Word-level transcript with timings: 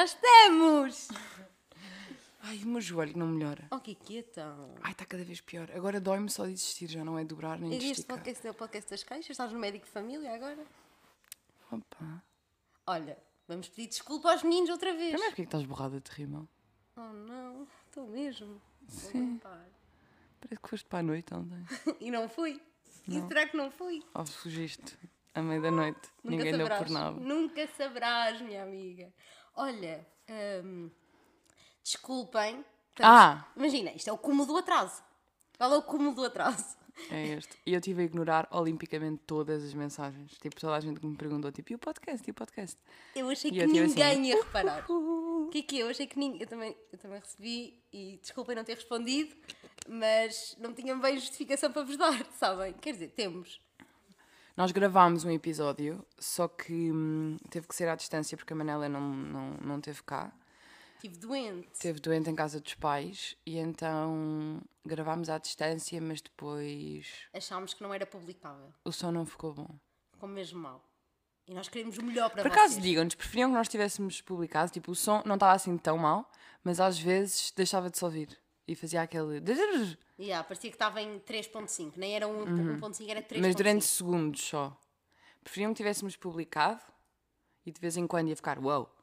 Já 0.00 0.04
estamos! 0.06 1.08
Ai, 2.40 2.56
o 2.64 2.68
meu 2.68 2.80
joelho 2.80 3.18
não 3.18 3.26
melhora. 3.26 3.68
Oh, 3.70 3.78
que 3.78 3.94
que 3.94 4.16
então? 4.16 4.74
Ai, 4.80 4.92
está 4.92 5.04
cada 5.04 5.22
vez 5.22 5.42
pior. 5.42 5.70
Agora 5.74 6.00
dói-me 6.00 6.30
só 6.30 6.46
de 6.46 6.52
existir, 6.52 6.86
já 6.88 7.04
não 7.04 7.18
é 7.18 7.24
dobrar 7.24 7.58
nem 7.58 7.74
E 7.74 7.78
de 7.78 7.84
este 7.84 7.98
esticar. 8.00 8.16
podcast 8.16 8.46
é 8.46 8.50
o 8.50 8.54
podcast 8.54 8.88
das 8.90 9.02
queixas? 9.02 9.30
Estás 9.32 9.52
no 9.52 9.58
médico 9.58 9.84
de 9.84 9.90
família 9.90 10.34
agora? 10.34 10.64
Opa. 11.70 12.24
Olha, 12.86 13.18
vamos 13.46 13.68
pedir 13.68 13.88
desculpa 13.88 14.32
aos 14.32 14.42
meninos 14.42 14.70
outra 14.70 14.90
vez. 14.94 15.10
Primeiro, 15.10 15.32
porque 15.32 15.42
é 15.42 15.44
que 15.44 15.48
estás 15.48 15.66
borrada 15.66 16.00
de 16.00 16.10
rímel? 16.12 16.48
Oh 16.96 17.00
não, 17.12 17.68
estou 17.86 18.08
mesmo. 18.08 18.58
Sim. 18.88 19.32
Limpar. 19.32 19.66
Parece 20.40 20.62
que 20.62 20.68
foste 20.70 20.86
para 20.88 21.00
a 21.00 21.02
noite 21.02 21.34
ontem. 21.34 21.62
E 22.00 22.10
não 22.10 22.26
fui. 22.26 22.58
E 23.06 23.20
será 23.28 23.46
que 23.46 23.54
não 23.54 23.70
fui? 23.70 24.02
Ou 24.14 24.24
fugiste 24.24 24.96
à 25.34 25.42
meia 25.42 25.60
da 25.60 25.70
noite. 25.70 26.00
Nunca 26.24 26.36
Ninguém 26.38 26.52
deu 26.52 26.66
saberás. 26.66 26.82
por 26.84 26.90
nada. 26.90 27.20
Nunca 27.20 27.66
saberás, 27.76 28.40
minha 28.40 28.62
amiga. 28.62 29.12
Olha, 29.54 30.06
hum, 30.64 30.90
desculpem. 31.82 32.64
Ah! 33.00 33.46
Imagina, 33.56 33.92
isto 33.92 34.08
é 34.08 34.12
o 34.12 34.18
cúmulo 34.18 34.46
do 34.46 34.56
atraso. 34.56 35.02
Qual 35.56 35.72
é 35.72 35.76
o 35.76 35.82
cúmulo 35.82 36.14
do 36.14 36.24
atraso? 36.24 36.76
É 37.10 37.28
este. 37.28 37.56
E 37.64 37.72
eu 37.72 37.78
estive 37.78 38.02
a 38.02 38.04
ignorar 38.04 38.48
olimpicamente 38.50 39.22
todas 39.26 39.64
as 39.64 39.72
mensagens. 39.72 40.32
Tipo, 40.38 40.60
toda 40.60 40.74
a 40.76 40.80
gente 40.80 41.00
que 41.00 41.06
me 41.06 41.16
perguntou, 41.16 41.50
tipo, 41.50 41.72
e 41.72 41.76
o 41.76 41.78
podcast? 41.78 42.26
E 42.26 42.30
o 42.30 42.34
podcast? 42.34 42.76
Eu 43.14 43.30
achei 43.30 43.50
E 43.50 43.54
que 43.54 43.60
eu 43.60 43.66
tive 43.68 43.86
ninguém 43.86 44.12
assim, 44.12 44.24
ia 44.24 44.36
reparar. 44.36 44.90
O 44.90 45.48
que 45.50 45.58
é 45.58 45.62
que 45.62 45.78
é? 45.78 45.82
Eu 45.82 45.88
achei 45.88 46.06
que 46.06 46.18
ninguém. 46.18 46.42
Eu 46.42 46.46
também, 46.46 46.76
eu 46.92 46.98
também 46.98 47.18
recebi 47.20 47.82
e 47.92 48.18
desculpem 48.20 48.54
não 48.54 48.64
ter 48.64 48.74
respondido, 48.74 49.34
mas 49.88 50.56
não 50.58 50.74
tinham 50.74 51.00
bem 51.00 51.18
justificação 51.18 51.72
para 51.72 51.84
vos 51.84 51.96
dar, 51.96 52.24
sabem? 52.38 52.74
Quer 52.74 52.92
dizer, 52.92 53.08
temos. 53.08 53.60
Nós 54.60 54.72
gravámos 54.72 55.24
um 55.24 55.30
episódio, 55.30 56.04
só 56.18 56.46
que 56.46 56.92
hum, 56.92 57.38
teve 57.48 57.66
que 57.66 57.74
ser 57.74 57.88
à 57.88 57.94
distância 57.94 58.36
porque 58.36 58.52
a 58.52 58.56
Manela 58.56 58.90
não, 58.90 59.00
não, 59.00 59.50
não 59.52 59.80
teve 59.80 60.02
cá. 60.02 60.30
Estive 60.96 61.16
doente. 61.16 61.70
Esteve 61.72 61.98
doente 61.98 62.28
em 62.28 62.34
casa 62.34 62.60
dos 62.60 62.74
pais 62.74 63.34
e 63.46 63.56
então 63.56 64.60
gravámos 64.84 65.30
à 65.30 65.38
distância, 65.38 65.98
mas 65.98 66.20
depois 66.20 67.06
Achámos 67.32 67.72
que 67.72 67.82
não 67.82 67.94
era 67.94 68.04
publicável. 68.04 68.70
o 68.84 68.92
som 68.92 69.10
não 69.10 69.24
ficou 69.24 69.54
bom. 69.54 69.78
Ficou 70.12 70.28
mesmo 70.28 70.60
mal. 70.60 70.84
E 71.48 71.54
nós 71.54 71.66
queremos 71.66 71.96
o 71.96 72.04
melhor 72.04 72.28
para 72.28 72.42
Por 72.42 72.52
acaso 72.52 72.74
vocês. 72.74 72.84
digam-nos, 72.84 73.14
preferiam 73.14 73.48
que 73.48 73.56
nós 73.56 73.66
tivéssemos 73.66 74.20
publicado, 74.20 74.70
tipo, 74.70 74.92
o 74.92 74.94
som 74.94 75.22
não 75.24 75.36
estava 75.36 75.54
assim 75.54 75.78
tão 75.78 75.96
mal, 75.96 76.30
mas 76.62 76.80
às 76.80 76.98
vezes 76.98 77.50
deixava 77.56 77.88
de 77.88 77.96
se 77.96 78.04
ouvir 78.04 78.38
e 78.70 78.76
fazia 78.76 79.02
aquele. 79.02 79.42
Yeah, 80.16 80.44
parecia 80.44 80.70
que 80.70 80.76
estava 80.76 81.02
em 81.02 81.18
3.5. 81.18 81.94
Nem 81.96 82.14
era 82.14 82.26
1.5, 82.26 83.10
era 83.10 83.20
3.5. 83.20 83.34
Uhum. 83.34 83.40
Mas 83.40 83.54
durante 83.56 83.84
segundos 83.84 84.42
só. 84.42 84.80
Preferiam 85.42 85.72
que 85.72 85.78
tivéssemos 85.78 86.14
publicado 86.14 86.80
e 87.66 87.72
de 87.72 87.80
vez 87.80 87.96
em 87.96 88.06
quando 88.06 88.28
ia 88.28 88.36
ficar 88.36 88.60
uau. 88.60 88.94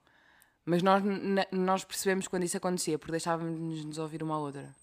Mas 0.64 0.82
nós, 0.82 1.04
nós 1.52 1.84
percebemos 1.84 2.28
quando 2.30 2.44
isso 2.44 2.56
acontecia, 2.56 2.98
porque 2.98 3.12
deixávamos 3.12 3.84
nos 3.84 3.98
ouvir 3.98 4.24
uma 4.24 4.36
à 4.36 4.40
outra. 4.40 4.74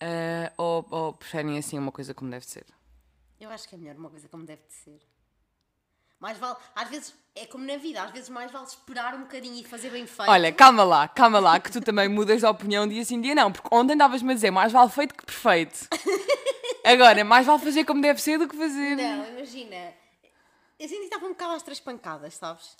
Ah, 0.00 0.52
ou, 0.56 0.86
ou 0.90 1.12
preferem 1.12 1.58
assim 1.58 1.78
uma 1.78 1.92
coisa 1.92 2.14
como 2.14 2.30
deve 2.30 2.46
ser. 2.46 2.64
Eu 3.38 3.50
acho 3.50 3.68
que 3.68 3.74
é 3.74 3.78
melhor 3.78 3.96
uma 3.96 4.08
coisa 4.08 4.28
como 4.28 4.46
deve 4.46 4.62
de 4.66 4.72
ser. 4.72 5.00
Mais 6.22 6.38
vale, 6.38 6.56
às 6.72 6.88
vezes, 6.88 7.12
é 7.34 7.46
como 7.46 7.66
na 7.66 7.76
vida, 7.78 8.00
às 8.00 8.12
vezes 8.12 8.28
mais 8.28 8.48
vale 8.52 8.64
esperar 8.64 9.12
um 9.16 9.22
bocadinho 9.22 9.56
e 9.56 9.64
fazer 9.64 9.90
bem 9.90 10.06
feito. 10.06 10.30
Olha, 10.30 10.52
calma 10.52 10.84
lá, 10.84 11.08
calma 11.08 11.40
lá, 11.40 11.58
que 11.58 11.72
tu 11.72 11.80
também 11.80 12.08
mudas 12.08 12.38
de 12.42 12.46
opinião 12.46 12.86
dia 12.86 13.04
sim, 13.04 13.20
dia 13.20 13.34
não, 13.34 13.50
porque 13.50 13.68
ontem 13.72 13.94
estavas-me 13.94 14.30
a 14.30 14.34
dizer 14.36 14.52
mais 14.52 14.70
vale 14.70 14.88
feito 14.88 15.16
que 15.16 15.26
perfeito. 15.26 15.88
Agora, 16.86 17.24
mais 17.24 17.44
vale 17.44 17.58
fazer 17.60 17.84
como 17.84 18.00
deve 18.00 18.22
ser 18.22 18.38
do 18.38 18.46
que 18.46 18.56
fazer. 18.56 18.94
Não, 18.94 19.30
imagina. 19.30 19.94
Eu 20.78 20.88
senti 20.88 21.00
que 21.00 21.04
estava 21.06 21.26
um 21.26 21.30
bocado 21.30 21.54
às 21.54 21.62
três 21.64 21.80
pancadas, 21.80 22.34
sabes? 22.34 22.76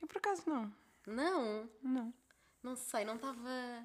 Eu 0.00 0.08
por 0.08 0.16
acaso 0.16 0.44
não. 0.46 0.72
Não, 1.06 1.68
Não. 1.82 2.14
não 2.62 2.74
sei, 2.74 3.04
não 3.04 3.16
estava. 3.16 3.84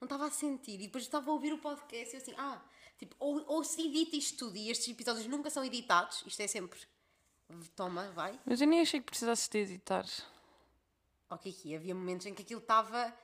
Não 0.00 0.06
estava 0.06 0.24
a 0.24 0.30
sentir. 0.30 0.76
E 0.76 0.86
depois 0.86 1.04
estava 1.04 1.30
a 1.30 1.34
ouvir 1.34 1.52
o 1.52 1.58
podcast 1.58 2.14
e 2.14 2.16
eu 2.16 2.22
assim, 2.22 2.34
ah, 2.38 2.62
tipo, 2.98 3.14
ou, 3.18 3.44
ou 3.46 3.62
se 3.62 3.86
edita 3.86 4.16
isto 4.16 4.38
tudo 4.38 4.56
e 4.56 4.70
estes 4.70 4.88
episódios 4.88 5.26
nunca 5.26 5.50
são 5.50 5.62
editados, 5.62 6.24
isto 6.26 6.40
é 6.40 6.46
sempre. 6.46 6.80
Toma, 7.74 8.10
vai. 8.10 8.38
Mas 8.44 8.60
eu 8.60 8.66
nem 8.66 8.80
achei 8.80 9.00
que 9.00 9.06
precisasses 9.06 9.48
de 9.48 9.58
editar. 9.58 10.04
Ok, 11.30 11.50
aqui 11.52 11.74
havia 11.74 11.94
momentos 11.94 12.26
em 12.26 12.34
que 12.34 12.42
aquilo 12.42 12.60
estava. 12.60 13.14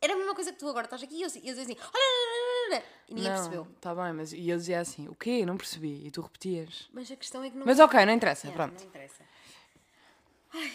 Era 0.00 0.14
a 0.14 0.16
mesma 0.16 0.34
coisa 0.34 0.52
que 0.52 0.58
tu 0.58 0.68
agora 0.68 0.86
estás 0.86 1.02
aqui 1.02 1.16
e 1.16 1.22
eu, 1.22 1.28
eu 1.28 1.54
dizia 1.54 1.62
assim, 1.62 1.76
olha, 1.76 1.90
olha, 1.94 2.72
olha, 2.72 2.76
olha", 2.76 2.84
e 3.08 3.14
ninguém 3.14 3.30
não, 3.30 3.36
percebeu. 3.36 3.68
Tá 3.80 3.94
bem, 3.94 4.12
mas 4.12 4.32
e 4.32 4.48
eu 4.48 4.56
dizia 4.56 4.80
assim, 4.80 5.08
o 5.08 5.14
quê? 5.14 5.44
Não 5.44 5.56
percebi. 5.56 6.06
E 6.06 6.10
tu 6.10 6.20
repetias. 6.20 6.88
Mas 6.92 7.10
a 7.10 7.16
questão 7.16 7.42
é 7.42 7.50
que 7.50 7.56
não. 7.56 7.66
Mas 7.66 7.80
ok, 7.80 8.04
não 8.06 8.12
interessa, 8.12 8.48
É, 8.48 8.52
pronto. 8.52 8.78
Não 8.78 8.86
interessa. 8.86 9.24
Ai, 10.52 10.72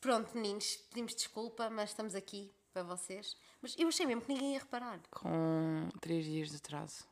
pronto, 0.00 0.34
meninos, 0.34 0.76
pedimos 0.90 1.14
desculpa, 1.14 1.70
mas 1.70 1.90
estamos 1.90 2.14
aqui 2.14 2.52
para 2.72 2.82
vocês. 2.82 3.36
Mas 3.62 3.76
eu 3.78 3.88
achei 3.88 4.06
mesmo 4.06 4.22
que 4.22 4.32
ninguém 4.32 4.54
ia 4.54 4.58
reparar. 4.58 5.00
Com 5.10 5.88
três 6.00 6.24
dias 6.24 6.50
de 6.50 6.56
atraso. 6.56 7.04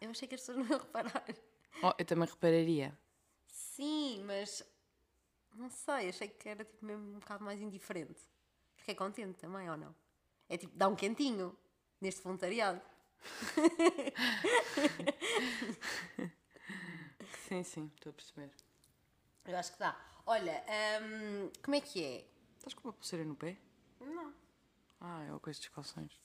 Eu 0.00 0.10
achei 0.10 0.28
que 0.28 0.34
as 0.34 0.40
pessoas 0.42 0.58
não 0.58 0.66
iam 0.66 0.78
reparar. 0.78 1.24
Oh, 1.82 1.92
eu 1.98 2.04
também 2.04 2.28
repararia. 2.28 2.96
Sim, 3.76 4.22
mas 4.24 4.62
não 5.54 5.68
sei, 5.68 6.08
achei 6.08 6.28
que 6.28 6.48
era 6.48 6.64
tipo 6.64 6.84
mesmo 6.84 7.16
um 7.16 7.18
bocado 7.18 7.44
mais 7.44 7.60
indiferente. 7.60 8.20
Fiquei 8.76 8.94
contente 8.94 9.38
também, 9.38 9.68
ou 9.68 9.76
não? 9.76 9.94
É 10.48 10.56
tipo, 10.56 10.74
dá 10.76 10.88
um 10.88 10.96
quentinho 10.96 11.56
neste 12.00 12.22
voluntariado. 12.22 12.80
Sim, 17.48 17.62
sim, 17.62 17.90
estou 17.94 18.10
a 18.10 18.12
perceber. 18.12 18.50
Eu 19.44 19.56
acho 19.56 19.72
que 19.72 19.78
dá. 19.78 19.96
Olha, 20.26 20.64
hum, 21.02 21.50
como 21.62 21.76
é 21.76 21.80
que 21.80 22.02
é? 22.04 22.26
Estás 22.56 22.74
com 22.74 22.88
uma 22.88 22.92
pulseira 22.92 23.24
no 23.24 23.36
pé? 23.36 23.56
Não, 24.00 24.34
Ah, 25.00 25.22
é 25.24 25.30
uma 25.30 25.38
coisa 25.40 25.58
dos 25.60 25.68
calções. 25.68 26.20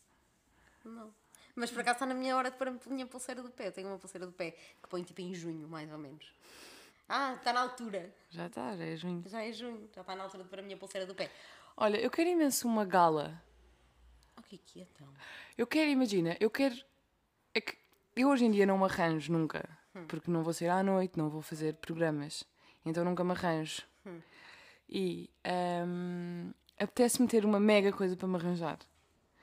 não. 0.84 1.14
Mas 1.54 1.70
por 1.70 1.82
acaso 1.82 1.96
está 1.98 2.06
na 2.06 2.14
minha 2.14 2.36
hora 2.38 2.50
de 2.50 2.58
pôr 2.58 2.70
a 2.70 2.72
minha 2.88 3.06
pulseira 3.06 3.44
do 3.44 3.52
pé. 3.52 3.68
Eu 3.68 3.72
tenho 3.74 3.90
uma 3.90 4.00
pulseira 4.00 4.26
do 4.26 4.32
pé 4.32 4.52
que 4.52 4.88
põe 4.90 5.04
tipo 5.04 5.20
em 5.22 5.34
junho, 5.36 5.68
mais 5.68 5.92
ou 5.92 5.98
menos. 5.98 6.34
Ah, 7.14 7.34
está 7.34 7.52
na 7.52 7.60
altura. 7.60 8.10
Já 8.30 8.48
está, 8.48 8.74
já 8.78 8.86
é 8.86 8.96
junho. 8.96 9.22
Já 9.28 9.44
é 9.44 9.52
junho, 9.52 9.90
já 9.94 10.00
está 10.00 10.16
na 10.16 10.24
altura 10.24 10.44
de 10.44 10.50
pôr 10.50 10.60
a 10.60 10.62
minha 10.62 10.78
pulseira 10.78 11.06
do 11.06 11.14
pé. 11.14 11.30
Olha, 11.76 11.98
eu 11.98 12.10
quero 12.10 12.30
imenso 12.30 12.66
uma 12.66 12.86
gala. 12.86 13.44
O 14.38 14.42
que 14.44 14.56
é 14.56 14.60
que 14.66 14.80
é 14.80 14.84
então? 14.84 15.10
Eu 15.58 15.68
quero, 15.68 15.92
imagina, 15.92 16.38
eu 16.40 16.50
quero. 16.50 16.74
É 17.54 17.60
que 17.60 17.78
eu 18.16 18.30
hoje 18.30 18.46
em 18.46 18.52
dia 18.52 18.66
não 18.66 18.78
me 18.78 18.86
arranjo 18.86 19.34
nunca. 19.34 19.68
Hum. 19.94 20.06
Porque 20.08 20.32
não 20.32 20.42
vou 20.42 20.54
sair 20.54 20.70
à 20.70 20.82
noite, 20.82 21.18
não 21.18 21.30
vou 21.30 21.42
fazer 21.42 21.74
programas. 21.76 22.46
Então 22.86 23.04
nunca 23.04 23.26
me 23.26 23.32
arranjo. 23.32 23.82
Hum. 24.06 24.22
E 24.88 25.30
hum, 25.86 26.54
apetece-me 26.80 27.28
ter 27.28 27.44
uma 27.44 27.60
mega 27.60 27.92
coisa 27.92 28.16
para 28.16 28.28
me 28.30 28.38
arranjar. 28.38 28.80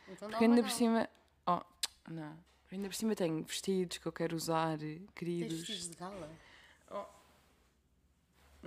Então 0.08 0.30
Porque 0.30 0.44
ainda 0.44 0.62
por 0.62 0.70
cima. 0.70 1.06
Oh, 1.46 1.60
não. 2.08 2.34
Ainda 2.72 2.88
por 2.88 2.94
cima 2.94 3.14
tenho 3.14 3.42
vestidos 3.44 3.98
que 3.98 4.06
eu 4.06 4.12
quero 4.12 4.34
usar, 4.34 4.78
Tens 4.78 5.02
queridos. 5.14 5.58
vestidos 5.58 5.90
de 5.90 5.96
gala? 5.96 6.30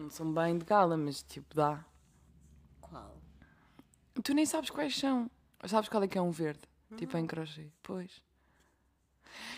Não 0.01 0.09
são 0.09 0.34
bem 0.34 0.57
de 0.57 0.66
gala, 0.66 0.97
mas 0.97 1.22
tipo, 1.22 1.53
dá. 1.53 1.85
Qual? 2.81 3.16
Tu 4.23 4.34
nem 4.34 4.45
sabes 4.45 4.72
quais 4.72 4.97
são. 4.97 5.29
Sabes 5.67 5.89
qual 5.89 6.01
é 6.03 6.07
que 6.07 6.17
é 6.17 6.22
um 6.22 6.31
verde? 6.31 6.62
Tipo 6.97 7.17
em 7.17 7.28
crochê. 7.28 7.67
Pois. 7.84 8.22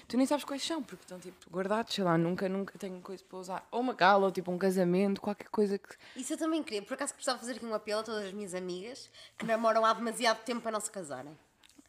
Tu 0.07 0.17
nem 0.17 0.25
sabes 0.25 0.43
quais 0.43 0.61
são, 0.61 0.83
porque 0.83 1.03
estão 1.03 1.17
tipo 1.17 1.49
guardados, 1.49 1.95
sei 1.95 2.03
lá, 2.03 2.17
nunca, 2.17 2.47
nunca 2.49 2.77
tenho 2.77 3.01
coisa 3.01 3.23
para 3.23 3.37
usar. 3.39 3.67
Ou 3.71 3.79
uma 3.79 3.93
gala, 3.93 4.25
ou 4.25 4.31
tipo 4.31 4.51
um 4.51 4.57
casamento, 4.57 5.21
qualquer 5.21 5.47
coisa 5.47 5.77
que. 5.77 5.95
Isso 6.15 6.33
eu 6.33 6.37
também 6.37 6.61
queria. 6.61 6.83
Por 6.83 6.93
acaso 6.93 7.13
precisava 7.13 7.39
fazer 7.39 7.53
aqui 7.53 7.65
um 7.65 7.73
apelo 7.73 8.01
a 8.01 8.03
todas 8.03 8.25
as 8.25 8.33
minhas 8.33 8.53
amigas 8.53 9.09
que 9.38 9.45
namoram 9.45 9.85
há 9.85 9.94
demasiado 9.94 10.44
tempo 10.44 10.62
para 10.62 10.73
não 10.73 10.81
se 10.81 10.91
casarem. 10.91 11.38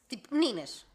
Tipo, 0.09 0.33
meninas, 0.33 0.87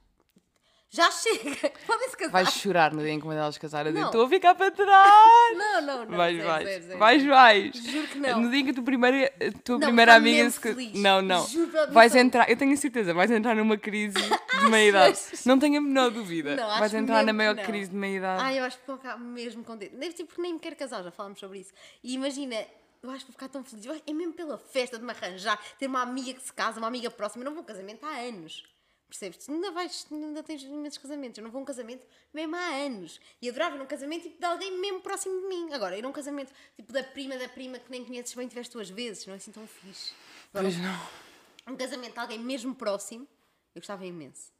já 0.89 1.09
chega. 1.12 1.69
Podem 1.86 2.09
se 2.09 2.18
casar. 2.18 2.31
Vais 2.31 2.50
chorar 2.53 2.94
no 2.94 3.01
dia 3.01 3.12
em 3.12 3.19
que 3.19 3.25
uma 3.25 3.33
delas 3.36 3.57
casar 3.57 3.81
a 3.86 3.89
dizer, 3.89 4.00
Não. 4.00 4.07
estou 4.07 4.25
a 4.25 4.30
ficar 4.30 4.56
para 4.56 4.71
trás. 4.71 5.57
Não, 5.57 5.81
não, 5.81 6.06
não. 6.06 6.18
Vais, 6.18 6.44
vais. 6.44 6.68
zero, 6.68 6.83
zero, 6.86 7.00
vais, 7.00 7.25
vais. 7.25 7.75
Juro 7.75 8.07
que 8.07 8.18
não. 8.19 8.41
No 8.41 8.50
dia 8.50 8.59
em 8.59 8.63
que 8.65 8.71
a 8.71 8.74
tua 8.74 8.83
primeira, 8.83 9.25
a 9.27 9.62
tua 9.63 9.77
Não, 9.77 9.88
primeira 9.88 10.15
amiga 10.15 10.50
se 10.50 10.59
ca- 10.59 10.69
feliz. 10.69 10.94
Não, 11.00 11.21
não. 11.21 11.45
Juro 11.47 11.71
Vais 11.91 12.15
entrar, 12.15 12.50
eu 12.50 12.57
tenho 12.57 12.74
a 12.74 12.77
certeza, 12.77 13.13
vais 13.13 13.30
entrar 13.31 13.56
numa 13.56 13.77
crise 13.77 14.15
de 14.18 14.65
meia 14.69 14.89
idade. 14.89 15.19
Não 15.45 15.59
tenho 15.59 15.77
a 15.77 15.81
menor 15.81 16.12
dúvida. 16.12 16.56
Não, 16.56 16.80
vais 16.80 16.94
entrar 16.94 17.24
na 17.24 17.33
maior 17.33 17.56
crise 17.56 17.91
de 17.91 17.95
meia 17.95 18.18
idade. 18.18 18.44
Ai, 18.44 18.59
eu 18.59 18.63
acho 18.63 18.77
que 18.80 18.88
vou 18.88 18.97
ficar 18.97 19.18
mesmo 19.19 19.63
contente. 19.63 19.95
Deve 19.95 20.15
ser 20.15 20.25
porque 20.25 20.41
nem 20.41 20.53
me 20.53 20.59
quero 20.59 20.75
casar, 20.75 21.03
já 21.03 21.12
falámos 21.12 21.39
sobre 21.39 21.59
isso. 21.59 21.71
E 22.03 22.13
imagina, 22.15 22.56
eu 23.03 23.09
acho 23.12 23.19
que 23.25 23.31
vou 23.31 23.33
ficar 23.33 23.47
tão 23.50 23.63
feliz. 23.63 23.86
Eu 23.86 24.01
É 24.07 24.13
mesmo 24.13 24.33
pela 24.33 24.57
festa 24.57 24.97
de 24.97 25.03
me 25.03 25.12
arranjar, 25.12 25.59
ter 25.77 25.88
uma 25.88 26.01
amiga 26.01 26.33
que 26.33 26.41
se 26.41 26.51
casa, 26.51 26.80
uma 26.80 26.88
amiga 26.88 27.09
próxima. 27.12 27.44
Eu 27.44 27.45
não 27.45 27.53
vou 27.53 27.62
a 27.62 27.63
um 27.63 27.68
casamento 27.68 28.03
há 28.06 28.09
anos. 28.21 28.63
Percebes? 29.10 29.44
Tu 29.44 29.52
ainda, 29.52 29.72
vais, 29.72 30.06
ainda 30.12 30.44
tens 30.44 30.62
imensos 30.62 31.00
casamentos. 31.00 31.38
Eu 31.40 31.44
não 31.44 31.50
vou 31.52 31.60
a 31.60 31.64
um 31.64 31.66
casamento 31.66 32.06
mesmo 32.32 32.56
há 32.56 32.76
anos. 32.76 33.20
E 33.42 33.50
adorava 33.50 33.76
ir 33.76 33.80
a 33.80 33.84
um 33.84 33.88
casamento 33.88 34.24
tipo, 34.24 34.38
de 34.40 34.46
alguém 34.46 34.78
mesmo 34.80 35.02
próximo 35.02 35.42
de 35.42 35.48
mim. 35.48 35.74
Agora, 35.74 35.98
ir 35.98 36.06
a 36.06 36.08
um 36.08 36.12
casamento 36.12 36.54
tipo 36.76 36.94
da 36.94 37.04
prima 37.04 37.36
da 37.36 37.50
prima 37.50 37.80
que 37.80 37.90
nem 37.90 38.06
conheces 38.06 38.36
bem, 38.36 38.48
tiveste 38.48 38.72
duas 38.74 38.90
vezes. 38.90 39.26
Não 39.26 39.34
é 39.34 39.38
assim 39.38 39.52
tão 39.52 39.66
fixe. 39.68 40.14
Agora, 40.54 40.66
Pois 40.72 40.78
não. 40.78 41.74
um 41.74 41.76
casamento 41.76 42.14
de 42.14 42.20
alguém 42.20 42.38
mesmo 42.40 42.76
próximo, 42.76 43.28
eu 43.74 43.82
gostava 43.82 44.06
imenso. 44.06 44.52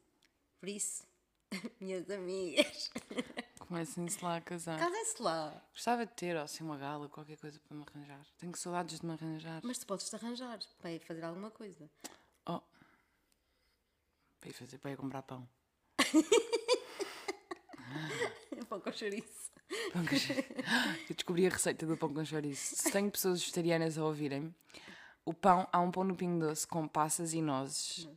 Por 0.58 0.68
isso, 0.68 1.04
minhas 1.80 2.10
amigas. 2.10 2.90
Comecem-se 3.60 4.24
lá 4.24 4.36
a 4.36 4.40
casar. 4.40 4.80
Casem-se 4.80 5.22
lá. 5.22 5.62
Gostava 5.72 6.04
de 6.04 6.12
ter, 6.14 6.34
ou 6.36 6.42
assim, 6.42 6.64
uma 6.64 6.76
gala, 6.76 7.08
qualquer 7.08 7.36
coisa 7.36 7.60
para 7.60 7.76
me 7.76 7.84
arranjar. 7.88 8.26
Tenho 8.36 8.56
saudades 8.56 8.98
de 8.98 9.06
me 9.06 9.12
arranjar. 9.12 9.60
Mas 9.62 9.78
tu 9.78 9.86
podes-te 9.86 10.16
arranjar 10.16 10.58
para 10.80 10.98
fazer 11.06 11.24
alguma 11.24 11.52
coisa. 11.52 11.88
Para 14.40 14.50
ir 14.50 14.54
fazer, 14.54 14.78
para 14.78 14.90
ir 14.92 14.96
comprar 14.96 15.22
pão. 15.22 15.46
Pão 18.68 18.80
com 18.80 18.92
chouriço. 18.92 19.50
Pão 19.92 20.06
com 20.06 20.16
chouriço. 20.16 20.48
Eu 21.10 21.14
descobri 21.16 21.46
a 21.46 21.50
receita 21.50 21.84
do 21.86 21.96
pão 21.96 22.12
com 22.14 22.24
chouriço. 22.24 22.76
Se 22.76 22.90
tenho 22.92 23.10
pessoas 23.10 23.40
vegetarianas 23.40 23.98
a 23.98 24.04
ouvirem, 24.04 24.54
o 25.24 25.34
pão, 25.34 25.66
há 25.72 25.80
um 25.80 25.90
pão 25.90 26.04
no 26.04 26.14
Pingo 26.14 26.46
Doce 26.46 26.66
com 26.66 26.86
passas 26.86 27.32
e 27.32 27.42
nozes. 27.42 28.08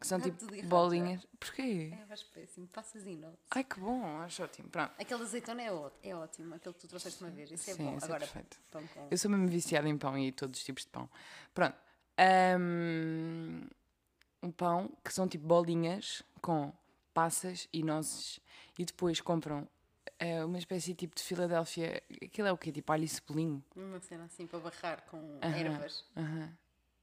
Que 0.00 0.06
são 0.06 0.18
Ah, 0.18 0.22
tipo 0.22 0.44
bolinhas. 0.66 1.24
Porquê? 1.38 1.90
É, 1.92 2.04
vais 2.06 2.22
péssimo. 2.24 2.66
Passas 2.68 3.04
e 3.06 3.14
nozes. 3.16 3.38
Ai 3.50 3.62
que 3.62 3.78
bom, 3.78 4.04
acho 4.22 4.42
ótimo. 4.42 4.68
Pronto. 4.70 4.92
Aquele 4.98 5.22
azeitona 5.22 5.62
é, 5.62 5.70
é 6.02 6.16
ótimo. 6.16 6.54
Aquele 6.54 6.74
que 6.74 6.80
tu 6.80 6.88
trouxeste 6.88 7.22
uma 7.22 7.30
vez. 7.30 7.50
Isso 7.52 7.70
é 7.70 7.74
Sim, 7.74 7.84
bom. 7.84 7.96
isso 7.96 8.04
é 8.04 8.08
Agora, 8.08 8.20
perfeito. 8.20 8.58
pão 8.70 8.86
com... 8.88 9.08
Eu 9.10 9.18
sou 9.18 9.30
mesmo 9.30 9.46
viciada 9.46 9.88
em 9.88 9.96
pão 9.98 10.18
e 10.18 10.32
todos 10.32 10.58
os 10.58 10.64
tipos 10.64 10.84
de 10.84 10.90
pão. 10.90 11.08
Pronto. 11.54 11.76
Ahm, 12.18 13.68
Um, 14.42 14.50
pão 14.50 14.90
que 15.04 15.12
são 15.12 15.28
tipo 15.28 15.46
bolinhas 15.46 16.22
com 16.40 16.72
passas 17.14 17.68
e 17.72 17.82
nozes. 17.82 18.40
E 18.78 18.84
depois 18.84 19.20
compram 19.20 19.68
eh, 20.18 20.44
uma 20.44 20.58
espécie 20.58 20.94
tipo 20.94 21.14
de 21.14 21.22
Filadélfia. 21.22 22.02
Aquilo 22.22 22.48
é 22.48 22.52
o 22.52 22.58
quê? 22.58 22.72
Tipo 22.72 22.92
alho 22.92 23.04
e 23.04 23.08
cebolinho. 23.08 23.62
Uma 23.76 24.00
cena 24.00 24.24
assim 24.24 24.46
para 24.46 24.58
barrar 24.58 25.02
com 25.10 25.38
Aham. 25.42 25.54
ervas. 25.56 26.04
Aham. 26.16 26.52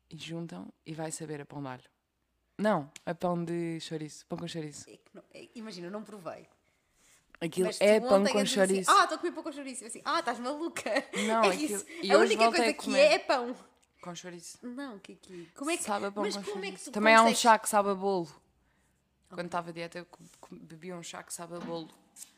E 0.09 0.17
juntam 0.17 0.67
e 0.85 0.93
vai 0.93 1.11
saber 1.11 1.39
a 1.41 1.45
pão 1.45 1.61
de 1.61 1.67
alho. 1.69 1.83
Não, 2.57 2.91
a 3.05 3.15
pão 3.15 3.41
de 3.43 3.79
chouriço. 3.79 4.25
Pão 4.25 4.37
com 4.37 4.47
chouriço. 4.47 4.89
É 4.89 4.99
não- 5.13 5.23
é- 5.33 5.47
imagina, 5.55 5.87
eu 5.87 5.91
não 5.91 6.03
provei. 6.03 6.45
Aquilo 7.39 7.69
é 7.79 8.01
pão 8.01 8.25
com 8.25 8.37
assim, 8.39 8.45
chouriço. 8.47 8.91
ah, 8.91 9.03
estou 9.03 9.15
a 9.15 9.17
comer 9.19 9.31
pão 9.31 9.43
com 9.43 9.51
chouriço. 9.53 9.85
Assim, 9.85 10.01
ah, 10.03 10.19
estás 10.19 10.39
maluca. 10.39 10.91
Não, 11.25 11.43
é 11.45 11.47
aquilo- 11.53 11.75
isso. 11.75 11.85
a 12.11 12.17
única 12.17 12.49
coisa 12.49 12.65
que 12.65 12.73
comer. 12.73 12.99
é 12.99 13.13
é 13.13 13.19
pão. 13.19 13.55
Com 14.01 14.15
chouriço. 14.15 14.57
Não, 14.61 14.97
Kiki. 14.99 15.51
Como 15.55 15.69
é 15.71 15.77
que, 15.77 15.83
Sabe 15.83 16.05
a 16.05 16.11
pão 16.11 16.23
mas 16.23 16.35
com 16.37 16.43
como 16.43 16.57
é 16.57 16.59
que 16.59 16.65
chouriço. 16.67 16.91
tu 16.91 16.93
Também 16.93 17.13
há 17.15 17.19
um 17.21 17.23
consegues- 17.25 17.41
chá 17.41 17.59
que 17.59 17.67
sabe 17.69 17.89
a 17.89 17.95
bolo. 17.95 18.27
Quando 19.29 19.45
estava 19.45 19.69
a 19.69 19.73
dieta, 19.73 19.99
eu 19.99 20.05
co- 20.05 20.19
co- 20.39 20.55
bebia 20.55 20.95
um 20.95 21.03
chá 21.03 21.21
que 21.21 21.33
sabe 21.33 21.55
a 21.55 21.59
bolo. 21.59 21.89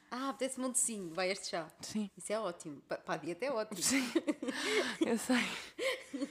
Ah, 0.09 0.35
um 0.57 0.69
docinho. 0.71 1.13
Vai 1.13 1.31
este 1.31 1.47
chá. 1.51 1.71
Sim. 1.81 2.09
Isso 2.17 2.33
é 2.33 2.39
ótimo. 2.39 2.81
Pa- 2.81 2.97
Para 2.97 3.13
a 3.13 3.17
dieta 3.17 3.45
é 3.45 3.51
ótimo. 3.51 3.79
Eu 5.05 5.17
sei. 5.17 6.27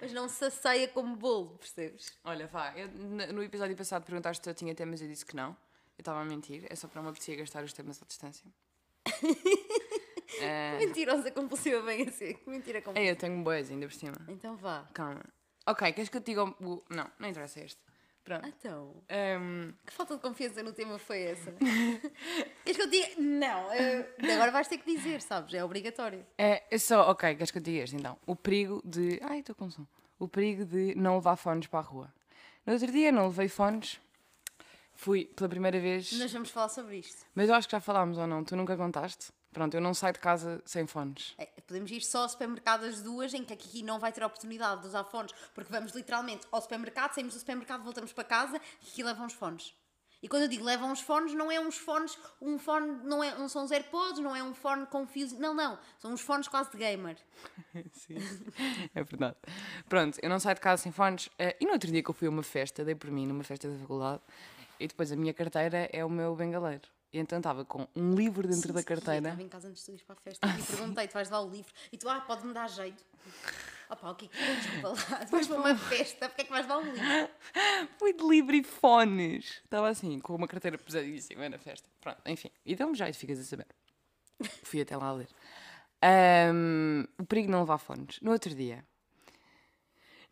Mas 0.00 0.12
não 0.12 0.28
se 0.28 0.44
asseia 0.44 0.86
como 0.86 1.16
bolo, 1.16 1.58
percebes? 1.58 2.12
Olha, 2.22 2.46
vá, 2.46 2.72
eu, 2.78 2.86
n- 2.86 3.26
no 3.32 3.42
episódio 3.42 3.76
passado 3.76 4.04
perguntaste 4.04 4.44
se 4.44 4.48
eu 4.48 4.54
tinha 4.54 4.72
temas 4.74 5.00
e 5.00 5.04
eu 5.04 5.08
disse 5.08 5.26
que 5.26 5.34
não. 5.34 5.48
Eu 5.98 6.02
estava 6.02 6.20
a 6.20 6.24
mentir, 6.24 6.64
é 6.70 6.76
só 6.76 6.86
para 6.86 6.98
não 7.00 7.04
me 7.06 7.10
apetecer 7.10 7.36
gastar 7.36 7.64
os 7.64 7.72
temas 7.72 8.00
à 8.00 8.06
distância. 8.06 8.46
É, 10.44 10.78
Mentirosa 10.78 11.30
compulsiva 11.30 11.80
bem 11.82 12.08
assim. 12.08 12.34
Que 12.34 12.50
mentira 12.50 12.80
compulsiva. 12.82 13.10
eu 13.12 13.16
tenho 13.16 13.42
boas 13.42 13.70
ainda 13.70 13.86
por 13.86 13.94
cima. 13.94 14.16
Então 14.28 14.56
vá. 14.56 14.86
Calma. 14.94 15.24
Ok, 15.66 15.92
queres 15.92 16.08
que 16.08 16.16
eu 16.16 16.20
te 16.20 16.26
diga 16.26 16.44
o. 16.44 16.82
Não, 16.88 17.10
não 17.18 17.28
interessa 17.28 17.60
este. 17.60 17.78
Pronto. 18.24 18.46
Então, 18.46 19.02
Ahm, 19.08 19.72
que 19.86 19.92
falta 19.92 20.14
de 20.16 20.20
confiança 20.20 20.62
no 20.62 20.72
tema 20.74 20.98
foi 20.98 21.22
essa? 21.22 21.50
Queres 22.62 22.76
que 22.76 22.82
eu 22.82 22.90
diga? 22.90 23.08
Não, 23.18 23.72
eh, 23.72 24.06
agora 24.34 24.50
vais 24.50 24.68
ter 24.68 24.76
que 24.76 24.94
dizer, 24.94 25.22
sabes? 25.22 25.54
É 25.54 25.64
obrigatório. 25.64 26.26
é, 26.36 26.62
é 26.70 26.76
só, 26.78 27.10
ok, 27.10 27.34
queres 27.36 27.50
que 27.50 27.56
eu 27.56 27.62
te 27.62 27.70
diga 27.70 27.84
este 27.84 27.96
então? 27.96 28.18
O 28.26 28.36
perigo 28.36 28.82
de. 28.84 29.18
Ai, 29.22 29.38
estou 29.40 29.54
com 29.54 29.70
som. 29.70 29.86
O 30.18 30.28
perigo 30.28 30.66
de 30.66 30.94
não 30.94 31.14
levar 31.16 31.36
fones 31.36 31.66
para 31.68 31.78
a 31.78 31.82
rua. 31.82 32.12
No 32.66 32.74
outro 32.74 32.92
dia 32.92 33.10
não 33.10 33.28
levei 33.28 33.48
fones. 33.48 33.98
Fui 34.92 35.24
pela 35.24 35.48
primeira 35.48 35.78
vez. 35.80 36.12
Nós 36.18 36.30
vamos 36.32 36.50
falar 36.50 36.68
sobre 36.68 36.96
isto. 36.98 37.24
Mas 37.34 37.48
eu 37.48 37.54
acho 37.54 37.66
que 37.68 37.72
já 37.72 37.80
falámos 37.80 38.18
ou 38.18 38.26
não, 38.26 38.44
tu 38.44 38.56
nunca 38.56 38.76
contaste? 38.76 39.32
Pronto, 39.58 39.74
eu 39.74 39.80
não 39.80 39.92
saio 39.92 40.12
de 40.12 40.20
casa 40.20 40.62
sem 40.64 40.86
fones. 40.86 41.34
É, 41.36 41.46
podemos 41.66 41.90
ir 41.90 42.00
só 42.00 42.22
ao 42.22 42.28
supermercado 42.28 42.84
as 42.84 43.02
duas, 43.02 43.34
em 43.34 43.42
que 43.42 43.52
aqui 43.52 43.82
não 43.82 43.98
vai 43.98 44.12
ter 44.12 44.22
a 44.22 44.28
oportunidade 44.28 44.82
de 44.82 44.86
usar 44.86 45.02
fones, 45.02 45.32
porque 45.52 45.72
vamos 45.72 45.90
literalmente 45.90 46.46
ao 46.52 46.62
supermercado, 46.62 47.12
saímos 47.12 47.34
do 47.34 47.40
supermercado, 47.40 47.82
voltamos 47.82 48.12
para 48.12 48.22
casa 48.22 48.60
e 48.80 48.88
aqui 48.88 49.02
levam 49.02 49.26
os 49.26 49.32
fones. 49.32 49.74
E 50.22 50.28
quando 50.28 50.42
eu 50.42 50.48
digo 50.48 50.62
levam 50.62 50.92
os 50.92 51.00
fones, 51.00 51.34
não 51.34 51.50
é 51.50 51.58
uns 51.58 51.76
fones, 51.76 52.16
um 52.40 52.56
fone, 52.56 53.00
não, 53.02 53.22
é, 53.24 53.36
não 53.36 53.48
são 53.48 53.64
os 53.64 53.72
AirPods, 53.72 54.20
não 54.20 54.36
é 54.36 54.44
um 54.44 54.54
fone 54.54 54.86
com 54.86 55.04
fios, 55.08 55.32
não, 55.32 55.52
não, 55.52 55.76
são 55.98 56.12
uns 56.12 56.20
fones 56.20 56.46
quase 56.46 56.70
de 56.70 56.76
gamer. 56.76 57.16
Sim, 57.94 58.14
é 58.94 59.02
verdade. 59.02 59.38
Pronto, 59.88 60.20
eu 60.22 60.30
não 60.30 60.38
saio 60.38 60.54
de 60.54 60.60
casa 60.60 60.84
sem 60.84 60.92
fones. 60.92 61.28
eh, 61.36 61.56
e 61.60 61.66
no 61.66 61.72
outro 61.72 61.90
dia 61.90 62.00
que 62.00 62.10
eu 62.10 62.14
fui 62.14 62.28
a 62.28 62.30
uma 62.30 62.44
festa, 62.44 62.84
dei 62.84 62.94
por 62.94 63.10
mim 63.10 63.26
numa 63.26 63.42
festa 63.42 63.68
da 63.68 63.76
faculdade, 63.76 64.22
e 64.78 64.86
depois 64.86 65.10
a 65.10 65.16
minha 65.16 65.34
carteira 65.34 65.90
é 65.92 66.04
o 66.04 66.08
meu 66.08 66.36
bengaleiro. 66.36 66.88
Então 67.12 67.38
estava 67.38 67.64
com 67.64 67.86
um 67.96 68.14
livro 68.14 68.46
dentro 68.46 68.68
Sim, 68.68 68.74
da 68.74 68.82
carteira. 68.82 69.28
estava 69.28 69.42
em 69.42 69.48
casa 69.48 69.68
antes 69.68 69.84
de 69.84 69.92
ires 69.92 70.02
para 70.02 70.14
a 70.14 70.18
festa 70.18 70.46
e 70.46 70.62
perguntei, 70.62 71.08
tu 71.08 71.14
vais 71.14 71.28
levar 71.28 71.40
o 71.40 71.50
livro? 71.50 71.72
E 71.90 71.96
tu, 71.96 72.08
ah, 72.08 72.20
pode-me 72.20 72.52
dar 72.52 72.68
jeito. 72.68 73.02
Opa, 73.90 74.10
o 74.10 74.14
que 74.14 74.26
é 74.26 74.28
que 74.28 74.56
desculpa 74.60 74.88
lá? 74.88 75.24
Tu 75.24 75.30
vais 75.30 75.46
para 75.46 75.56
uma 75.56 75.74
festa, 75.76 76.28
porque 76.28 76.42
é 76.42 76.44
que 76.44 76.50
vais 76.50 76.66
levar 76.66 76.78
um 76.78 76.92
livro? 76.92 77.30
Fui 77.98 78.12
de 78.12 78.22
livro 78.28 78.54
e 78.54 78.62
fones. 78.62 79.62
Estava 79.64 79.88
assim, 79.88 80.20
com 80.20 80.34
uma 80.34 80.46
carteira 80.46 80.76
pesadíssima 80.76 81.48
na 81.48 81.58
festa. 81.58 81.88
Pronto, 82.00 82.20
enfim. 82.26 82.50
E 82.66 82.76
deu-me 82.76 82.94
jeito, 82.94 83.16
ficas 83.16 83.38
a 83.38 83.44
saber. 83.44 83.66
Fui 84.62 84.80
até 84.82 84.94
lá 84.94 85.10
ler. 85.12 85.28
Ahm, 86.02 87.04
o 87.18 87.24
perigo 87.24 87.46
de 87.46 87.52
não 87.52 87.60
levar 87.60 87.78
fones. 87.78 88.20
No 88.20 88.32
outro 88.32 88.54
dia, 88.54 88.84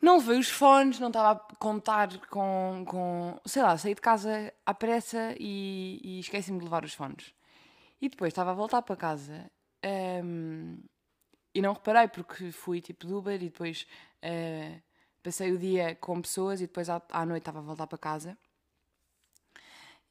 não 0.00 0.18
levei 0.18 0.38
os 0.38 0.48
fones, 0.50 0.98
não 1.00 1.08
estava 1.08 1.32
a 1.32 1.56
contar 1.56 2.08
com, 2.28 2.84
com. 2.86 3.40
Sei 3.46 3.62
lá, 3.62 3.76
saí 3.78 3.94
de 3.94 4.00
casa 4.00 4.52
à 4.64 4.74
pressa 4.74 5.34
e, 5.40 6.00
e 6.04 6.20
esqueci-me 6.20 6.58
de 6.58 6.64
levar 6.64 6.84
os 6.84 6.94
fones. 6.94 7.34
E 8.00 8.08
depois 8.08 8.30
estava 8.30 8.50
a 8.50 8.54
voltar 8.54 8.82
para 8.82 8.94
casa 8.96 9.50
ahm, 9.82 10.76
e 11.54 11.62
não 11.62 11.72
reparei 11.72 12.08
porque 12.08 12.52
fui 12.52 12.80
tipo 12.80 13.06
de 13.06 13.14
Uber 13.14 13.36
e 13.42 13.46
depois 13.48 13.86
ah, 14.22 14.78
passei 15.22 15.50
o 15.52 15.58
dia 15.58 15.94
com 15.96 16.20
pessoas 16.20 16.60
e 16.60 16.66
depois 16.66 16.88
à, 16.90 17.00
à 17.10 17.24
noite 17.24 17.42
estava 17.42 17.58
a 17.60 17.62
voltar 17.62 17.86
para 17.86 17.98
casa. 17.98 18.36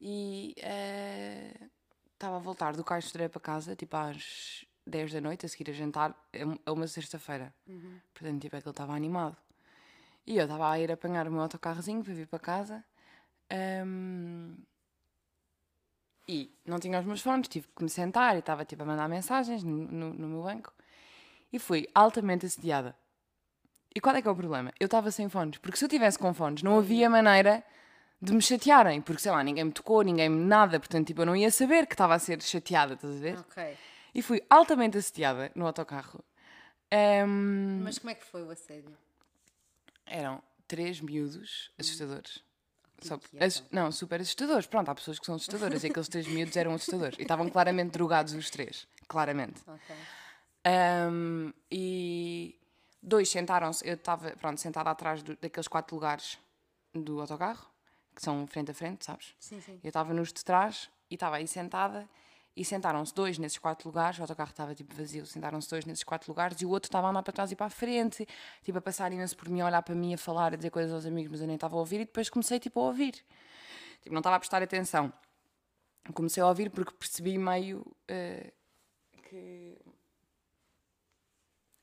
E 0.01 0.55
ah, 0.63 1.67
estava 2.13 2.35
a 2.37 2.39
voltar 2.39 2.75
do 2.75 2.83
Caixo 2.83 3.15
de 3.17 3.29
para 3.29 3.39
casa, 3.41 3.75
tipo 3.75 3.95
às 3.95 4.65
10 4.85 5.13
da 5.13 5.21
noite, 5.21 5.45
a 5.45 5.49
seguir 5.49 5.69
a 5.71 5.73
jantar, 5.73 6.15
é 6.33 6.45
um- 6.45 6.57
é 6.65 6.71
uma 6.71 6.87
sexta-feira. 6.87 7.53
Portanto, 8.13 8.41
tipo, 8.41 8.55
aquilo 8.55 8.71
estava 8.71 8.93
animado. 8.93 9.37
E 10.27 10.37
eu 10.37 10.43
estava 10.43 10.69
a 10.71 10.79
ir 10.79 10.91
apanhar 10.91 11.27
o 11.27 11.31
meu 11.31 11.41
autocarrozinho 11.41 12.03
para 12.03 12.13
vir 12.13 12.27
para 12.27 12.39
casa. 12.39 12.83
ahm, 13.49 14.55
e 16.27 16.51
não 16.65 16.79
tinha 16.79 16.99
os 16.99 17.05
meus 17.05 17.21
fones, 17.21 17.47
tive 17.47 17.67
que 17.75 17.83
me 17.83 17.89
sentar 17.89 18.35
e 18.35 18.39
estava 18.39 18.65
tipo 18.65 18.81
a 18.81 18.85
mandar 18.85 19.07
mensagens 19.07 19.63
no, 19.63 19.75
no, 19.91 20.13
no 20.13 20.27
meu 20.27 20.43
banco. 20.43 20.73
E 21.53 21.59
fui 21.59 21.87
altamente 21.93 22.45
assediada. 22.47 22.95
E 23.93 24.01
qual 24.01 24.15
é 24.15 24.21
que 24.21 24.27
é 24.27 24.31
o 24.31 24.35
problema? 24.35 24.73
Eu 24.79 24.85
estava 24.85 25.11
sem 25.11 25.29
fones, 25.29 25.59
porque 25.59 25.77
se 25.77 25.85
eu 25.85 25.89
tivesse 25.89 26.17
com 26.17 26.33
fones 26.33 26.63
não 26.63 26.79
havia 26.79 27.09
maneira 27.09 27.63
de 28.19 28.33
me 28.33 28.41
chatearem, 28.41 29.01
porque 29.01 29.21
sei 29.21 29.31
lá, 29.31 29.43
ninguém 29.43 29.65
me 29.65 29.71
tocou, 29.71 30.01
ninguém 30.01 30.27
me 30.27 30.43
nada, 30.43 30.79
portanto 30.79 31.07
tipo, 31.07 31.21
eu 31.21 31.25
não 31.27 31.35
ia 31.35 31.51
saber 31.51 31.85
que 31.85 31.93
estava 31.93 32.15
a 32.15 32.19
ser 32.19 32.41
chateada, 32.41 32.95
estás 32.95 33.15
a 33.15 33.19
ver? 33.19 33.37
Ok. 33.39 33.77
E 34.15 34.21
fui 34.21 34.41
altamente 34.49 34.97
assediada 34.97 35.51
no 35.53 35.67
autocarro. 35.67 36.23
Ahm, 36.91 37.81
Mas 37.83 37.99
como 37.99 38.09
é 38.09 38.15
que 38.15 38.25
foi 38.25 38.41
o 38.43 38.49
assédio? 38.49 38.97
Eram 40.05 40.41
três 40.67 40.99
miúdos 41.01 41.71
assustadores. 41.77 42.43
Só- 43.01 43.17
que 43.17 43.37
é, 43.37 43.45
ass- 43.45 43.63
não, 43.71 43.91
super 43.91 44.21
assustadores. 44.21 44.65
Pronto, 44.65 44.89
há 44.89 44.95
pessoas 44.95 45.19
que 45.19 45.25
são 45.25 45.35
assustadoras 45.35 45.83
e 45.83 45.87
aqueles 45.87 46.07
três 46.07 46.27
miúdos 46.27 46.55
eram 46.55 46.73
assustadores. 46.73 47.17
E 47.19 47.23
estavam 47.23 47.49
claramente 47.49 47.91
drogados 47.91 48.33
os 48.33 48.49
três. 48.49 48.87
Claramente. 49.07 49.61
Ok. 49.67 49.95
Ahm, 50.63 51.51
e 51.71 52.59
dois 53.01 53.29
sentaram-se. 53.29 53.87
Eu 53.87 53.95
estava, 53.95 54.31
pronto, 54.37 54.59
sentada 54.59 54.89
atrás 54.89 55.21
do- 55.21 55.35
daqueles 55.35 55.67
quatro 55.67 55.95
lugares 55.95 56.37
do 56.93 57.19
autocarro, 57.21 57.69
que 58.15 58.21
são 58.21 58.47
frente 58.47 58.71
a 58.71 58.73
frente, 58.73 59.05
sabes? 59.05 59.35
Sim, 59.39 59.61
sim. 59.61 59.79
Eu 59.83 59.89
estava 59.89 60.13
nos 60.13 60.31
de 60.33 60.43
trás 60.43 60.89
e 61.09 61.15
estava 61.15 61.35
aí 61.35 61.47
sentada 61.47 62.07
e 62.55 62.63
sentaram-se 62.63 63.13
dois 63.13 63.37
nesses 63.37 63.57
quatro 63.57 63.89
lugares, 63.89 64.17
o 64.17 64.21
autocarro 64.21 64.49
estava 64.49 64.73
tipo 64.73 64.95
vazio, 64.95 65.25
sentaram-se 65.25 65.69
dois 65.69 65.85
nesses 65.85 66.03
quatro 66.03 66.31
lugares 66.31 66.61
e 66.61 66.65
o 66.65 66.69
outro 66.69 66.87
estava 66.87 67.07
a 67.07 67.09
andar 67.09 67.21
para 67.21 67.33
trás 67.33 67.51
e 67.51 67.55
para 67.55 67.65
a 67.65 67.69
frente, 67.69 68.25
tipo 68.63 68.77
a 68.77 68.81
passar 68.81 69.11
imenso 69.11 69.35
por 69.35 69.49
mim, 69.49 69.61
a 69.61 69.65
olhar 69.65 69.81
para 69.81 69.93
mim, 69.93 70.13
a 70.13 70.17
falar, 70.17 70.53
a 70.53 70.55
dizer 70.55 70.69
coisas 70.69 70.93
aos 70.93 71.05
amigos, 71.05 71.31
mas 71.31 71.41
eu 71.41 71.47
nem 71.47 71.55
estava 71.55 71.75
a 71.75 71.79
ouvir 71.79 72.01
e 72.01 72.05
depois 72.05 72.29
comecei 72.29 72.59
tipo 72.59 72.79
a 72.79 72.83
ouvir. 72.83 73.13
Tipo, 74.01 74.13
não 74.13 74.19
estava 74.19 74.37
a 74.37 74.39
prestar 74.39 74.61
atenção. 74.61 75.11
Comecei 76.13 76.41
a 76.41 76.47
ouvir 76.47 76.69
porque 76.69 76.93
percebi 76.93 77.37
meio 77.37 77.85
eh, 78.07 78.53
que 79.23 79.77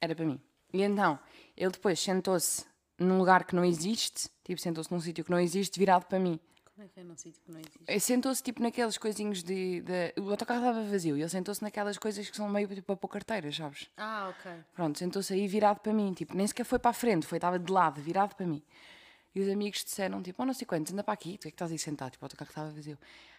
era 0.00 0.14
para 0.14 0.25
mim. 0.25 0.41
E 0.73 0.83
então, 0.83 1.19
ele 1.57 1.71
depois 1.71 2.00
sentou-se 2.00 2.64
num 2.99 3.19
lugar 3.19 3.45
que 3.45 3.55
não 3.55 3.64
existe, 3.64 4.31
tipo, 4.45 4.61
sentou-se 4.61 4.91
num 4.93 5.00
sítio 5.00 5.25
que 5.25 5.31
não 5.31 5.38
existe, 5.38 5.79
virado 5.79 6.07
para 6.07 6.19
mim. 6.19 6.41
Como 6.75 6.87
é 6.87 6.88
que 6.88 7.00
é 7.00 7.05
num 7.05 7.17
sítio 7.17 7.41
que 7.43 7.52
não 7.52 7.61
existe? 7.61 8.00
Sentou-se 8.00 8.43
tipo 8.43 8.62
naqueles 8.62 8.97
coisinhos 8.97 9.43
de, 9.43 9.83
de- 9.83 10.14
O 10.21 10.31
autocarro 10.31 10.61
estava 10.61 10.83
vazio 10.85 11.17
e 11.17 11.21
ele 11.21 11.29
sentou-se 11.29 11.62
naquelas 11.62 11.99
coisas 11.99 12.29
que 12.31 12.37
são 12.37 12.49
meio 12.49 12.67
tipo 12.69 12.93
a 12.93 12.97
pôr 12.97 13.09
carteiras, 13.09 13.55
sabes? 13.55 13.91
Ah, 13.97 14.29
ok. 14.31 14.52
Pronto, 14.75 14.99
sentou-se 14.99 15.33
aí 15.35 15.47
virado 15.47 15.81
para 15.81 15.93
mim, 15.93 16.12
tipo, 16.14 16.35
nem 16.35 16.47
sequer 16.47 16.64
foi 16.64 16.79
para 16.79 16.91
a 16.91 16.95
frente, 16.95 17.26
foi, 17.26 17.37
estava 17.38 17.59
de 17.59 17.71
lado, 17.71 18.00
virado 18.00 18.35
para 18.35 18.47
mim. 18.47 18.62
E 19.35 19.41
os 19.41 19.49
amigos 19.49 19.85
disseram, 19.85 20.23
tipo, 20.23 20.43
oh, 20.43 20.47
não 20.47 20.55
sei 20.55 20.67
quantos, 20.67 20.93
anda 20.93 21.05
para 21.05 21.14
aqui, 21.14 21.37
tu 21.38 21.47
é 21.47 21.50
que 21.50 21.55
estás 21.55 21.71
aí 21.71 21.79
sentado, 21.79 22.12
tipo, 22.12 22.25
o 22.25 22.26
autocarro 22.26 22.49
estava 22.50 22.71
vazio. 22.71 22.99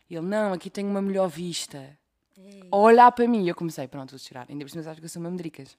E 0.10 0.16
ele, 0.16 0.25
não, 0.28 0.54
aqui 0.54 0.70
tenho 0.70 0.90
uma 0.90 1.02
melhor 1.02 1.28
vista. 1.28 1.98
a 2.72 2.78
olhar 2.78 3.12
para 3.12 3.28
mim. 3.28 3.44
E 3.46 3.50
eu 3.50 3.56
comecei, 3.56 3.88
pronto, 3.88 4.12
vou 4.12 4.20
chorar. 4.20 4.46
Ainda 4.50 4.63
por 4.66 4.70
cima, 4.72 4.84
sabes 4.84 5.00
que 5.00 5.06
eu 5.06 5.10
sou 5.10 5.22
mamedricas. 5.22 5.78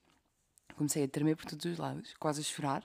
Comecei 0.75 1.03
a 1.03 1.07
tremer 1.07 1.35
por 1.35 1.45
todos 1.45 1.65
os 1.65 1.77
lados, 1.77 2.13
quase 2.19 2.41
a 2.41 2.43
chorar. 2.43 2.83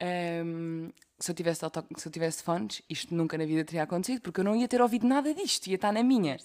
Ahm, 0.00 0.90
se, 1.18 1.30
eu 1.30 1.34
tivesse 1.34 1.64
auto- 1.64 1.86
se 1.96 2.06
eu 2.08 2.12
tivesse 2.12 2.42
fones, 2.42 2.82
isto 2.88 3.14
nunca 3.14 3.36
na 3.38 3.44
vida 3.44 3.64
teria 3.64 3.82
acontecido, 3.82 4.20
porque 4.20 4.40
eu 4.40 4.44
não 4.44 4.54
ia 4.56 4.68
ter 4.68 4.80
ouvido 4.80 5.06
nada 5.06 5.32
disto, 5.34 5.66
ia 5.66 5.74
estar 5.76 5.92
na 5.92 6.02
minha. 6.02 6.36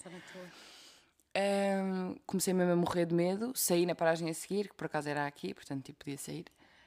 Ahm, 1.36 2.14
comecei 2.26 2.54
mesmo 2.54 2.72
a 2.72 2.76
morrer 2.76 3.06
de 3.06 3.14
medo, 3.14 3.52
saí 3.56 3.84
na 3.86 3.94
paragem 3.94 4.30
a 4.30 4.34
seguir, 4.34 4.68
que 4.68 4.74
por 4.74 4.86
acaso 4.86 5.08
era 5.08 5.26
aqui, 5.26 5.52
portanto 5.52 5.84
tipo, 5.84 5.98
podia 6.04 6.16
sair. 6.18 6.44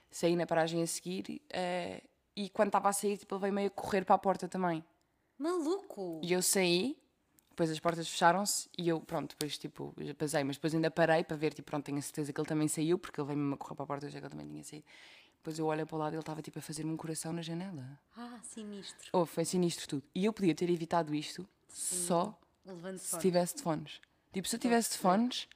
Saí 0.10 0.36
na 0.38 0.46
paragem 0.46 0.82
a 0.82 0.88
seguir 0.88 1.42
eh, 1.50 2.02
e 2.36 2.50
quando 2.50 2.70
estava 2.70 2.88
a 2.90 2.94
sair, 2.94 3.18
tipo, 3.18 3.36
ele 3.36 3.42
veio 3.42 3.54
meio 3.54 3.68
a 3.68 3.72
correr 3.72 4.06
para 4.06 4.16
a 4.16 4.18
porta 4.18 4.48
também. 4.48 4.84
Maluco! 5.38 6.22
E 6.24 6.32
eu 6.32 6.42
saí, 6.42 6.98
depois 7.50 7.70
as 7.70 7.80
portas 7.80 8.08
fecharam-se 8.08 8.70
e 8.78 8.88
eu, 8.88 9.02
pronto, 9.02 9.32
depois 9.32 9.58
tipo, 9.58 9.94
já 10.00 10.16
passei, 10.16 10.44
mas 10.46 10.56
depois 10.56 10.74
ainda 10.74 10.90
parei 10.90 11.26
para 11.26 11.36
ver, 11.36 11.54
tipo, 11.54 11.70
pronto, 11.70 11.84
tenho 11.86 11.98
a 11.98 12.02
certeza 12.02 12.32
que 12.32 12.40
ele 12.40 12.48
também 12.48 12.70
saiu, 12.70 12.98
porque 12.98 13.20
ele 13.20 13.28
veio 13.28 13.40
mesmo 13.40 13.56
a 13.56 13.58
correr 13.58 13.76
para 13.76 13.84
a 13.84 13.88
porta, 13.88 14.06
eu 14.06 14.10
já 14.10 14.20
que 14.20 14.26
ele 14.26 14.32
também 14.32 14.48
tinha 14.48 14.64
saído. 14.64 14.86
Depois 15.48 15.60
eu 15.60 15.66
olhei 15.68 15.86
para 15.86 15.96
o 15.96 16.00
lado 16.00 16.12
e 16.12 16.16
ele 16.16 16.20
estava 16.22 16.42
tipo 16.42 16.60
a 16.60 16.62
fazer-me 16.62 16.92
um 16.92 16.98
coração 16.98 17.32
na 17.32 17.42
janela. 17.42 17.98
Ah, 18.18 18.38
sinistro. 18.44 19.08
Oh, 19.14 19.26
foi 19.26 19.46
sinistro 19.46 19.88
tudo. 19.88 20.04
E 20.14 20.26
eu 20.26 20.34
podia 20.34 20.54
ter 20.54 20.70
evitado 20.70 21.16
isto 21.16 21.48
só 21.70 22.38
Levando 22.66 22.98
se 22.98 23.12
fora. 23.12 23.22
tivesse 23.22 23.56
de 23.56 23.62
fones. 23.64 24.02
Tipo, 24.34 24.46
se 24.46 24.58
eu 24.58 24.60
tivesse 24.60 24.92
de 24.92 24.98
fones, 24.98 25.48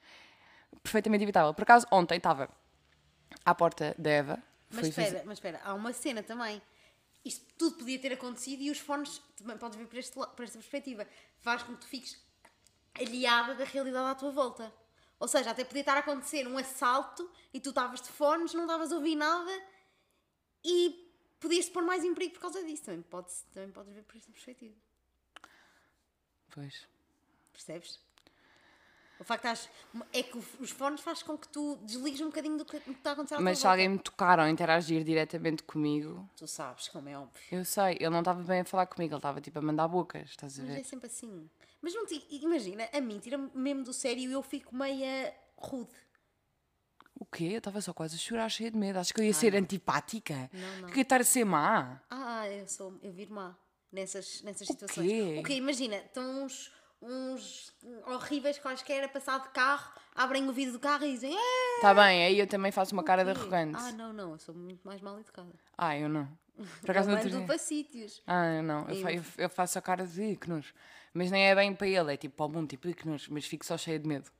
perfeitamente 0.82 1.22
evitável. 1.24 1.52
Por 1.52 1.64
acaso, 1.64 1.86
ontem 1.92 2.16
estava 2.16 2.48
à 3.44 3.54
porta 3.54 3.94
da 3.98 4.08
Eva. 4.08 4.42
Mas 4.70 4.88
espera, 4.88 5.10
fazer- 5.10 5.24
mas 5.26 5.36
espera, 5.36 5.60
há 5.62 5.74
uma 5.74 5.92
cena 5.92 6.22
também. 6.22 6.62
Isto 7.22 7.44
tudo 7.58 7.76
podia 7.76 7.98
ter 7.98 8.14
acontecido 8.14 8.62
e 8.62 8.70
os 8.70 8.78
fones, 8.78 9.20
também 9.36 9.58
podes 9.58 9.76
ver 9.76 9.86
por, 9.86 9.98
este, 9.98 10.14
por 10.14 10.42
esta 10.42 10.56
perspectiva, 10.58 11.06
faz 11.42 11.62
com 11.64 11.74
que 11.74 11.82
tu 11.82 11.86
fiques 11.86 12.18
aliada 12.98 13.54
da 13.56 13.64
realidade 13.64 14.08
à 14.10 14.14
tua 14.14 14.30
volta. 14.30 14.72
Ou 15.20 15.28
seja, 15.28 15.50
até 15.50 15.64
podia 15.64 15.80
estar 15.82 15.96
a 15.96 16.00
acontecer 16.00 16.48
um 16.48 16.56
assalto 16.56 17.30
e 17.52 17.60
tu 17.60 17.68
estavas 17.68 18.00
de 18.00 18.08
fones, 18.08 18.54
não 18.54 18.62
estavas 18.62 18.90
a 18.90 18.96
ouvir 18.96 19.16
nada 19.16 19.71
e 20.64 21.10
podias-te 21.40 21.70
pôr 21.72 21.82
mais 21.82 22.04
em 22.04 22.14
perigo 22.14 22.34
por 22.34 22.40
causa 22.42 22.62
disso. 22.64 22.84
Também 22.84 23.02
podes, 23.02 23.44
também 23.52 23.70
podes 23.70 23.92
ver 23.94 24.02
por 24.04 24.16
esta 24.16 24.30
perspectiva. 24.32 24.74
Pois. 26.50 26.86
Percebes? 27.52 28.00
O 29.18 29.24
facto 29.24 29.42
de 29.44 29.52
estás, 29.52 29.70
é 30.12 30.22
que 30.22 30.36
os 30.58 30.70
fones 30.70 31.00
faz 31.00 31.22
com 31.22 31.38
que 31.38 31.46
tu 31.48 31.76
desligues 31.76 32.20
um 32.20 32.26
bocadinho 32.26 32.58
do 32.58 32.64
que, 32.64 32.76
do 32.80 32.84
que 32.86 32.90
está 32.90 33.10
a 33.10 33.12
acontecer 33.12 33.38
Mas 33.38 33.60
se 33.60 33.66
alguém 33.68 33.88
me 33.88 33.98
tocar 33.98 34.40
ou 34.40 34.48
interagir 34.48 35.04
diretamente 35.04 35.62
comigo, 35.62 36.28
Tu 36.36 36.46
sabes, 36.48 36.88
como 36.88 37.08
é 37.08 37.16
óbvio. 37.16 37.40
eu 37.52 37.64
sei, 37.64 37.94
ele 38.00 38.10
não 38.10 38.18
estava 38.18 38.42
bem 38.42 38.60
a 38.60 38.64
falar 38.64 38.86
comigo, 38.86 39.12
ele 39.14 39.18
estava 39.18 39.40
tipo 39.40 39.56
a 39.60 39.62
mandar 39.62 39.86
bocas, 39.86 40.30
estás 40.30 40.58
a 40.58 40.62
Mas 40.62 40.72
é 40.72 40.76
ver? 40.78 40.84
sempre 40.84 41.06
assim. 41.06 41.48
Mas 41.80 41.94
não 41.94 42.04
te, 42.04 42.20
imagina, 42.30 42.88
a 42.92 43.00
mim 43.00 43.20
tira-me 43.20 43.48
mesmo 43.54 43.84
do 43.84 43.92
sério 43.92 44.28
e 44.28 44.32
eu 44.32 44.42
fico 44.42 44.74
meia 44.74 45.32
rude. 45.56 45.90
O 47.32 47.36
quê? 47.36 47.44
Eu 47.44 47.58
estava 47.58 47.80
só 47.80 47.94
quase 47.94 48.14
a 48.14 48.18
chorar, 48.18 48.46
cheia 48.50 48.70
de 48.70 48.76
medo. 48.76 48.98
Acho 48.98 49.14
que 49.14 49.20
eu 49.20 49.24
ia 49.24 49.32
ser 49.32 49.54
antipática. 49.56 50.50
Não, 50.52 50.76
não. 50.82 50.88
Que 50.88 50.92
eu 50.94 50.96
ia 50.98 51.02
estar 51.02 51.18
a 51.22 51.24
ser 51.24 51.44
má. 51.46 51.98
Ah, 52.10 52.46
eu 52.46 52.68
sou, 52.68 52.98
eu 53.02 53.10
viro 53.10 53.32
má 53.32 53.56
nessas, 53.90 54.42
nessas 54.42 54.68
O 54.68 54.72
situações. 54.72 55.06
quê? 55.08 55.36
O 55.40 55.42
quê? 55.42 55.54
Imagina, 55.54 55.96
estão 55.96 56.44
uns, 56.44 56.70
uns 57.00 57.72
horríveis 58.06 58.58
quaisquer 58.58 59.02
a 59.04 59.08
passar 59.08 59.40
de 59.40 59.48
carro, 59.48 59.90
abrem 60.14 60.46
o 60.46 60.52
vidro 60.52 60.74
do 60.74 60.78
carro 60.78 61.04
e 61.06 61.12
dizem 61.12 61.34
"É, 61.34 61.76
Está 61.76 61.94
bem, 61.94 62.22
aí 62.22 62.38
eu 62.38 62.46
também 62.46 62.70
faço 62.70 62.92
uma 62.94 63.02
cara 63.02 63.24
de 63.24 63.32
quê?" 63.32 63.40
arrogante. 63.40 63.78
Ah, 63.80 63.92
não, 63.92 64.12
não, 64.12 64.32
eu 64.32 64.38
sou 64.38 64.54
muito 64.54 64.86
mais 64.86 65.00
mal 65.00 65.18
educada. 65.18 65.54
Ah, 65.78 65.96
eu 65.96 66.10
não. 66.10 66.26
Por 66.54 66.66
Eu 66.84 66.90
acaso 66.90 67.08
não 67.10 67.16
mando 67.16 67.46
para 67.46 67.56
sítios. 67.56 68.22
Ah, 68.26 68.56
eu 68.56 68.62
não. 68.62 68.86
Eu, 68.90 69.08
eu- 69.08 69.24
eu 69.38 69.48
faço 69.48 69.78
a 69.78 69.82
cara 69.82 70.06
de 70.06 70.36
que 70.36 70.50
nojo. 70.50 70.74
Mas 71.14 71.30
nem 71.30 71.44
é 71.46 71.54
bem 71.54 71.74
para 71.74 71.86
ele, 71.86 72.12
é 72.12 72.16
tipo 72.18 72.36
para 72.36 72.44
o 72.44 72.48
mundo, 72.50 72.68
tipo, 72.68 72.92
que 72.94 73.06
nojo. 73.08 73.32
Mas 73.32 73.46
fico 73.46 73.64
só 73.64 73.78
cheia 73.78 73.98
de 73.98 74.06
medo. 74.06 74.30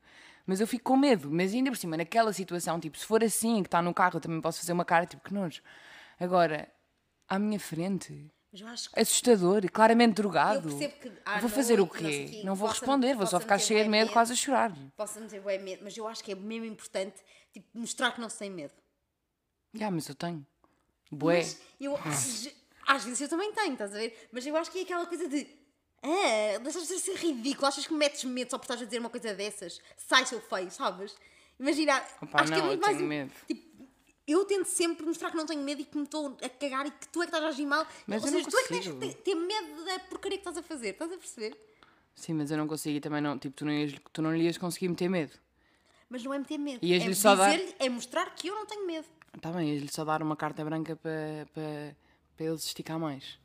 Mas 0.47 0.61
eu 0.61 0.67
fico 0.67 0.85
com 0.85 0.97
medo. 0.97 1.31
Mas 1.31 1.53
ainda 1.55 1.71
por 1.71 1.77
cima, 1.77 1.97
naquela 1.97 2.33
situação, 2.33 2.81
tipo, 2.81 2.99
se 2.99 3.07
for 3.07 3.23
assim, 3.23 3.63
que 3.63 3.69
está 3.69 3.81
no 3.81 3.95
carro, 3.95 4.17
eu 4.17 4.21
também 4.21 4.41
posso 4.41 4.61
fazer 4.61 4.73
uma 4.73 4.85
cara, 4.85 5.07
tipo, 5.07 5.23
que 5.23 5.33
nojo. 5.33 5.63
Agora, 6.19 6.69
à 7.29 7.39
minha 7.39 7.59
frente, 7.59 8.31
eu 8.53 8.67
que 8.67 9.01
assustador, 9.01 9.63
claramente 9.71 10.11
eu 10.11 10.15
drogado. 10.15 10.69
percebo 10.69 10.95
que. 11.01 11.13
à 11.25 11.41
vou 11.41 11.49
fazer 11.49 11.81
o 11.81 11.85
não 11.85 11.89
quê? 11.89 12.29
quê, 12.31 12.43
Não 12.45 12.55
vou 12.55 12.69
responder, 12.69 13.15
vou 13.15 13.27
só 13.27 13.41
ficar 13.41 13.55
meter 13.55 13.67
cheia 13.67 13.85
de 13.85 13.89
bué 13.89 13.99
medo, 13.99 14.13
quase 14.13 14.33
a 14.33 14.37
chorar. 14.37 14.73
Posso 14.97 15.21
dizer 15.21 15.41
bué 15.41 15.59
medo, 15.59 15.83
mas 15.83 15.97
eu 15.97 16.07
acho 16.07 16.23
que 16.23 16.33
é 16.33 16.35
mesmo 16.35 16.67
importante 16.67 17.17
tipo, 17.53 17.67
mostrar 17.73 18.13
que 18.13 18.21
não 18.21 18.29
se 18.29 18.39
tem 18.39 18.51
medo. 18.51 18.75
Já, 19.75 19.91
mas 19.91 20.09
eu 20.09 20.15
tenho. 20.15 20.47
Bué. 21.11 21.39
Mas 21.39 21.61
eu, 21.81 21.99
às 22.87 23.05
vezes 23.05 23.21
eu 23.23 23.29
também 23.29 23.53
tenho, 23.53 23.73
estás 23.73 23.95
a 23.95 23.99
ver? 23.99 24.29
Mas 24.31 24.47
eu 24.47 24.57
acho 24.57 24.71
que 24.71 24.81
é 24.81 24.83
aquela 24.83 25.07
coisa 25.07 25.29
de. 25.29 25.47
Ah, 26.03 26.59
deixas 26.59 26.89
de 26.89 26.99
ser 26.99 27.15
ridículo, 27.17 27.67
achas 27.67 27.87
que 27.87 27.93
me 27.93 27.99
metes 28.01 28.25
medo 28.25 28.51
só 28.51 28.59
por 28.59 28.65
estás 28.65 28.83
a 28.83 28.85
dizer 28.85 28.99
uma 28.99 29.09
coisa 29.11 29.35
dessas? 29.35 29.81
Sai 29.97 30.27
seu 30.27 30.41
feio, 30.41 30.71
sabes? 30.71 31.15
Imagina, 31.61 32.03
Opa, 32.21 32.43
acho 32.43 32.53
que 32.53 32.59
é 32.59 32.61
não, 32.61 32.67
muito 32.69 32.81
mais. 32.81 32.97
tenho 32.97 33.09
medo. 33.09 33.33
Tipo, 33.47 33.87
eu 34.27 34.45
tento 34.45 34.67
sempre 34.67 35.07
mostrar 35.07 35.31
que 35.31 35.37
não 35.37 35.47
tenho 35.47 35.63
medo 35.63 35.81
e 35.81 35.85
que 35.85 35.97
me 35.97 36.03
estou 36.05 36.37
a 36.43 36.49
cagar 36.49 36.87
e 36.87 36.91
que 36.91 37.07
tu 37.09 37.23
é 37.23 37.27
que 37.27 37.29
estás 37.31 37.45
a 37.45 37.49
agir 37.49 37.67
mal. 37.67 37.87
Mas 38.07 38.23
Ou 38.23 38.29
eu 38.29 38.33
não 38.33 38.39
seja, 38.41 38.51
tu 38.51 38.59
é 38.59 38.63
que 38.63 38.69
tens 38.69 39.15
que 39.15 39.23
ter, 39.23 39.35
medo 39.37 39.85
da 39.85 39.99
porcaria 40.01 40.39
que 40.39 40.49
estás 40.49 40.57
a 40.57 40.63
fazer, 40.63 40.89
estás 40.91 41.13
a 41.13 41.17
perceber? 41.17 41.57
Sim, 42.17 42.35
mas 42.35 42.51
eu 42.51 42.57
não 42.59 42.67
consigo 42.67 42.97
e 42.97 43.01
também 43.01 43.21
não. 43.21 43.39
Tipo, 43.39 43.55
tu 43.57 43.65
não, 43.65 43.73
ias, 43.73 43.95
tu 44.13 44.23
não 44.23 44.35
lhe 44.35 44.43
ias 44.45 44.59
conseguir 44.59 44.89
meter 44.89 45.09
medo. 45.09 45.33
Mas 46.11 46.25
não 46.25 46.35
é 46.35 46.39
meter 46.39 46.59
medo. 46.59 46.85
Ias-lhe 46.85 47.13
é 47.13 47.15
só 47.15 47.37
dar- 47.37 47.59
é 47.79 47.89
mostrar 47.89 48.35
que 48.35 48.49
eu 48.49 48.55
não 48.55 48.67
tenho 48.67 48.87
medo. 48.87 49.07
Está 49.35 49.51
bem, 49.53 49.73
ias-lhe 49.73 49.91
só 49.91 50.05
dar 50.05 50.21
uma 50.23 50.37
carta 50.37 50.65
branca 50.65 50.95
para 50.97 51.47
para 51.55 51.97
para 52.37 52.47
ele 52.47 52.59
se 52.59 52.67
esticar 52.67 52.99
mais. 52.99 53.39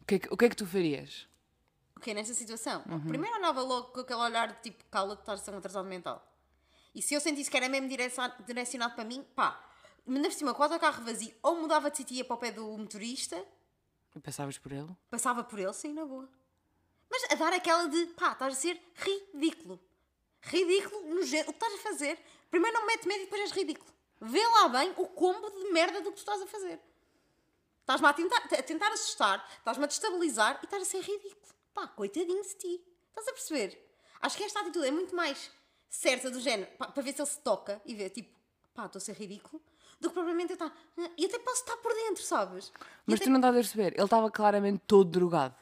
O 0.00 0.04
que, 0.04 0.14
é 0.16 0.18
que, 0.18 0.28
o 0.32 0.36
que 0.36 0.44
é 0.44 0.48
que 0.48 0.56
tu 0.56 0.66
farias? 0.66 1.26
O 2.02 2.04
que 2.04 2.12
nessa 2.12 2.34
situação? 2.34 2.82
Uhum. 2.90 3.06
Primeiro 3.06 3.36
olhava 3.36 3.62
logo 3.62 3.92
com 3.92 4.00
aquele 4.00 4.18
olhar 4.18 4.48
de 4.54 4.60
tipo, 4.60 4.84
cala-te, 4.90 5.20
estás 5.20 5.48
a 5.48 5.52
um 5.52 5.58
atrasado 5.58 5.86
mental. 5.88 6.20
E 6.92 7.00
se 7.00 7.14
eu 7.14 7.20
sentisse 7.20 7.48
que 7.48 7.56
era 7.56 7.68
mesmo 7.68 7.88
direcion- 7.88 8.32
direcionado 8.44 8.96
para 8.96 9.04
mim, 9.04 9.24
pá, 9.36 9.64
ainda 10.04 10.28
por 10.28 10.34
cima, 10.34 10.52
com 10.52 10.62
o 10.62 10.64
autocarro 10.64 11.04
vazio, 11.04 11.32
ou 11.40 11.54
mudava 11.60 11.92
de 11.92 11.98
sítio 11.98 12.24
para 12.24 12.34
o 12.34 12.38
pé 12.38 12.50
do 12.50 12.76
motorista, 12.76 13.36
E 14.16 14.18
Passavas 14.20 14.58
por 14.58 14.72
ele? 14.72 14.88
passava 15.08 15.44
por 15.44 15.60
ele, 15.60 15.72
sim, 15.72 15.92
na 15.92 16.04
boa. 16.04 16.28
Mas 17.08 17.22
a 17.30 17.34
dar 17.36 17.52
aquela 17.52 17.86
de, 17.88 18.06
pá, 18.06 18.32
estás 18.32 18.52
a 18.54 18.56
ser 18.60 18.82
ridículo. 18.96 19.78
Ridículo, 20.40 21.14
nojento. 21.14 21.50
O 21.50 21.54
que 21.54 21.64
estás 21.64 21.74
a 21.78 21.82
fazer? 21.84 22.18
Primeiro 22.50 22.74
não 22.74 22.84
me 22.84 22.94
mete 22.94 23.06
medo 23.06 23.20
e 23.20 23.24
depois 23.26 23.42
és 23.42 23.52
ridículo. 23.52 23.92
Vê 24.20 24.44
lá 24.44 24.68
bem 24.70 24.92
o 24.96 25.06
combo 25.06 25.48
de 25.50 25.70
merda 25.70 26.00
do 26.00 26.10
que 26.10 26.16
tu 26.16 26.18
estás 26.18 26.42
a 26.42 26.46
fazer. 26.48 26.80
Estás-me 27.80 28.08
a 28.08 28.12
tentar, 28.12 28.38
a 28.38 28.62
tentar 28.64 28.88
assustar, 28.92 29.48
estás-me 29.58 29.84
a 29.84 29.86
destabilizar 29.86 30.58
e 30.62 30.64
estás 30.64 30.82
a 30.82 30.84
ser 30.84 31.00
ridículo. 31.00 31.52
Pá, 31.74 31.86
coitadinho 31.88 32.42
de 32.42 32.54
ti. 32.56 32.80
Estás 33.08 33.28
a 33.28 33.32
perceber? 33.32 33.78
Acho 34.20 34.36
que 34.36 34.44
esta 34.44 34.60
atitude 34.60 34.86
é 34.86 34.90
muito 34.90 35.14
mais 35.14 35.50
certa 35.88 36.30
do 36.30 36.40
género, 36.40 36.70
pá, 36.78 36.86
para 36.86 37.02
ver 37.02 37.12
se 37.14 37.20
ele 37.20 37.28
se 37.28 37.38
toca 37.40 37.80
e 37.84 37.94
ver, 37.94 38.10
tipo, 38.10 38.30
pá, 38.74 38.86
estou 38.86 38.98
a 38.98 39.02
ser 39.02 39.14
ridículo, 39.14 39.60
do 40.00 40.08
que 40.08 40.14
propriamente 40.14 40.50
eu 40.52 40.54
estar. 40.54 40.72
"Ah", 40.98 41.10
E 41.18 41.26
até 41.26 41.38
posso 41.38 41.60
estar 41.62 41.76
por 41.78 41.92
dentro, 41.92 42.22
sabes? 42.22 42.72
Mas 43.04 43.16
até- 43.16 43.24
tu 43.24 43.30
não 43.30 43.38
estás 43.38 43.54
a 43.54 43.58
perceber, 43.58 43.92
ele 43.94 44.04
estava 44.04 44.30
claramente 44.30 44.82
todo 44.86 45.10
drogado. 45.10 45.56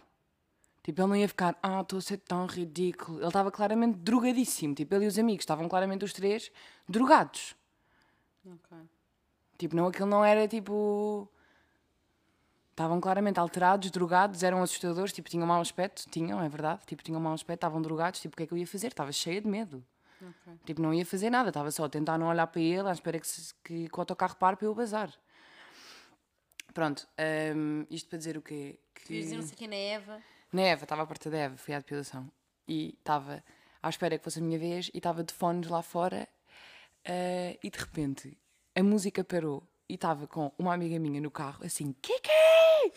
Tipo, 0.82 1.00
ele 1.02 1.08
não 1.08 1.16
ia 1.16 1.28
ficar, 1.28 1.58
ah, 1.62 1.80
estou 1.82 1.98
a 1.98 2.02
ser 2.02 2.16
tão 2.18 2.46
ridículo. 2.46 3.18
Ele 3.18 3.26
estava 3.26 3.50
claramente 3.50 3.98
drogadíssimo. 3.98 4.74
Tipo, 4.74 4.94
ele 4.94 5.04
e 5.04 5.08
os 5.08 5.18
amigos 5.18 5.42
estavam 5.42 5.68
claramente 5.68 6.04
os 6.04 6.12
três 6.12 6.50
drogados. 6.88 7.54
Ok. 8.46 8.78
Tipo, 9.58 9.76
não, 9.76 9.88
aquilo 9.88 10.06
não 10.08 10.24
era 10.24 10.48
tipo. 10.48 11.28
Estavam 12.80 12.98
claramente 12.98 13.38
alterados, 13.38 13.90
drogados, 13.90 14.42
eram 14.42 14.62
assustadores, 14.62 15.12
tipo, 15.12 15.28
tinham 15.28 15.46
mau 15.46 15.60
aspecto, 15.60 16.08
tinham, 16.10 16.42
é 16.42 16.48
verdade, 16.48 16.80
tipo, 16.86 17.02
tinham 17.02 17.20
mau 17.20 17.34
aspecto, 17.34 17.58
estavam 17.58 17.82
drogados, 17.82 18.20
tipo, 18.22 18.32
o 18.32 18.36
que 18.38 18.44
é 18.44 18.46
que 18.46 18.54
eu 18.54 18.56
ia 18.56 18.66
fazer? 18.66 18.86
Estava 18.86 19.12
cheia 19.12 19.38
de 19.38 19.46
medo. 19.46 19.84
Ok. 20.22 20.54
Tipo, 20.64 20.80
não 20.80 20.94
ia 20.94 21.04
fazer 21.04 21.28
nada, 21.28 21.50
estava 21.50 21.70
só 21.70 21.84
a 21.84 21.90
tentar 21.90 22.16
não 22.16 22.28
olhar 22.28 22.46
para 22.46 22.58
ele, 22.62 22.88
à 22.88 22.92
espera 22.92 23.20
que, 23.20 23.26
se- 23.26 23.52
que, 23.62 23.86
que 23.86 23.94
o 23.94 24.00
autocarro 24.00 24.34
pare 24.36 24.56
para 24.56 24.64
eu 24.64 24.74
bazar. 24.74 25.12
Pronto, 26.72 27.06
hum, 27.54 27.84
isto 27.90 28.08
para 28.08 28.16
dizer 28.16 28.38
o 28.38 28.42
quê? 28.42 28.78
Querias 28.94 29.24
dizer 29.24 29.36
não 29.36 29.42
sei 29.46 29.56
quem 29.58 29.68
na 29.68 29.76
Eva. 29.76 30.22
Na 30.50 30.62
Eva, 30.62 30.84
estava 30.84 31.02
à 31.02 31.06
porta 31.06 31.28
da 31.28 31.36
Eva, 31.36 31.56
fui 31.58 31.74
à 31.74 31.78
depilação. 31.80 32.30
E 32.66 32.94
estava 32.98 33.44
à 33.82 33.88
espera 33.90 34.16
que 34.16 34.24
fosse 34.24 34.38
a 34.38 34.42
minha 34.42 34.58
vez 34.58 34.90
e 34.94 34.98
estava 34.98 35.22
de 35.22 35.34
fones 35.34 35.68
lá 35.68 35.82
fora. 35.82 36.26
eh, 37.04 37.58
e 37.62 37.68
de 37.70 37.78
repente 37.78 38.38
a 38.74 38.82
música 38.82 39.22
parou 39.22 39.62
e 39.90 39.94
estava 39.94 40.26
com 40.26 40.52
uma 40.58 40.72
amiga 40.72 40.98
minha 40.98 41.20
no 41.20 41.30
carro, 41.30 41.64
assim, 41.64 41.94
que 42.00 42.20
que 42.20 42.30
é? 42.30 42.92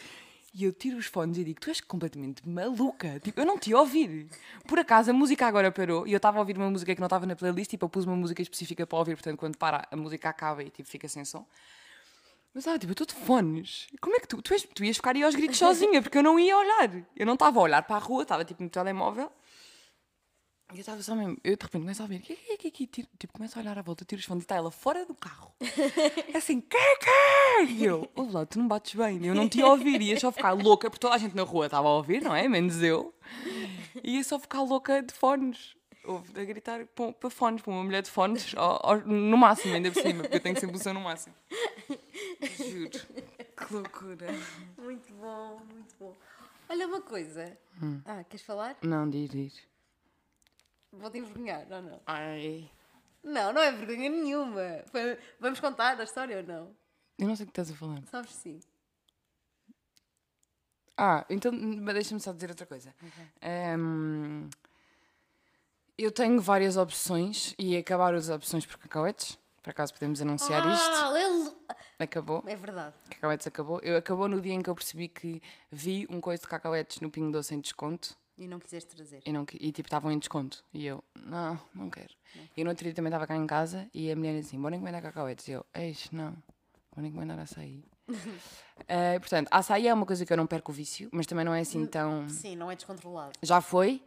E 0.56 0.66
eu 0.66 0.72
tiro 0.72 0.98
os 0.98 1.08
fones 1.08 1.40
e 1.40 1.44
digo: 1.44 1.60
Tu 1.60 1.70
és 1.70 1.82
completamente 1.82 2.48
maluca. 2.48 3.20
Tipo, 3.20 3.42
eu 3.42 3.46
não 3.46 3.58
te 3.58 3.72
ia 3.72 3.80
ouvir. 3.80 4.28
Por 4.68 4.78
acaso 4.78 5.10
a 5.10 5.14
música 5.14 5.48
agora 5.48 5.72
parou 5.72 6.06
e 6.06 6.14
eu 6.14 6.18
estava 6.18 6.38
a 6.38 6.42
ouvir 6.42 6.56
uma 6.56 6.70
música 6.70 6.94
que 6.94 7.02
não 7.02 7.08
estava 7.08 7.26
na 7.26 7.36
playlist. 7.36 7.72
Tipo, 7.72 7.86
eu 7.86 7.90
pus 7.90 8.06
uma 8.06 8.16
música 8.16 8.40
específica 8.40 8.86
para 8.86 9.00
ouvir. 9.00 9.16
Portanto, 9.16 9.40
quando 9.40 9.58
para, 9.58 9.88
a 9.90 9.96
música 9.96 10.30
acaba 10.30 10.62
e 10.62 10.70
tipo, 10.70 10.88
fica 10.88 11.08
sem 11.08 11.26
som. 11.26 11.44
Mas 12.54 12.68
ah, 12.68 12.78
tipo, 12.78 12.92
eu 12.92 12.94
estou 12.94 13.08
de 13.08 13.16
fones. 13.16 13.88
Como 14.00 14.16
é 14.16 14.20
que 14.20 14.28
tu, 14.28 14.44
tu, 14.44 14.54
és, 14.54 14.62
tu 14.62 14.84
ias 14.84 14.98
ficar 14.98 15.16
aí 15.16 15.24
aos 15.24 15.34
gritos 15.34 15.58
sozinha? 15.60 16.04
Porque 16.04 16.20
eu 16.20 16.24
não 16.24 16.40
ia 16.40 16.56
olhar. 16.56 17.04
Eu 17.16 17.26
não 17.26 17.34
estava 17.34 17.60
a 17.60 17.64
olhar 17.64 17.82
para 17.82 17.96
a 17.96 18.00
rua, 18.00 18.22
estava 18.22 18.46
tipo 18.46 18.62
no 18.62 18.70
telemóvel. 18.70 19.32
E 20.74 20.78
eu 20.78 20.80
estava 20.80 21.02
só 21.04 21.14
mesmo. 21.16 21.38
Eu 21.44 21.56
de 21.56 21.64
repente 21.64 21.82
começo 21.82 22.02
a 22.02 22.06
ouvir. 22.06 22.20
Que 22.22 22.36
que 22.58 22.72
que 22.72 22.88
que 22.88 23.04
Tipo, 23.20 23.34
começo 23.34 23.58
a 23.58 23.62
olhar 23.62 23.78
à 23.78 23.82
volta, 23.82 24.04
tiro 24.04 24.20
os 24.20 24.26
fones 24.26 24.44
e 24.44 24.46
está 24.46 24.56
ela 24.56 24.72
fora 24.72 25.06
do 25.06 25.14
carro. 25.14 25.52
É 26.34 26.38
assim, 26.38 26.60
que 26.62 26.78
que 26.98 27.72
E 27.74 27.86
eu, 27.86 28.10
olha 28.16 28.32
lá, 28.32 28.46
tu 28.46 28.58
não 28.60 28.68
bates 28.68 28.96
bem. 28.96 29.24
Eu 29.26 29.36
não 29.36 29.48
te 29.48 29.60
ia 29.60 29.68
ouvir. 29.68 30.02
Ia 30.02 30.20
só 30.20 30.32
ficar 30.32 30.52
louca, 30.54 30.90
porque 30.90 31.00
toda 31.02 31.14
a 31.16 31.18
gente 31.18 31.36
na 31.36 31.44
rua 31.44 31.66
estava 31.66 31.88
a 31.88 31.92
ouvir, 31.92 32.22
não 32.24 32.36
é? 32.36 32.48
Menos 32.48 32.82
eu. 32.82 33.14
Ia 34.04 34.24
só 34.24 34.40
ficar 34.40 34.62
louca 34.64 35.02
de 35.04 35.14
fones. 35.14 35.76
Houve 36.06 36.38
a 36.42 36.44
gritar 36.44 36.86
para, 36.88 37.14
para 37.14 37.30
fones, 37.30 37.62
para 37.62 37.72
uma 37.72 37.82
mulher 37.84 38.02
de 38.02 38.10
fones, 38.12 38.54
ao- 38.58 38.86
ao- 38.86 39.00
no 39.06 39.38
máximo, 39.38 39.74
ainda 39.74 39.90
por 39.90 40.02
cima, 40.02 40.24
porque 40.24 40.36
eu 40.36 40.42
tenho 40.42 40.60
sempre 40.60 40.76
o 40.76 40.80
som 40.80 40.92
no 40.94 41.00
máximo. 41.00 41.34
Juro. 42.58 42.90
Que 42.90 43.74
loucura. 43.74 44.28
Muito 44.78 45.14
bom, 45.14 45.62
muito 45.74 45.96
bom. 46.00 46.14
Olha 46.68 46.88
uma 46.88 47.00
coisa. 47.00 47.58
Hum. 47.82 48.02
Ah, 48.06 48.24
queres 48.26 48.46
falar? 48.46 48.76
Não, 48.82 49.10
diz, 49.10 49.30
diz. 49.30 49.54
Vou-te 50.94 51.18
envergonhar, 51.18 51.66
ou 51.72 51.82
não? 51.82 52.02
Ai. 52.06 52.70
Não, 53.24 53.52
não 53.54 53.62
é 53.62 53.72
vergonha 53.72 54.10
nenhuma. 54.10 54.84
Foi- 54.92 55.18
Vamos 55.40 55.60
contar 55.60 56.00
a 56.00 56.04
história 56.04 56.38
ou 56.38 56.44
não? 56.44 56.76
Eu 57.18 57.28
não 57.28 57.36
sei 57.36 57.44
o 57.46 57.48
que 57.48 57.52
estás 57.52 57.72
a 57.72 57.76
falar. 57.76 58.02
Sabes 58.10 58.32
sim. 58.34 58.60
Ah, 60.98 61.26
então 61.30 61.52
mas 61.52 61.94
deixa-me 61.96 62.20
só 62.20 62.32
dizer 62.32 62.50
outra 62.50 62.66
coisa. 62.66 62.94
Ehm, 63.42 64.48
eu 65.98 66.12
tenho 66.12 66.40
várias 66.40 66.78
opções 66.78 67.56
e 67.58 67.76
acabaram 67.76 68.18
as 68.18 68.30
opções 68.30 68.66
por 68.66 68.78
cacauetes. 68.78 69.40
Por 69.62 69.70
acaso 69.72 69.94
podemos 69.94 70.22
anunciar 70.22 70.62
isto. 70.74 70.90
Ah, 70.92 71.14
ele... 71.20 71.52
Acabou. 71.98 72.44
É 72.46 72.56
verdade. 72.56 72.94
Cacauetes 73.10 73.48
acabou. 73.48 73.80
Eu 73.82 73.98
acabou 73.98 74.28
no 74.28 74.42
dia 74.42 74.54
em 74.54 74.62
que 74.62 74.70
eu 74.70 74.76
percebi 74.76 75.08
que 75.08 75.42
vi 75.72 76.06
um 76.10 76.20
coisa 76.20 76.42
de 76.42 76.48
cacauetes 76.50 77.00
no 77.00 77.10
Pingo 77.10 77.32
Doce 77.32 77.56
em 77.56 77.62
desconto 77.62 78.16
E 78.38 78.48
não 78.48 78.60
quiseste 78.60 78.96
trazer. 78.96 79.22
e, 79.26 79.32
não, 79.32 79.46
e 79.60 79.72
tipo 79.72 79.88
estavam 79.88 80.12
em 80.12 80.18
desconto. 80.18 80.64
E 80.74 80.86
eu, 80.86 81.04
não, 81.16 81.60
não 81.74 81.90
quero. 81.90 82.14
E 82.58 82.64
no 82.64 82.70
outro 82.72 82.84
dia 82.84 82.94
também 82.94 83.10
estava 83.10 83.28
cá 83.28 83.36
em 83.36 83.46
casa 83.46 83.88
e 83.94 84.12
a 84.12 84.16
mulher 84.16 84.38
assim, 84.40 84.60
bora 84.60 84.76
encomendar 84.76 85.02
cacauetes. 85.02 85.48
E 85.48 85.52
eu, 85.52 85.66
eis, 85.76 86.10
não, 86.12 86.36
bora 86.96 87.08
encomendar 87.08 87.40
açaí. 87.40 87.84
Eh, 88.88 89.18
portanto, 89.20 89.48
açaí 89.52 89.88
é 89.88 89.94
uma 89.94 90.06
coisa 90.06 90.26
que 90.26 90.34
eu 90.34 90.36
não 90.38 90.48
perco 90.48 90.72
o 90.72 90.76
vício, 90.76 91.08
mas 91.14 91.26
também 91.26 91.46
não 91.46 91.54
é 91.54 91.62
assim 91.62 91.86
tão. 91.86 92.28
Sim, 92.28 92.56
não 92.56 92.70
é 92.72 92.76
descontrolado. 92.76 93.32
Já 93.42 93.62
foi 93.62 94.04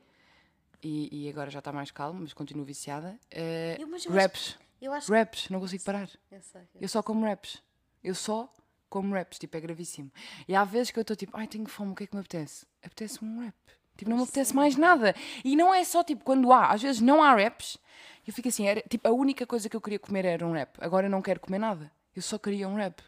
e, 0.83 1.25
e 1.25 1.29
agora 1.31 1.51
já 1.51 1.61
está 1.61 1.73
mais 1.73 1.91
calmo, 1.91 2.21
mas 2.21 2.33
continuo 2.35 2.65
viciada. 2.65 3.19
Eh, 3.31 3.77
Eu- 3.81 3.87
mas 3.89 4.05
eu 4.05 4.13
wraps, 4.13 4.59
Eu 4.83 4.93
acho 4.93 5.11
wraps, 5.11 5.49
não 5.49 5.61
consigo 5.61 5.83
parar. 5.85 6.11
Eu 6.31 6.43
sei. 6.43 6.63
Eu 6.81 6.89
só 6.89 7.03
como 7.03 7.23
wraps. 7.25 7.63
Eu 8.05 8.15
só 8.15 8.53
como 8.91 9.13
wraps, 9.13 9.39
tipo, 9.39 9.57
é 9.57 9.61
gravíssimo. 9.61 10.11
E 10.47 10.55
há 10.55 10.65
vezes 10.65 10.91
que 10.91 10.99
eu 10.99 11.03
estou 11.03 11.17
tipo, 11.17 11.35
ai, 11.37 11.47
tenho 11.47 11.67
fome, 11.67 11.93
o 11.93 11.95
que 11.95 12.05
é 12.05 12.07
que 12.07 12.15
me 12.15 12.21
apetece? 12.21 12.67
Apetece-me 12.83 13.31
um 13.31 13.39
wrap. 13.41 13.55
Tipo, 13.97 14.11
não 14.11 14.19
me 14.19 14.23
apetece 14.23 14.55
mais 14.55 14.77
nada. 14.77 15.15
E 15.45 15.57
não 15.57 15.73
é 15.73 15.85
só 15.85 16.05
tipo 16.05 16.25
quando 16.25 16.53
há, 16.53 16.71
às 16.71 16.83
vezes 16.83 17.01
não 17.01 17.23
há 17.23 17.33
wraps. 17.35 17.79
Eu 18.27 18.33
fico 18.33 18.49
assim, 18.49 18.67
era, 18.67 18.83
tipo, 18.83 19.07
a 19.07 19.13
única 19.13 19.47
coisa 19.47 19.69
que 19.69 19.77
eu 19.77 19.81
queria 19.81 19.99
comer 19.99 20.25
era 20.25 20.47
um 20.47 20.51
wrap. 20.51 20.77
Agora 20.81 21.07
eu 21.07 21.11
não 21.11 21.23
quero 21.23 21.41
comer 21.41 21.59
nada. 21.59 21.93
Eu 22.15 22.23
só 22.23 22.39
queria 22.39 22.69
um 22.69 22.75
wrap. 22.75 23.01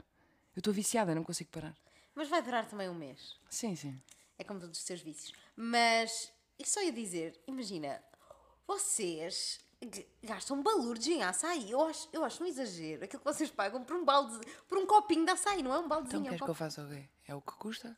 Eu 0.55 0.61
estou 0.61 0.73
viciada, 0.73 1.15
não 1.15 1.25
consigo 1.25 1.51
parar. 1.51 1.75
Mas 2.15 2.29
vai 2.29 2.43
durar 2.43 2.67
também 2.67 2.89
um 2.89 2.95
mês. 2.95 3.37
Sim, 3.49 3.75
sim. 3.75 4.01
É 4.39 4.45
como 4.45 4.61
todos 4.61 4.79
os 4.79 4.85
seus 4.85 5.01
vícios. 5.01 5.33
Mas, 5.57 6.33
e 6.59 6.67
só 6.67 6.81
ia 6.83 6.93
dizer, 6.93 7.41
imagina, 7.47 8.03
vocês 8.67 9.61
gastam 10.23 10.63
balurdos 10.63 11.07
em 11.07 11.23
açaí. 11.23 11.71
Eu 11.71 11.85
acho, 11.87 12.09
eu 12.13 12.25
acho 12.25 12.43
um 12.43 12.47
exagero 12.47 13.05
aquilo 13.05 13.21
que 13.21 13.33
vocês 13.33 13.51
pagam 13.51 13.83
por 13.85 13.97
um 13.97 14.05
balde, 14.05 14.39
por 14.69 14.79
um 14.79 14.87
copinho 14.87 15.25
de 15.25 15.31
açaí, 15.33 15.63
não 15.63 15.73
é 15.73 15.79
um 15.79 15.89
baldezinho. 15.89 16.21
Então 16.21 16.33
é 16.33 16.35
um 16.35 16.39
queres 16.39 16.45
que 16.45 16.51
eu 16.51 16.55
faça 16.55 16.83
o 16.83 16.89
quê? 16.89 17.09
É 17.27 17.35
o 17.35 17.41
que 17.41 17.53
custa? 17.53 17.97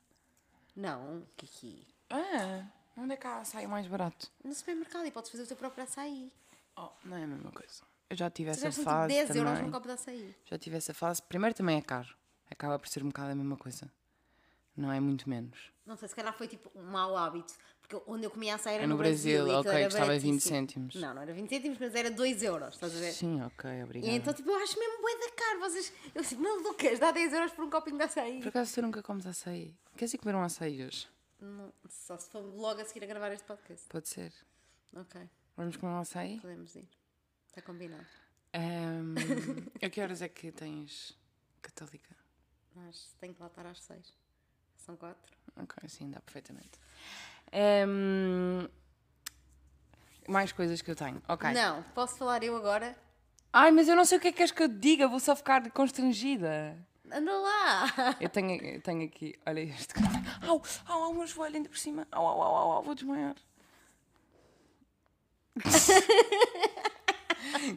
Não, 0.77 1.27
Kiki. 1.37 1.87
Ah, 2.11 2.67
onde 2.97 3.15
é 3.15 3.17
que 3.17 3.27
há 3.27 3.39
açaí 3.39 3.67
mais 3.67 3.87
barato? 3.87 4.31
No 4.45 4.55
supermercado 4.55 5.07
e 5.07 5.11
podes 5.11 5.31
fazer 5.31 5.45
o 5.45 5.47
teu 5.47 5.57
próprio 5.57 5.85
açaí. 5.85 6.31
Oh, 6.77 6.89
não 7.05 7.17
é 7.17 7.25
a 7.25 7.27
mesma 7.27 7.51
coisa. 7.53 7.83
Eu 8.09 8.17
já 8.17 8.29
tive 8.31 8.51
essa 8.51 8.71
tipo 8.71 8.83
fase 8.83 9.09
10 9.15 9.29
também. 9.29 9.43
euros 9.43 9.61
num 9.61 9.71
copo 9.71 9.87
de 9.87 9.93
açaí. 9.95 10.35
Já 10.45 10.59
tive 10.59 10.77
essa 10.77 10.93
fase. 10.95 11.23
Primeiro 11.23 11.55
também 11.55 11.77
é 11.79 11.83
caro. 11.83 12.09
Acaba 12.51 12.79
por 12.79 12.89
ser 12.89 13.03
um 13.03 13.07
bocado 13.09 13.31
a 13.33 13.35
mesma 13.35 13.57
coisa. 13.57 13.91
Não 14.77 14.91
é 14.93 14.99
muito 14.99 15.29
menos. 15.29 15.71
Não 15.87 15.97
sei, 15.97 16.09
se 16.09 16.15
calhar 16.15 16.33
foi 16.37 16.49
tipo 16.49 16.71
um 16.75 16.83
mau 16.91 17.17
hábito. 17.17 17.55
Porque 17.81 18.03
onde 18.11 18.25
eu 18.25 18.31
comia 18.31 18.55
açaí 18.55 18.75
era 18.75 18.85
É 18.85 18.87
no, 18.87 18.95
no 18.95 18.99
Brasil, 18.99 19.49
e 19.49 19.51
aquilo 19.51 19.59
ok, 19.59 19.85
custava 19.85 20.05
20 20.13 20.21
baratíssimo. 20.23 20.41
cêntimos. 20.41 20.95
Não, 20.95 21.13
não 21.15 21.23
era 21.23 21.33
20 21.33 21.49
cêntimos, 21.49 21.79
mas 21.79 21.95
era 21.95 22.11
2 22.11 22.43
euros, 22.45 22.75
estás 22.75 22.97
a 22.97 22.99
ver? 23.01 23.13
Sim, 23.13 23.43
ok, 23.43 23.69
E 23.71 23.83
obrigada. 23.85 24.13
então, 24.13 24.33
tipo, 24.33 24.49
eu 24.51 24.57
acho 24.63 24.79
mesmo 24.79 25.03
bué 25.03 25.17
da 25.19 25.31
caro. 25.33 25.61
Vocês, 25.61 25.93
eu 26.15 26.21
assim, 26.21 26.37
malucas, 26.37 26.99
dá 27.01 27.11
10 27.11 27.33
euros 27.33 27.53
por 27.53 27.65
um 27.65 27.71
copinho 27.71 27.97
de 27.99 28.05
açaí. 28.05 28.39
Por 28.41 28.49
acaso 28.49 28.75
tu 28.75 28.83
nunca 28.83 29.03
comes 29.03 29.27
açaí? 29.27 29.75
Queres 29.97 30.15
ir 30.15 30.19
comer 30.19 30.37
um 30.37 30.43
açaí 30.43 30.85
hoje? 30.85 31.09
Não, 31.41 31.73
só 31.89 32.17
se 32.19 32.29
for 32.31 32.41
logo 32.41 32.81
a 32.81 32.85
seguir 32.85 33.05
a 33.05 33.07
gravar 33.07 33.33
este 33.33 33.47
podcast. 33.47 33.87
Pode 33.89 34.09
ser. 34.09 34.33
Ok, 34.95 35.21
Vamos 35.57 35.77
comer 35.77 35.93
um 35.93 35.99
açaí? 36.01 36.41
podemos 36.41 36.75
ir. 36.75 36.89
Está 37.49 37.63
combinado. 37.63 38.07
Ahm, 38.53 39.15
a 39.83 39.89
que 39.89 40.01
horas 40.01 40.23
é 40.23 40.29
que 40.29 40.51
tens 40.53 41.17
católica? 41.63 42.15
Mas 42.75 43.15
tenho 43.21 43.35
que 43.35 43.41
lá 43.41 43.47
estar 43.49 43.67
às 43.67 43.81
6. 43.83 44.15
São 44.77 44.97
4. 44.97 45.17
Ok, 45.57 45.89
sim, 45.89 46.11
dá 46.11 46.21
perfeitamente. 46.21 46.79
Ahm, 47.53 48.69
mais 50.29 50.53
coisas 50.53 50.81
que 50.83 50.91
eu 50.91 50.97
tenho. 50.97 51.23
Ok. 51.29 51.51
Não, 51.53 51.83
posso 51.95 52.17
falar 52.17 52.43
eu 52.43 52.57
agora? 52.57 52.97
Ai, 53.53 53.71
mas 53.73 53.89
eu 53.89 53.97
não 53.97 54.05
sei 54.05 54.19
o 54.19 54.21
que 54.21 54.29
é 54.29 54.33
que 54.33 54.37
queres 54.39 54.53
que 54.53 54.63
eu 54.63 54.69
diga, 54.69 55.09
vou 55.09 55.19
só 55.21 55.35
ficar 55.35 55.69
constrangida. 55.73 56.77
Anda 57.13 57.33
lá! 57.33 58.17
Eu 58.21 58.29
tenho, 58.29 58.63
eu 58.63 58.81
tenho 58.81 59.05
aqui, 59.05 59.39
olha 59.47 59.61
este. 59.61 59.95
Au, 60.47 60.63
au, 60.89 61.03
au, 61.03 61.15
meu 61.15 61.27
joelho 61.27 61.57
ainda 61.57 61.69
por 61.69 61.79
cima. 61.79 62.07
Au, 62.13 62.25
au, 62.25 62.41
au, 62.41 62.55
au, 62.55 62.71
au 62.79 62.83
vou 62.83 62.95
desmaiar. 62.95 63.35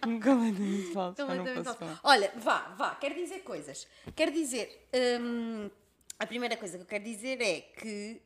Completamente 0.02 0.94
falso. 0.94 1.22
Completamente 1.22 1.64
falso. 1.64 2.00
Olha, 2.04 2.32
vá, 2.36 2.74
vá, 2.78 2.96
quero 2.96 3.16
dizer 3.16 3.40
coisas. 3.44 3.88
Quero 4.16 4.32
dizer. 4.32 4.88
hum, 5.20 5.70
a 6.20 6.26
primeira 6.26 6.56
coisa 6.58 6.78
que 6.78 6.84
eu 6.84 6.88
quero 6.88 7.04
dizer 7.04 7.42
é 7.42 7.62
que 7.62 8.22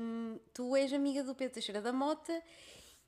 hum, 0.00 0.38
tu 0.52 0.76
és 0.76 0.92
amiga 0.92 1.22
do 1.22 1.34
Pedro 1.34 1.54
Teixeira 1.54 1.80
da 1.80 1.92
Mota 1.92 2.42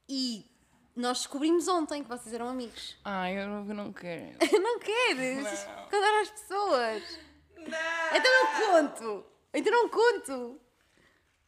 e 0.09 0.47
nós 0.95 1.19
descobrimos 1.19 1.69
ontem 1.69 2.03
que 2.03 2.09
vocês 2.09 2.35
eram 2.35 2.49
amigos. 2.49 2.97
Ai, 3.05 3.39
eu 3.39 3.47
não, 3.47 3.69
eu 3.69 3.75
não 3.75 3.93
quero. 3.93 4.37
não 4.63 4.79
queres? 4.79 5.43
Não. 5.43 5.85
Contar 5.85 6.21
às 6.23 6.31
pessoas. 6.31 7.32
Então 7.67 8.33
não 8.33 8.83
conto. 8.83 9.27
Então 9.55 9.73
não 9.73 9.89
conto. 9.89 10.61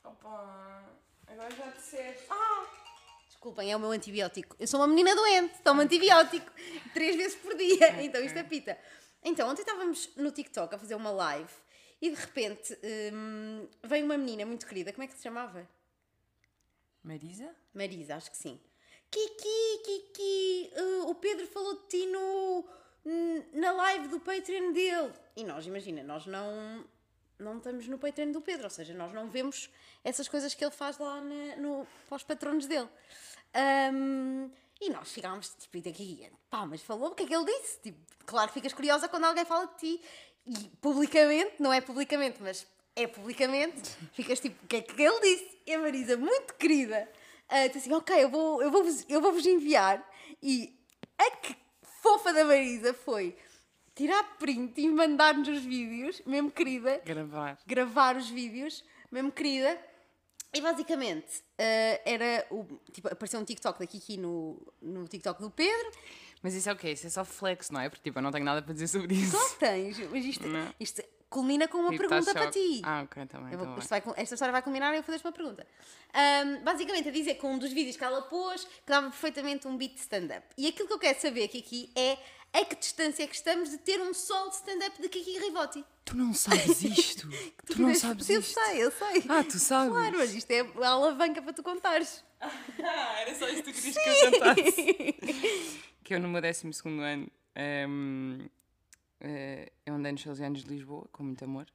Opa, 0.05 0.85
agora 1.27 1.51
já 1.51 1.67
disseste. 1.71 2.27
Ah, 2.31 2.67
desculpem, 3.27 3.73
é 3.73 3.77
o 3.77 3.81
meu 3.81 3.91
antibiótico. 3.91 4.57
Eu 4.59 4.67
sou 4.67 4.81
uma 4.81 4.87
menina 4.87 5.15
doente, 5.15 5.61
tomo 5.63 5.81
antibiótico 5.81 6.51
três 6.93 7.17
vezes 7.17 7.37
por 7.37 7.55
dia. 7.57 8.03
Então 8.03 8.23
isto 8.23 8.39
é 8.39 8.43
pita. 8.43 8.79
Então, 9.23 9.49
ontem 9.49 9.63
estávamos 9.63 10.15
no 10.17 10.31
TikTok 10.31 10.75
a 10.75 10.79
fazer 10.79 10.95
uma 10.95 11.11
live 11.11 11.53
e 12.01 12.11
de 12.11 12.17
repente 12.17 12.79
hum, 13.13 13.67
veio 13.83 14.05
uma 14.05 14.19
menina 14.19 14.45
muito 14.45 14.67
querida. 14.67 14.93
Como 14.93 15.03
é 15.03 15.07
que 15.07 15.15
se 15.15 15.23
chamava? 15.23 15.67
Marisa? 17.03 17.55
Marisa, 17.73 18.17
acho 18.17 18.31
que 18.31 18.37
sim. 18.37 18.61
Kiki, 19.11 19.83
Kiki, 19.85 20.73
uh, 20.77 21.11
o 21.11 21.15
Pedro 21.15 21.47
falou 21.47 21.75
de 21.83 21.89
ti 21.89 22.07
no, 22.07 22.69
na 23.53 23.73
live 23.73 24.09
do 24.09 24.21
Patreon 24.21 24.73
dele. 24.73 25.13
E 25.37 25.45
nós, 25.45 25.67
imagina, 25.67 26.03
nós 26.03 26.27
não, 26.27 26.85
não 27.39 27.59
estamos 27.59 27.87
no 27.89 27.99
Patreon 27.99 28.33
do 28.33 28.41
Pedro, 28.41 28.65
ou 28.65 28.71
seja, 28.71 28.95
nós 28.95 29.13
não 29.13 29.29
vemos 29.29 29.69
essas 30.03 30.29
coisas 30.29 30.55
que 30.55 30.65
ele 30.65 30.71
faz 30.71 30.99
lá 30.99 31.21
na- 31.21 31.57
no, 31.57 31.87
para 32.09 32.17
os 32.17 32.23
patronos 32.23 32.67
dele. 32.67 32.89
Ahm, 33.53 34.51
e 34.81 34.91
nós 34.91 35.13
ficámos 35.13 35.51
tipo, 35.59 35.77
e 35.77 35.83
daqui, 35.83 36.31
pá, 36.51 36.67
mas 36.67 36.83
falou, 36.83 37.11
o 37.11 37.15
que 37.15 37.23
é 37.23 37.27
que 37.27 37.35
ele 37.35 37.45
disse? 37.45 37.79
Tipo, 37.81 37.99
claro 38.27 38.49
que 38.49 38.55
ficas 38.55 38.73
curiosa 38.73 39.09
quando 39.09 39.25
alguém 39.25 39.45
fala 39.45 39.67
de 39.67 39.77
ti. 39.79 40.03
E 40.47 40.71
publicamente, 40.81 41.55
não 41.59 41.73
é 41.73 41.81
publicamente, 41.81 42.43
mas 42.43 42.67
é 42.97 43.07
publicamente, 43.07 43.91
ficas 44.13 44.41
tipo, 44.41 44.63
o 44.65 44.69
que 44.69 44.77
é 44.77 44.83
que 44.83 45.01
ele 45.01 45.21
disse? 45.21 45.59
E 45.67 45.75
a 45.75 45.79
Marisa, 45.79 46.17
muito 46.17 46.55
querida, 46.55 47.09
ah, 47.49 47.67
disse 47.67 47.79
assim, 47.79 47.93
ok, 47.93 48.25
eu 48.25 48.29
vou, 48.29 48.63
eu 48.63 48.71
vou-vos 48.71 49.05
eu 49.09 49.21
vou 49.21 49.33
-vos 49.33 49.47
enviar. 49.47 50.03
E 50.43 50.75
a 51.19 51.31
que 51.37 51.57
fofa 52.05 52.35
da 52.35 52.45
Marisa 52.45 52.93
foi 52.93 53.35
tirar 53.95 54.23
print 54.39 54.79
e 54.79 54.89
mandar-nos 54.89 55.49
os 55.49 55.63
vídeos, 55.65 56.21
mesmo 56.27 56.51
querida, 56.51 57.01
Gravar. 57.03 57.59
gravar 57.67 58.15
os 58.17 58.29
vídeos, 58.29 58.85
mesmo 59.11 59.33
querida. 59.33 59.81
E 60.53 60.61
basicamente 60.61 61.43
eh, 61.59 62.01
era 62.05 62.47
o. 62.51 62.65
Tipo, 62.93 63.09
apareceu 63.09 63.41
um 63.41 63.45
TikTok 63.45 63.79
da 63.79 63.87
Kiki 63.87 64.17
no, 64.19 64.61
no 64.81 65.09
TikTok 65.09 65.41
do 65.41 65.51
Pedro. 65.51 65.91
Mas 66.43 66.55
isso 66.55 66.69
é 66.69 66.73
o 66.73 66.77
quê? 66.77 66.91
Isso 66.91 67.07
é 67.07 67.11
só 67.11 67.25
flex, 67.25 67.71
não 67.71 67.81
é? 67.81 67.89
Porque 67.89 68.03
tipo, 68.05 68.19
eu 68.19 68.23
não 68.23 68.31
tenho 68.31 68.45
nada 68.45 68.61
para 68.63 68.73
dizer 68.75 68.87
sobre 68.89 69.15
isso. 69.17 69.33
Só 69.37 69.57
tens, 69.57 69.99
mas 70.11 70.25
isto, 70.25 70.47
Não. 70.47 70.73
isto 70.79 71.03
culmina 71.35 71.67
com 71.67 71.79
uma 71.79 71.91
Tipo, 71.91 72.05
tá 72.05 72.09
pergunta 72.09 72.33
para 72.33 72.51
ti. 72.51 72.81
Ah, 72.85 73.03
ok, 73.03 73.27
também. 73.27 73.53
Eu 73.53 73.59
tá 73.59 73.77
isto 73.79 74.03
cul- 74.03 74.15
esta 74.17 74.35
história 74.37 74.53
vai 74.53 74.63
culminar 74.63 74.93
e 74.95 74.97
eu 74.99 75.03
vou 75.03 75.07
fazer 75.13 75.27
uma 75.27 75.33
pergunta. 75.33 75.67
Ahm, 76.13 76.63
basicamente, 76.63 77.09
a 77.09 77.13
dizer 77.13 77.35
que 77.35 77.45
um 77.45 77.59
dos 77.59 77.73
vídeos 77.73 77.97
que 77.97 78.05
ela 78.05 78.23
pôs 78.23 78.65
que 78.65 78.71
dava 78.87 79.09
perfeitamente 79.11 79.67
um 79.67 79.77
beat 79.77 79.95
de 79.95 80.01
stand-up. 80.01 80.47
E 80.57 80.69
aquilo 80.69 80.87
que 80.87 80.95
eu 80.95 80.99
quero 80.99 81.21
saber 81.21 81.43
aqui, 81.45 81.59
aqui 81.59 81.91
é 81.97 82.17
a 82.53 82.65
que 82.65 82.77
distância 82.77 83.25
é 83.25 83.27
que 83.27 83.35
estamos 83.35 83.69
de 83.71 83.79
ter 83.79 84.01
um 84.01 84.15
solo 84.15 84.49
de 84.51 84.57
stand-up 84.57 85.03
de 85.03 85.09
Kiki 85.09 85.39
Rivotti. 85.41 85.85
Tu 86.05 86.17
não 86.17 86.33
sabes 86.33 86.83
isto. 86.83 87.29
tu 87.67 87.83
não 87.83 87.93
tiveste- 87.93 88.07
sabes 88.07 88.31
eu 88.31 88.41
isto. 88.41 88.55
sei, 88.61 88.85
eu 88.85 88.91
sei. 88.93 89.25
Ah, 89.29 89.43
tu 89.43 89.59
sabes? 89.59 89.93
Claro, 89.93 90.19
mas 90.19 90.33
isto 90.35 90.51
é 90.53 90.61
a 90.61 90.89
alavanca 90.89 91.43
para 91.43 91.53
tu 91.53 91.63
contares. 91.63 92.23
Ah, 92.85 93.21
era 93.23 93.35
só 93.35 93.49
isso 93.49 93.63
que 93.63 93.73
tu 93.73 93.81
querias 93.81 93.97
que 93.97 94.09
eu 94.11 94.31
contasse. 94.33 95.13
que 96.05 96.15
eu 96.15 96.21
no 96.21 96.29
meu 96.29 96.41
12 96.43 96.71
ano 97.03 97.29
ehm, 97.57 98.47
eh, 99.25 99.73
eu 99.87 99.95
andei 99.95 100.13
nos 100.13 100.23
12 100.23 100.45
anos 100.45 100.65
de 100.65 100.69
Lisboa, 100.69 101.09
com 101.11 101.25
muito 101.25 101.43
amor, 101.43 101.67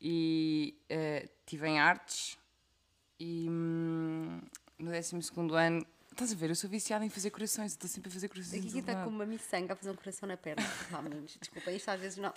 e 0.00 0.76
eh, 0.88 1.28
estive 1.40 1.68
em 1.68 1.78
artes, 1.78 2.36
e 3.18 3.46
hum, 3.48 4.40
no 4.78 4.90
12 4.90 5.16
ano 5.56 5.86
Estás 6.12 6.30
a 6.30 6.34
ver? 6.34 6.50
Eu 6.50 6.54
sou 6.54 6.68
viciada 6.68 7.04
em 7.06 7.08
fazer 7.08 7.30
corações, 7.30 7.72
estou 7.72 7.88
sempre 7.88 8.10
a 8.10 8.12
fazer 8.12 8.28
corações. 8.28 8.66
Aqui 8.66 8.78
está 8.78 9.02
com 9.02 9.08
uma 9.08 9.24
miçanga 9.24 9.72
a 9.72 9.76
fazer 9.76 9.90
um 9.90 9.96
coração 9.96 10.28
na 10.28 10.36
perna. 10.36 10.62
Desculpem, 11.40 11.74
isto 11.74 11.90
às 11.90 11.98
vezes 11.98 12.18
não. 12.18 12.34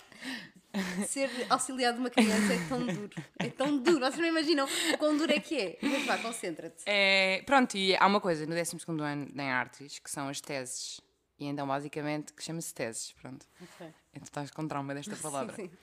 Ser 1.06 1.30
auxiliar 1.50 1.92
de 1.92 2.00
uma 2.00 2.08
criança 2.08 2.54
é 2.54 2.68
tão 2.68 2.86
duro. 2.86 3.10
É 3.38 3.50
tão 3.50 3.78
duro. 3.78 4.00
Vocês 4.00 4.18
não 4.18 4.26
imaginam 4.26 4.66
o 4.94 4.98
quão 4.98 5.16
duro 5.16 5.30
é 5.30 5.38
que 5.38 5.58
é. 5.58 5.78
Mas 5.82 6.06
vá, 6.06 6.16
concentra-te. 6.16 6.84
É, 6.86 7.42
pronto, 7.44 7.76
e 7.76 7.94
há 7.94 8.06
uma 8.06 8.20
coisa 8.20 8.46
no 8.46 8.54
12 8.54 8.76
ano 9.02 9.30
em 9.34 9.50
artes 9.50 9.98
que 9.98 10.10
são 10.10 10.28
as 10.28 10.40
teses. 10.40 11.00
E 11.38 11.46
então, 11.46 11.66
basicamente, 11.66 12.32
que 12.32 12.42
chama-se 12.42 12.74
teses. 12.74 13.12
Pronto. 13.12 13.46
Ok. 13.60 13.86
E 14.14 14.20
tu 14.20 14.24
estás 14.24 14.50
com 14.50 14.66
trauma 14.66 14.94
desta 14.94 15.16
palavra. 15.20 15.54
Sim, 15.54 15.68
sim. 15.68 15.76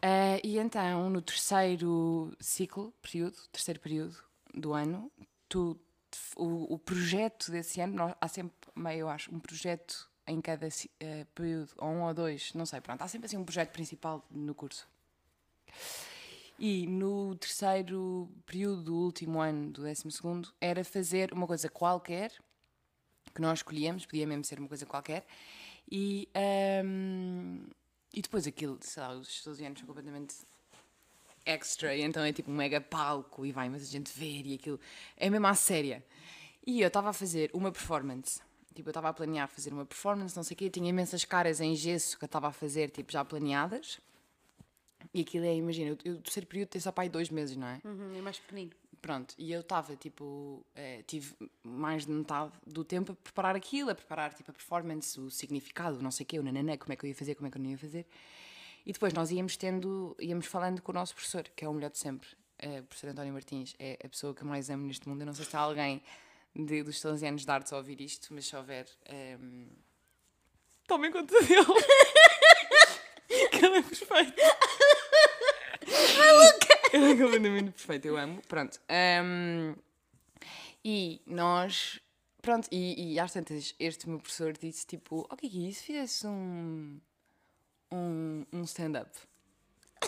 Ah, 0.00 0.38
e 0.42 0.58
então, 0.58 1.10
no 1.10 1.20
terceiro 1.20 2.34
ciclo, 2.40 2.92
período, 3.02 3.36
terceiro 3.52 3.78
período 3.80 4.16
do 4.54 4.72
ano, 4.72 5.10
tu, 5.48 5.78
o, 6.36 6.74
o 6.74 6.78
projeto 6.78 7.50
desse 7.50 7.80
ano, 7.80 7.94
nós- 7.94 8.14
há 8.20 8.28
sempre 8.28 8.54
meio, 8.74 9.00
eu 9.00 9.08
acho, 9.08 9.34
um 9.34 9.38
projeto 9.38 10.10
em 10.26 10.40
cada 10.40 10.68
eh, 11.00 11.26
período, 11.34 11.70
ou 11.78 11.88
um 11.88 12.02
ou 12.02 12.14
dois, 12.14 12.52
não 12.54 12.64
sei, 12.64 12.80
pronto, 12.80 13.02
há 13.02 13.08
sempre 13.08 13.26
assim 13.26 13.36
um 13.36 13.44
projeto 13.44 13.70
principal 13.72 14.24
no 14.30 14.54
curso. 14.54 14.88
E 16.58 16.86
no 16.86 17.34
terceiro 17.36 18.28
período 18.46 18.82
do 18.82 18.94
último 18.96 19.40
ano 19.40 19.70
do 19.70 19.82
décimo 19.82 20.10
segundo, 20.12 20.52
era 20.60 20.84
fazer 20.84 21.32
uma 21.32 21.46
coisa 21.46 21.68
qualquer, 21.68 22.32
que 23.34 23.40
nós 23.40 23.60
escolhíamos, 23.60 24.06
podia 24.06 24.26
mesmo 24.26 24.44
ser 24.44 24.58
uma 24.58 24.68
coisa 24.68 24.86
qualquer, 24.86 25.26
e, 25.90 26.28
ahm, 26.34 27.64
e 28.12 28.22
depois 28.22 28.46
aquilo, 28.46 28.78
sei 28.80 29.02
lá, 29.02 29.14
os 29.14 29.28
estudantes 29.28 29.80
são 29.80 29.86
completamente 29.86 30.36
extra, 31.44 31.94
e 31.94 32.02
então 32.02 32.22
é 32.22 32.32
tipo 32.32 32.50
um 32.50 32.54
mega 32.54 32.80
palco 32.80 33.44
e 33.44 33.52
vai 33.52 33.66
imensa 33.66 33.84
gente 33.84 34.12
ver 34.16 34.46
e 34.46 34.54
aquilo 34.54 34.78
é 35.16 35.28
mesmo 35.28 35.46
à 35.46 35.54
séria. 35.54 36.04
E 36.64 36.80
eu 36.80 36.88
estava 36.88 37.10
a 37.10 37.12
fazer 37.12 37.50
uma 37.52 37.72
performance, 37.72 38.40
tipo, 38.74 38.88
eu 38.88 38.92
estava 38.92 39.08
a 39.08 39.12
planear 39.12 39.48
fazer 39.48 39.72
uma 39.72 39.84
performance, 39.84 40.36
não 40.36 40.42
sei 40.42 40.54
o 40.54 40.58
quê, 40.58 40.70
tinha 40.70 40.88
imensas 40.88 41.24
caras 41.24 41.60
em 41.60 41.74
gesso 41.74 42.16
que 42.16 42.24
eu 42.24 42.26
estava 42.26 42.48
a 42.48 42.52
fazer, 42.52 42.90
tipo, 42.90 43.10
já 43.12 43.24
planeadas. 43.24 44.00
E 45.12 45.20
aquilo 45.20 45.44
é, 45.44 45.54
imagina, 45.54 45.96
eu, 46.04 46.20
terceiro 46.20 46.46
período 46.46 46.68
tem 46.68 46.80
só 46.80 46.92
para 46.92 47.02
aí 47.04 47.08
dois 47.08 47.28
meses, 47.28 47.56
não 47.56 47.66
é? 47.66 47.80
Uhum, 47.84 48.16
é 48.16 48.22
mais 48.22 48.38
pequenino. 48.38 48.70
Pronto, 49.02 49.34
e 49.36 49.50
eu 49.50 49.62
estava, 49.62 49.96
tipo, 49.96 50.64
eh, 50.76 51.02
tive 51.08 51.34
mais 51.64 52.06
de 52.06 52.12
metade 52.12 52.52
do 52.64 52.84
tempo 52.84 53.10
a 53.10 53.14
preparar 53.16 53.56
aquilo, 53.56 53.90
a 53.90 53.96
preparar, 53.96 54.32
tipo, 54.32 54.52
a 54.52 54.54
performance, 54.54 55.20
o 55.20 55.28
significado, 55.28 56.00
não 56.00 56.12
sei 56.12 56.22
o 56.22 56.26
quê, 56.28 56.38
o 56.38 56.42
nananã, 56.42 56.76
como 56.76 56.92
é 56.92 56.96
que 56.96 57.04
eu 57.04 57.08
ia 57.08 57.14
fazer, 57.14 57.34
como 57.34 57.48
é 57.48 57.50
que 57.50 57.58
eu 57.58 57.62
não 57.62 57.68
ia 57.68 57.76
fazer. 57.76 58.06
E 58.86 58.92
depois 58.92 59.12
nós 59.12 59.32
íamos 59.32 59.56
tendo, 59.56 60.16
íamos 60.20 60.46
falando 60.46 60.80
com 60.80 60.92
o 60.92 60.94
nosso 60.94 61.14
professor, 61.16 61.42
que 61.56 61.64
é 61.64 61.68
o 61.68 61.74
melhor 61.74 61.90
de 61.90 61.98
sempre, 61.98 62.28
eh, 62.60 62.78
o 62.78 62.84
professor 62.84 63.10
António 63.10 63.32
Martins, 63.32 63.74
é 63.76 63.98
a 64.04 64.08
pessoa 64.08 64.32
que 64.32 64.42
eu 64.42 64.46
mais 64.46 64.70
amo 64.70 64.86
neste 64.86 65.08
mundo. 65.08 65.22
Eu 65.22 65.26
não 65.26 65.34
sei 65.34 65.46
se 65.46 65.56
há 65.56 65.60
alguém 65.60 66.00
de, 66.54 66.84
dos 66.84 67.00
salesianos 67.00 67.44
de 67.44 67.50
artes 67.50 67.72
a 67.72 67.78
ouvir 67.78 68.00
isto, 68.00 68.32
mas 68.32 68.46
se 68.46 68.54
houver, 68.54 68.86
ehm, 69.06 69.66
tomem 70.86 71.10
conta 71.10 71.34
dele. 71.42 71.66
que 73.50 73.66
ele 73.66 73.78
é 73.78 73.82
perfeito. 73.82 74.42
Ele 76.92 77.12
é 77.12 77.16
completamente 77.16 77.70
perfeito, 77.72 78.06
eu 78.06 78.16
amo. 78.16 78.40
Pronto. 78.48 78.80
ehm, 78.88 79.74
e 80.84 81.20
nós. 81.26 82.00
Pronto, 82.40 82.68
e, 82.72 83.12
e 83.14 83.20
às 83.20 83.32
tantas, 83.32 83.74
este 83.78 84.08
meu 84.08 84.18
professor 84.18 84.52
disse 84.52 84.86
tipo: 84.86 85.26
O 85.30 85.36
que 85.36 85.46
é 85.46 85.68
isso? 85.68 85.84
Fizesse 85.84 86.26
um. 86.26 87.00
um, 87.92 88.44
um 88.52 88.62
stand-up. 88.64 89.10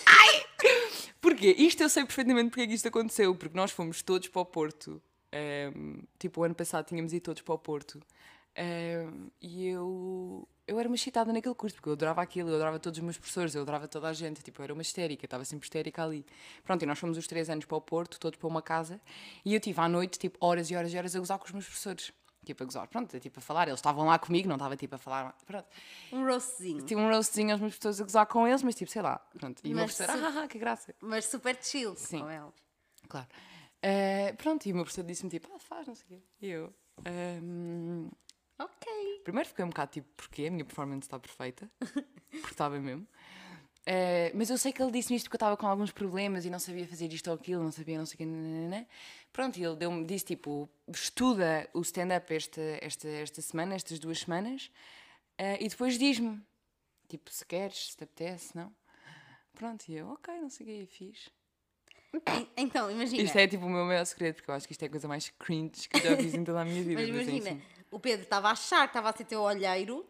Ai! 0.07 0.45
Porquê? 1.21 1.55
Isto 1.57 1.83
eu 1.85 1.89
sei 1.89 2.05
perfeitamente 2.05 2.51
porque 2.51 2.63
é 2.63 2.67
que 2.67 2.75
isto 2.75 2.89
aconteceu. 2.89 3.35
Porque 3.35 3.57
nós 3.57 3.71
fomos 3.71 4.03
todos 4.03 4.29
para 4.29 4.43
o 4.43 4.45
Porto. 4.47 5.01
ehm, 5.33 6.01
tipo, 6.19 6.41
o 6.41 6.45
ano 6.45 6.55
passado 6.55 6.87
tínhamos 6.87 7.13
ido 7.13 7.23
todos 7.23 7.43
para 7.43 7.55
o 7.55 7.59
Porto. 7.59 8.01
ehm, 8.57 9.29
e 9.41 9.67
eu. 9.69 10.47
Eu 10.67 10.79
era 10.81 10.89
uma 10.89 10.97
chitada 10.97 11.31
naquele 11.31 11.55
curso, 11.55 11.77
porque 11.77 11.91
eu 11.91 11.93
adorava 11.93 12.23
aquilo, 12.23 12.49
eu 12.49 12.55
adorava 12.55 12.79
todos 12.79 12.99
os 12.99 13.05
meus 13.05 13.19
professores, 13.19 13.55
eu 13.55 13.63
adorava 13.63 13.87
toda 13.87 14.09
a 14.09 14.13
gente, 14.15 14.43
tipo, 14.43 14.63
eu 14.63 14.65
era 14.65 14.73
uma 14.73 14.81
histérica, 14.81 15.27
estava 15.27 15.45
sempre 15.45 15.67
histérica 15.67 16.03
ali. 16.03 16.25
Pronto, 16.63 16.83
e 16.83 16.87
nós 16.87 16.99
fomos 16.99 17.19
os 17.19 17.27
três 17.27 17.51
anos 17.51 17.67
para 17.67 17.77
o 17.77 17.81
Porto, 17.83 18.19
todos 18.19 18.39
para 18.39 18.49
uma 18.49 18.63
casa, 18.63 18.99
e 19.45 19.53
eu 19.55 19.61
tive 19.61 19.79
à 19.81 19.89
noite, 19.89 20.19
tipo, 20.19 20.39
horas 20.41 20.71
e 20.71 20.77
horas 20.77 20.93
e 20.93 20.97
horas 20.97 21.15
a 21.15 21.19
gozar 21.19 21.39
com 21.39 21.45
os 21.45 21.53
meus 21.53 21.67
professores. 21.67 22.13
Tipo, 22.47 22.63
a 22.63 22.67
gozar, 22.67 22.87
pronto, 22.89 23.19
tipo, 23.21 23.39
a 23.39 23.43
falar, 23.43 23.69
eles 23.69 23.79
estavam 23.79 24.05
lá 24.05 24.19
comigo, 24.19 24.47
não 24.49 24.57
estava, 24.57 24.77
tipo, 24.77 24.95
a 24.95 24.99
falar, 24.99 25.35
pronto. 25.47 25.67
Um 26.13 26.25
roastzinho. 26.27 26.85
Tive 26.85 27.01
um 27.01 27.09
roastzinho 27.09 27.53
aos 27.53 27.61
meus 27.61 27.73
professores 27.73 28.01
a 28.01 28.05
gozar 28.05 28.27
com 28.27 28.47
eles, 28.47 28.63
mas 28.63 28.75
tipo, 28.75 28.91
sei 28.91 29.01
lá, 29.01 29.19
pronto. 29.39 29.63
E 29.65 29.73
o 29.73 29.77
meu 29.77 29.87
professor, 29.87 30.11
ah, 30.11 30.47
que 30.47 30.59
graça. 30.59 30.95
Mas 31.01 31.25
super 31.25 31.57
chill. 31.63 31.97
Sim. 31.97 32.21
Com 32.21 32.29
ela. 32.29 32.53
Claro. 33.09 33.27
Eh, 33.83 34.35
pronto, 34.35 34.67
e 34.67 34.73
o 34.73 34.75
meu 34.75 34.85
professor 34.85 35.05
disse-me 35.05 35.31
tipo, 35.31 35.49
ah, 35.55 35.59
faz, 35.59 35.87
não 35.87 35.95
sei 35.95 36.05
o 36.05 36.09
quê. 36.09 36.23
E 36.43 36.49
eu, 36.49 36.75
Ok. 38.59 39.21
primeiro 39.25 39.49
fiquei 39.49 39.65
um 39.65 39.69
bocado 39.69 39.91
tipo, 39.93 40.09
porquê? 40.17 40.47
A 40.47 40.51
minha 40.51 40.65
performance 40.65 41.07
está 41.07 41.19
perfeita. 41.19 41.71
Porque 42.31 42.51
estava 42.51 42.79
mesmo. 42.79 43.07
Eh, 43.87 44.33
mas 44.35 44.49
eu 44.49 44.57
sei 44.57 44.73
que 44.73 44.83
ele 44.83 44.91
disse-me 44.91 45.17
isto 45.17 45.27
porque 45.27 45.35
eu 45.35 45.39
estava 45.39 45.57
com 45.59 45.67
alguns 45.67 45.93
problemas 45.93 46.45
e 46.47 46.51
não 46.51 46.59
sabia 46.59 46.87
fazer 46.89 47.13
isto 47.13 47.29
ou 47.29 47.35
aquilo, 47.37 47.63
não 47.63 47.71
sabia 47.71 47.99
não 47.99 48.07
sei 48.07 48.15
o 48.15 48.19
quê. 48.19 48.25
nananana. 48.25 48.87
Pronto, 49.33 49.59
e 49.59 49.65
ele 49.65 49.77
deu-me, 49.77 50.05
disse 50.07 50.25
tipo, 50.25 50.69
estuda 50.89 51.69
o 51.75 51.81
stand-up 51.83 52.33
esta, 52.35 52.61
esta, 52.81 53.07
esta 53.09 53.43
semana, 53.43 53.75
estas 53.75 53.99
duas 53.99 54.21
semanas, 54.21 54.71
eh, 55.37 55.63
e 55.63 55.69
depois 55.69 55.99
diz-me, 55.99 56.41
tipo, 57.09 57.31
se 57.31 57.45
queres, 57.45 57.91
se 57.91 57.97
te 57.97 58.05
apetece, 58.05 58.57
não? 58.57 58.75
Pronto, 59.53 59.85
e 59.89 59.95
eu, 59.97 60.09
ok, 60.09 60.33
não 60.41 60.49
sei 60.49 60.65
o 60.65 60.69
quê, 60.69 60.83
e 60.83 60.87
fiz. 60.87 61.29
En- 62.15 62.49
Então, 62.57 62.91
imagina. 62.91 63.23
Isto 63.23 63.37
é 63.39 63.47
tipo 63.47 63.67
o 63.67 63.71
meu 63.71 63.85
maior 63.85 64.05
segredo, 64.07 64.37
porque 64.37 64.51
eu 64.51 64.55
acho 64.55 64.67
que 64.67 64.73
isto 64.73 64.83
é 64.83 64.87
a 64.87 64.91
coisa 64.91 65.07
mais 65.07 65.29
cringe 65.39 65.89
que 65.91 65.99
eu 65.99 66.01
já 66.03 66.17
fiz 66.17 66.35
em 66.35 66.43
toda 66.43 66.63
a 66.63 66.65
minha 66.65 66.83
vida. 66.83 67.03
Mas 67.03 67.11
mas 67.11 67.27
imagina, 67.29 67.51
enfim. 67.51 67.63
O 67.95 68.01
Pedro 68.01 68.25
estava 68.25 68.49
a 68.49 68.53
achar 68.53 68.83
que 68.89 68.91
estava 68.91 69.11
a 69.11 69.13
ser 69.13 69.25
teu 69.25 69.41
olheiro. 69.41 70.05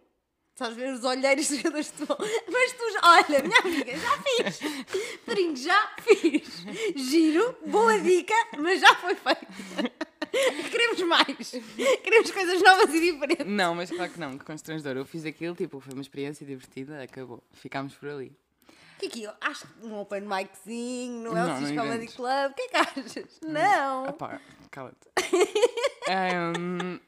Sabes 0.55 0.77
ver 0.77 0.94
os 0.94 1.05
olheiros 1.05 1.49
dos 1.49 1.59
de 1.59 1.83
futebol. 1.83 2.16
Mas 2.49 2.73
tu, 2.73 2.85
olha, 3.03 3.42
minha 3.42 3.59
amiga, 3.59 3.92
já 3.99 4.18
fiz. 4.18 5.18
Pedrinho, 5.27 5.57
já 5.57 5.97
fiz. 6.01 6.64
Giro, 6.97 7.57
boa 7.66 7.99
dica, 7.99 8.35
mas 8.57 8.81
já 8.81 8.94
foi 8.94 9.16
feito. 9.16 9.47
Queremos 10.70 11.01
mais. 11.03 11.51
Queremos 12.03 12.31
coisas 12.31 12.62
novas 12.62 12.94
e 12.94 13.12
diferentes. 13.12 13.47
Não, 13.47 13.75
mas 13.75 13.90
claro 13.90 14.12
que 14.12 14.20
não, 14.20 14.38
que 14.38 14.44
constrangedor. 14.44 14.97
Eu 14.97 15.05
fiz 15.05 15.25
aquilo, 15.25 15.55
tipo, 15.57 15.81
foi 15.81 15.92
uma 15.92 16.03
experiência 16.03 16.47
divertida, 16.47 17.03
acabou. 17.03 17.42
Ficámos 17.53 17.94
por 17.94 18.09
ali. 18.09 18.33
Que 19.10 19.24
é 19.24 19.28
eu 19.28 19.32
acho 19.40 19.66
que 19.66 19.86
um 19.86 19.98
open 20.00 20.22
miczinho, 20.22 21.22
no 21.24 21.34
não 21.34 21.76
Comedy. 21.76 22.06
Club, 22.08 22.50
o 22.50 22.54
que 22.54 22.62
é 22.62 22.68
que 22.68 22.76
achas? 22.76 23.40
Não. 23.42 24.06
Ah 24.06 24.12
pá, 24.12 24.40
cala-te. 24.70 25.08
Ahm, 26.08 27.00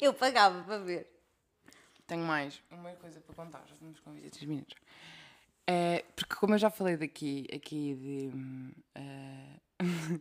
Eu 0.00 0.12
pagava 0.14 0.62
para 0.64 0.78
ver. 0.78 1.08
tenho 2.06 2.24
mais 2.24 2.60
uma 2.70 2.92
coisa 2.94 3.20
para 3.20 3.34
contar, 3.34 3.62
já 3.68 3.74
estamos 3.74 4.00
com 4.00 4.12
23 4.12 4.48
minutos. 4.48 4.74
Eh, 5.66 6.04
porque 6.14 6.34
como 6.34 6.54
eu 6.54 6.58
já 6.58 6.68
falei 6.68 6.96
daqui, 6.96 7.46
aqui 7.54 7.94
de, 7.94 8.36
hum, 8.36 8.72
eh, 8.94 9.56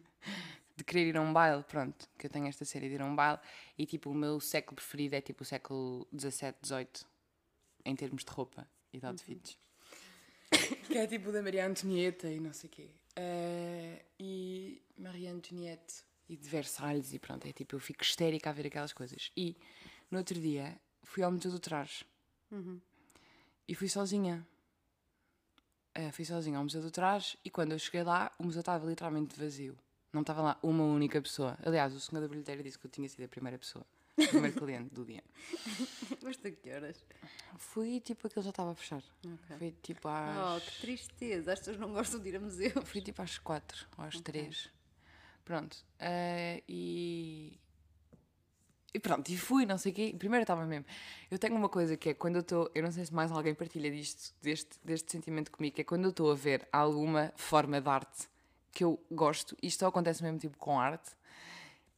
de 0.78 0.84
querer 0.84 1.08
ir 1.08 1.18
a 1.18 1.22
um 1.22 1.34
baile, 1.34 1.64
pronto, 1.64 2.08
que 2.18 2.28
eu 2.28 2.30
tenho 2.30 2.48
esta 2.48 2.64
série 2.66 2.88
de 2.88 2.96
ir 2.96 3.02
a 3.02 3.06
um 3.06 3.16
baile, 3.16 3.40
e 3.78 3.86
tipo, 3.86 4.10
o 4.10 4.14
meu 4.14 4.40
século 4.40 4.76
preferido 4.76 5.16
é 5.16 5.22
tipo 5.22 5.44
o 5.44 5.46
século 5.46 6.08
17, 6.12 6.60
18, 6.62 7.06
em 7.86 7.96
termos 7.96 8.24
de 8.24 8.32
roupa 8.32 8.68
e 8.94 9.00
de 9.00 9.06
outfits. 9.06 9.58
Que 10.88 10.98
é 10.98 11.08
tipo 11.08 11.32
da 11.32 11.42
Maria 11.42 11.66
Antonieta 11.66 12.30
e 12.30 12.40
não 12.40 12.54
sei 12.54 12.70
o 12.70 12.72
quê. 12.72 12.90
Eh, 13.16 14.06
e 14.20 14.82
Maria 14.98 15.32
Antonieta 15.32 15.94
e 16.28 16.36
de 16.36 16.50
Versalhes 16.50 17.14
e 17.14 17.20
pronto, 17.20 17.48
é 17.48 17.52
tipo, 17.52 17.76
eu 17.76 17.80
fico 17.80 18.04
histérica 18.04 18.50
a 18.50 18.54
ver 18.54 18.68
aquelas 18.68 18.94
coisas. 18.94 19.32
E 19.36 19.56
no 20.10 20.18
outro 20.18 20.40
dia 20.40 20.80
fui 21.04 21.24
ao 21.24 21.32
Museu 21.32 21.52
do 21.52 21.60
Traje 21.60 22.06
e 23.68 23.76
fui 23.76 23.90
sozinha. 23.90 24.46
Eh, 25.96 26.12
fui 26.12 26.26
sozinha 26.26 26.58
ao 26.58 26.64
Museu 26.64 26.82
do 26.82 26.90
Traje 26.90 27.38
e 27.44 27.50
quando 27.50 27.72
eu 27.74 27.80
cheguei 27.80 28.04
lá, 28.04 28.32
o 28.40 28.44
museu 28.44 28.62
estava 28.62 28.86
literalmente 28.88 29.40
vazio. 29.40 29.78
Não 30.12 30.22
estava 30.22 30.42
lá 30.42 30.60
uma 30.62 30.84
única 30.84 31.22
pessoa. 31.22 31.58
Aliás, 31.64 31.94
o 31.94 32.00
senhor 32.00 32.22
da 32.22 32.28
bilheteira 32.28 32.64
disse 32.64 32.78
que 32.78 32.86
eu 32.86 32.92
tinha 32.92 33.08
sido 33.08 33.24
a 33.26 33.28
primeira 33.28 33.58
pessoa, 33.58 33.86
primeiro 34.16 34.58
cliente 34.60 34.94
do 34.94 35.04
dia. 35.06 35.24
Mas 36.24 36.38
tu 36.38 36.52
que 36.52 36.72
horas? 36.72 37.04
Fui 37.58 38.00
tipo, 38.00 38.28
aquilo 38.28 38.44
já 38.44 38.50
estava 38.52 38.72
a 38.72 38.76
fechar. 38.76 39.02
Foi 39.58 39.72
tipo 39.82 40.08
Oh, 40.08 40.12
às. 40.58 40.64
que 40.64 40.82
tristeza. 40.82 41.54
As 41.54 41.60
pessoas 41.60 41.78
não 41.78 41.92
gostam 41.94 42.20
de 42.20 42.30
ir 42.30 42.36
a 42.36 42.40
museus. 42.40 42.74
Fui 42.88 43.02
tipo 43.02 43.22
às 43.22 43.38
quatro 43.38 43.86
ou 43.98 44.04
às 44.06 44.20
três. 44.22 44.70
Pronto. 45.44 45.78
eh, 46.00 46.64
e. 46.68 47.60
E 48.96 49.00
pronto, 49.00 49.28
e 49.30 49.36
fui, 49.38 49.66
não 49.66 49.78
sei 49.80 49.92
o 49.92 49.96
quê. 49.96 50.16
Primeiro 50.18 50.44
estava 50.44 50.64
mesmo. 50.68 50.86
Eu 51.32 51.40
tenho 51.40 51.56
uma 51.56 51.68
coisa 51.68 51.98
que 51.98 52.10
é 52.10 52.14
quando 52.14 52.36
eu 52.36 52.42
estou. 52.42 52.70
Eu 52.76 52.84
não 52.84 52.92
sei 52.92 53.04
se 53.04 53.12
mais 53.14 53.32
alguém 53.32 53.56
partilha 53.56 53.90
disto, 53.90 54.36
deste, 54.40 54.78
deste 54.84 55.12
sentimento 55.12 55.52
comigo, 55.52 55.74
que 55.76 55.82
é 55.82 55.84
quando 55.84 56.04
eu 56.04 56.12
estou 56.12 56.32
a 56.32 56.36
ver 56.36 56.68
alguma 56.72 57.34
forma 57.36 57.82
de 57.82 57.90
arte 57.90 58.30
que 58.72 58.84
eu 58.84 59.04
gosto, 59.12 59.56
e 59.62 59.68
isto 59.68 59.80
só 59.82 59.88
acontece 59.88 60.22
mesmo 60.24 60.38
tipo 60.40 60.58
com 60.58 60.80
arte, 60.80 61.12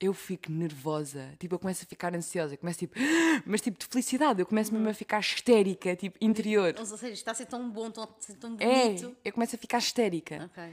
eu 0.05 0.13
fico 0.13 0.51
nervosa. 0.51 1.33
Tipo, 1.39 1.55
eu 1.55 1.59
começo 1.59 1.83
a 1.83 1.87
ficar 1.87 2.15
ansiosa. 2.15 2.53
Eu 2.53 2.57
começo 2.57 2.79
tipo. 2.79 2.95
Mas 3.45 3.61
tipo 3.61 3.77
de 3.79 3.85
felicidade. 3.85 4.39
Eu 4.39 4.45
começo 4.45 4.73
mesmo 4.73 4.87
a 4.89 4.93
ficar 4.93 5.19
histérica, 5.19 5.95
tipo, 5.95 6.17
interior. 6.21 6.73
Ou 6.77 6.85
seja, 6.85 7.13
está 7.13 7.31
a 7.31 7.35
ser 7.35 7.45
tão 7.45 7.69
bom, 7.69 7.91
tão, 7.91 8.07
tão 8.39 8.55
É, 8.59 8.85
bonito. 8.87 9.15
eu 9.23 9.33
começo 9.33 9.55
a 9.55 9.59
ficar 9.59 9.77
histérica. 9.79 10.49
Ok. 10.51 10.63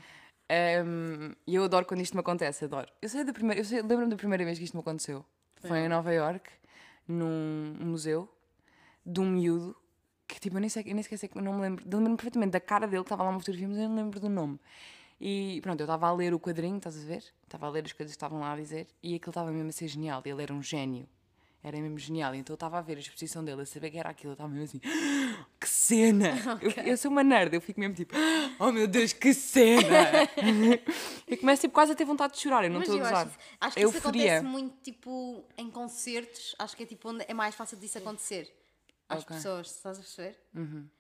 Um, 0.85 1.33
e 1.47 1.55
eu 1.55 1.65
adoro 1.65 1.87
quando 1.87 2.01
isto 2.03 2.15
me 2.15 2.21
acontece, 2.21 2.65
adoro. 2.65 2.89
Eu 3.01 3.09
sei 3.09 3.25
da 3.25 3.33
primeira, 3.33 3.61
eu 3.61 3.65
sei- 3.65 3.81
lembro-me 3.81 4.11
da 4.11 4.17
primeira 4.17 4.45
vez 4.45 4.59
que 4.59 4.65
isto 4.65 4.75
me 4.77 4.81
aconteceu. 4.81 5.25
Foi 5.63 5.79
em 5.79 5.89
Nova 5.89 6.13
York, 6.13 6.51
num 7.09 7.75
museu, 7.81 8.29
de 9.07 9.21
um 9.21 9.31
miúdo 9.31 9.77
que 10.29 10.41
tipo, 10.41 10.57
eu 10.57 10.61
nem, 10.61 10.69
sei, 10.69 10.83
eu 10.87 10.95
nem 10.95 11.03
sequer 11.03 11.17
sei, 11.19 11.31
eu 11.35 11.43
não 11.43 11.55
me 11.55 11.61
lembro, 11.61 11.85
lembro-me 11.85 12.17
perfeitamente 12.17 12.53
da 12.53 12.61
cara 12.61 12.87
dele 12.87 13.03
que 13.03 13.07
estava 13.07 13.23
lá 13.23 13.31
uma 13.31 13.39
fotografia, 13.39 13.69
mas 13.69 13.79
eu 13.79 13.89
não 13.89 13.97
lembro 13.97 14.19
do 14.21 14.29
nome. 14.29 14.59
E 15.25 15.61
pronto, 15.63 15.79
eu 15.81 15.85
estava 15.85 16.09
a 16.09 16.13
ler 16.13 16.35
o 16.35 16.41
quadrinho, 16.41 16.79
estás 16.79 16.97
a 17.01 17.07
ver? 17.07 17.23
Estava 17.45 17.67
a 17.67 17.71
ler 17.71 17.85
as 17.85 17.93
coisas 17.93 18.13
que 18.13 18.17
estavam 18.17 18.41
lá 18.41 18.53
a 18.53 18.57
dizer 18.57 18.89
e 19.01 19.15
aquilo 19.15 19.31
estava 19.31 19.53
mesmo 19.53 19.69
a 19.69 19.73
ser 19.73 19.87
genial. 19.87 20.21
Ele 20.25 20.43
era 20.43 20.53
um 20.53 20.61
gênio. 20.61 21.09
Era 21.63 21.79
mesmo 21.81 21.97
genial. 21.97 22.35
Então 22.35 22.55
eu 22.55 22.57
estava 22.57 22.77
a 22.79 22.81
ver 22.83 22.97
a 22.97 23.01
exposição 23.01 23.45
dele, 23.45 23.63
a 23.63 23.65
saber 23.67 23.93
que 23.93 23.99
era 23.99 24.11
aquilo. 24.11 24.31
Eu 24.31 24.35
estava 24.35 24.49
mesmo 24.49 24.65
assim, 24.65 24.81
"Ah, 24.85 25.47
que 25.61 25.69
cena! 25.69 26.31
Eu, 26.61 26.71
eu 26.87 26.97
sou 26.97 27.09
uma 27.09 27.23
nerd, 27.23 27.55
eu 27.55 27.61
fico 27.61 27.79
mesmo 27.79 27.95
tipo, 27.95 28.17
oh 28.59 28.73
meu 28.73 28.89
Deus, 28.89 29.13
que 29.13 29.33
cena! 29.33 29.83
eu 31.29 31.37
começo 31.39 31.61
tipo, 31.63 31.73
quase 31.75 31.93
a 31.93 31.95
ter 31.95 32.05
vontade 32.05 32.33
de 32.35 32.41
chorar, 32.41 32.65
eu 32.65 32.71
não 32.71 32.81
estou 32.81 32.97
a 32.97 32.99
eu 32.99 33.05
gozar. 33.05 33.27
acho, 33.29 33.39
acho 33.61 33.75
que 33.77 33.81
isso 33.85 33.97
euforia. 33.97 34.39
acontece 34.39 34.45
muito 34.45 34.77
tipo 34.83 35.45
em 35.57 35.71
concertos. 35.71 36.57
Acho 36.59 36.77
que 36.77 36.83
é 36.83 36.87
tipo 36.87 37.09
onde 37.11 37.25
é 37.29 37.33
mais 37.33 37.55
fácil 37.55 37.79
disso 37.79 37.97
acontecer 37.99 38.53
às 39.09 39.23
Ok. 39.23 39.37
Uhum. 39.37 39.41
pessoas, 39.43 39.67
estás 39.69 39.99
a 39.99 40.01
perceber? 40.01 40.37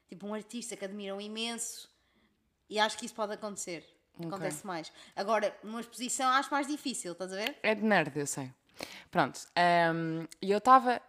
Tipo 0.09 0.27
um 0.29 0.35
artista 0.35 0.77
que 0.77 0.85
admiram 0.85 1.21
imenso 1.21 1.91
e 2.71 2.79
acho 2.79 2.97
que 2.97 3.05
isso 3.07 3.15
pode 3.17 3.33
acontecer. 3.33 3.85
Acontece 4.29 4.67
mais. 4.67 4.93
Agora, 5.17 5.57
numa 5.63 5.81
exposição 5.81 6.29
acho 6.31 6.51
mais 6.51 6.67
difícil, 6.67 7.13
estás 7.13 7.33
a 7.33 7.37
ver? 7.37 7.57
É 7.63 7.75
de 7.75 7.83
nerd, 7.83 8.17
eu 8.19 8.27
sei. 8.27 8.51
Pronto. 9.11 9.41
ehm, 9.57 10.27
E 10.41 10.51
eu 10.51 10.59
estava. 10.59 11.01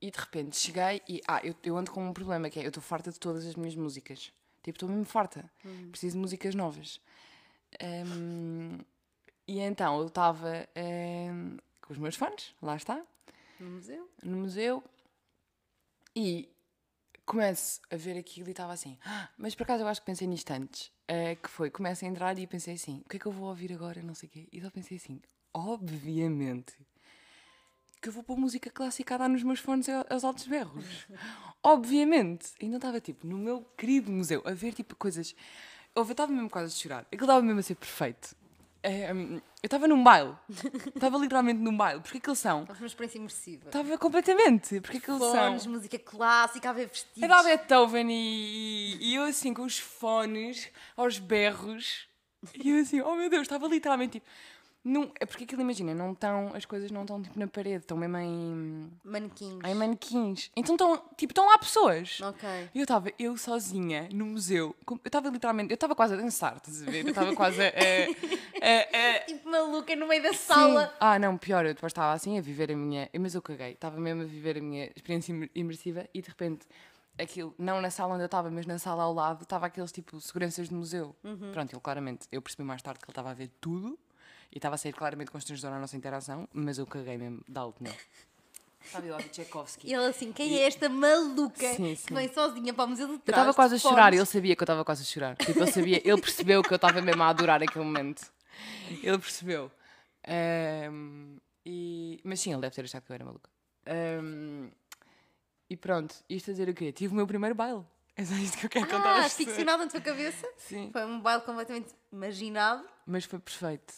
E 0.00 0.10
de 0.10 0.18
repente 0.18 0.56
cheguei 0.56 1.00
e. 1.08 1.20
Ah, 1.26 1.40
eu, 1.42 1.54
eu 1.62 1.76
ando 1.78 1.90
com 1.90 2.06
um 2.06 2.12
problema 2.12 2.50
que 2.50 2.58
é. 2.60 2.64
Eu 2.64 2.68
estou 2.68 2.82
farta 2.82 3.10
de 3.10 3.18
todas 3.18 3.46
as 3.46 3.54
minhas 3.54 3.74
músicas. 3.74 4.32
Tipo, 4.62 4.76
estou 4.76 4.88
mesmo 4.88 5.04
farta. 5.04 5.50
Preciso 5.90 6.14
de 6.16 6.20
músicas 6.20 6.54
novas. 6.54 7.00
Ehm, 7.80 8.78
e 9.46 9.60
então 9.60 9.98
eu 10.00 10.06
estava 10.06 10.68
ehm, 10.74 11.56
com 11.82 11.92
os 11.92 11.98
meus 11.98 12.16
fãs, 12.16 12.54
lá 12.62 12.76
está, 12.76 13.02
No 13.60 13.70
museu. 13.70 14.08
no 14.22 14.36
museu. 14.38 14.82
E 16.16 16.48
começo 17.26 17.80
a 17.90 17.96
ver 17.96 18.18
aquilo 18.18 18.48
e 18.48 18.50
estava 18.52 18.72
assim. 18.72 18.98
"Ah", 19.04 19.28
mas 19.36 19.54
por 19.54 19.64
acaso 19.64 19.82
eu 19.82 19.88
acho 19.88 20.00
que 20.00 20.06
pensei 20.06 20.26
nisto 20.26 20.50
antes. 20.50 20.90
Eh, 21.08 21.36
que 21.36 21.48
foi, 21.48 21.70
começo 21.70 22.04
a 22.04 22.08
entrar 22.08 22.38
e 22.38 22.46
pensei 22.46 22.74
assim: 22.74 23.02
o 23.04 23.08
que 23.08 23.16
é 23.16 23.20
que 23.20 23.26
eu 23.26 23.32
vou 23.32 23.48
ouvir 23.48 23.72
agora? 23.72 24.02
Não 24.02 24.14
sei 24.14 24.28
o 24.28 24.32
quê. 24.32 24.48
E 24.52 24.60
só 24.60 24.70
pensei 24.70 24.96
assim: 24.96 25.20
obviamente 25.52 26.74
que 28.04 28.10
eu 28.10 28.12
vou 28.12 28.22
pôr 28.22 28.36
música 28.36 28.68
clássica 28.68 29.14
a 29.14 29.18
dar 29.18 29.28
nos 29.30 29.42
meus 29.42 29.60
fones 29.60 29.88
aos 29.88 30.24
altos 30.24 30.46
berros. 30.46 31.06
obviamente. 31.64 32.50
E 32.60 32.68
não 32.68 32.76
estava 32.76 33.00
tipo 33.00 33.26
no 33.26 33.38
meu 33.38 33.62
querido 33.78 34.12
museu 34.12 34.42
a 34.44 34.52
ver 34.52 34.74
tipo 34.74 34.94
coisas. 34.94 35.34
Eu 35.94 36.02
estava 36.02 36.30
mesmo 36.30 36.50
quase 36.50 36.66
a 36.66 36.76
chorar. 36.76 37.06
Aquilo 37.10 37.24
estava 37.24 37.40
mesmo 37.40 37.60
a 37.60 37.62
ser 37.62 37.76
perfeito. 37.76 38.36
Eh, 38.86 39.10
eu 39.10 39.40
estava 39.66 39.88
num 39.88 40.04
baile. 40.04 40.34
Estava 40.94 41.16
literalmente 41.16 41.58
num 41.58 41.74
baile. 41.74 42.00
Porque 42.02 42.18
aqueles 42.18 42.38
são. 42.38 42.66
Foi 42.66 42.76
uma 42.76 42.86
experiência 42.86 43.16
imersiva. 43.16 43.64
Estava 43.66 43.96
completamente. 43.96 44.78
Porque 44.82 44.98
aqueles 44.98 45.18
Fones, 45.18 45.62
são. 45.62 45.72
música 45.72 45.98
clássica, 45.98 46.68
a 46.68 46.72
ver 46.74 46.88
vestidos. 46.88 47.22
Era 47.22 47.40
a 47.40 47.42
Beethoven 47.42 48.06
e, 48.10 48.98
e 49.00 49.14
eu 49.14 49.22
assim 49.24 49.54
com 49.54 49.62
os 49.62 49.78
fones 49.78 50.70
aos 50.94 51.18
berros 51.18 52.06
e 52.62 52.70
eu 52.70 52.82
assim, 52.82 53.00
oh 53.00 53.14
meu 53.14 53.30
Deus, 53.30 53.42
estava 53.42 53.66
literalmente 53.66 54.20
tipo. 54.20 54.26
Não, 54.84 55.10
é 55.18 55.24
porque 55.24 55.44
aquilo, 55.44 55.62
imagina, 55.62 55.94
não 55.94 56.12
estão, 56.12 56.52
as 56.54 56.66
coisas 56.66 56.90
não 56.90 57.00
estão 57.02 57.22
tipo 57.22 57.38
na 57.38 57.46
parede, 57.46 57.78
estão 57.84 57.96
mesmo 57.96 58.18
em, 58.18 58.90
Manequins. 59.02 59.58
em 59.64 59.74
manequins. 59.74 60.50
Então 60.54 60.74
estão, 60.74 60.96
tipo, 61.16 61.30
estão 61.32 61.46
lá 61.46 61.56
pessoas. 61.56 62.20
Ok. 62.20 62.46
E 62.74 62.78
eu 62.78 62.82
estava, 62.82 63.10
eu 63.18 63.34
sozinha, 63.38 64.08
no 64.12 64.26
museu, 64.26 64.76
com- 64.84 64.96
eu 64.96 65.00
estava 65.06 65.30
literalmente, 65.30 65.70
eu 65.70 65.74
estava 65.74 65.94
quase 65.94 66.12
a 66.12 66.16
dançar, 66.18 66.56
estás 66.56 66.82
a 66.82 66.84
ver? 66.90 67.02
Eu 67.04 67.08
estava 67.08 67.34
quase 67.34 67.62
a. 67.62 67.66
a- 67.68 67.70
a- 68.60 69.16
a- 69.20 69.24
Tipo 69.26 69.48
maluca 69.48 69.96
no 69.96 70.06
meio 70.06 70.22
da 70.22 70.32
Sim. 70.32 70.38
sala. 70.38 70.94
Ah, 71.00 71.18
não, 71.18 71.38
pior, 71.38 71.64
eu 71.64 71.72
depois 71.72 71.90
estava 71.90 72.12
assim 72.12 72.36
a 72.38 72.42
viver 72.42 72.70
a 72.70 72.76
minha. 72.76 73.08
Mas 73.18 73.34
eu 73.34 73.40
caguei, 73.40 73.72
estava 73.72 73.98
mesmo 73.98 74.20
a 74.22 74.26
viver 74.26 74.58
a 74.58 74.60
minha 74.60 74.84
experiência 74.94 75.32
imer- 75.32 75.50
imersiva 75.54 76.06
e 76.12 76.20
de 76.20 76.28
repente 76.28 76.66
aquilo, 77.18 77.54
não 77.58 77.80
na 77.80 77.90
sala 77.90 78.12
onde 78.14 78.22
eu 78.24 78.26
estava, 78.26 78.50
mas 78.50 78.66
na 78.66 78.76
sala 78.78 79.04
ao 79.04 79.14
lado, 79.14 79.44
estava 79.44 79.66
aqueles 79.66 79.92
tipo 79.92 80.20
seguranças 80.20 80.68
de 80.68 80.74
museu. 80.74 81.14
Pronto, 81.52 81.72
ele 81.72 81.80
claramente, 81.80 82.26
eu 82.30 82.42
percebi 82.42 82.64
mais 82.64 82.82
tarde 82.82 82.98
que 82.98 83.04
ele 83.06 83.12
estava 83.12 83.30
a 83.30 83.34
ver 83.34 83.50
tudo 83.60 83.98
e 84.54 84.58
estava 84.58 84.76
a 84.76 84.78
sair 84.78 84.92
claramente 84.92 85.30
constrangedor 85.30 85.72
a 85.74 85.78
nossa 85.80 85.96
interação, 85.96 86.48
mas 86.52 86.78
eu 86.78 86.86
caguei 86.86 87.18
mesmo 87.18 87.42
de 87.46 87.58
alto 87.58 87.82
nele. 87.82 87.96
Eu 89.06 89.14
a 89.14 89.18
ver 89.18 89.28
Tchaikovsky. 89.30 89.88
E 89.88 89.94
ele 89.94 90.04
assim, 90.06 90.30
quem 90.32 90.56
é 90.58 90.66
esta 90.66 90.88
maluca 90.88 91.58
Sim, 91.74 91.94
que 91.94 91.96
sim. 91.96 92.14
vem 92.14 92.32
sozinha 92.32 92.72
para 92.72 92.84
o 92.84 92.88
museu 92.88 93.06
de 93.08 93.14
Eu 93.14 93.18
trás? 93.18 93.40
estava 93.40 93.54
quase 93.54 93.74
a 93.74 93.78
chorar, 93.78 94.12
ele 94.14 94.24
sabia 94.26 94.54
que 94.54 94.62
eu 94.62 94.64
estava 94.64 94.84
quase 94.84 95.02
a 95.02 95.06
chorar. 95.06 95.36
Tipo, 95.36 95.58
ele 95.58 95.72
sabia, 95.72 96.02
ele 96.08 96.20
percebeu 96.20 96.62
que 96.62 96.72
eu 96.72 96.76
estava 96.76 97.00
mesmo 97.00 97.22
a 97.22 97.28
adorar 97.28 97.62
aquele 97.62 97.84
momento. 97.84 98.30
Ele 99.02 99.18
percebeu. 99.18 99.70
Ahm, 100.28 101.38
e... 101.64 102.20
Mas 102.24 102.40
sim, 102.40 102.52
ele 102.52 102.60
deve 102.60 102.74
ter 102.74 102.84
achado 102.84 103.02
que 103.04 103.10
eu 103.10 103.14
era 103.14 103.24
maluca. 103.24 103.50
Ahm, 103.86 104.68
E 105.68 105.76
pronto, 105.76 106.14
isto 106.28 106.50
a 106.50 106.52
dizer 106.52 106.68
o 106.68 106.74
quê? 106.74 106.92
Tive 106.92 107.12
o 107.12 107.16
meu 107.16 107.26
primeiro 107.26 107.54
baile. 107.54 107.82
É 108.16 108.24
só 108.24 108.34
isto 108.34 108.58
que 108.58 108.66
eu 108.66 108.70
quero 108.70 108.86
contar. 108.86 109.08
Ah, 109.16 109.24
às 109.24 109.32
pessoas. 109.34 109.48
ficcionado 109.56 109.84
na 109.84 109.90
tua 109.90 110.00
cabeça? 110.00 110.46
Sim, 110.58 110.90
Foi 110.92 111.04
um 111.04 111.20
baile 111.20 111.42
completamente 111.42 111.88
imaginado. 112.12 112.86
mas 113.06 113.24
foi 113.24 113.38
perfeito. 113.38 113.92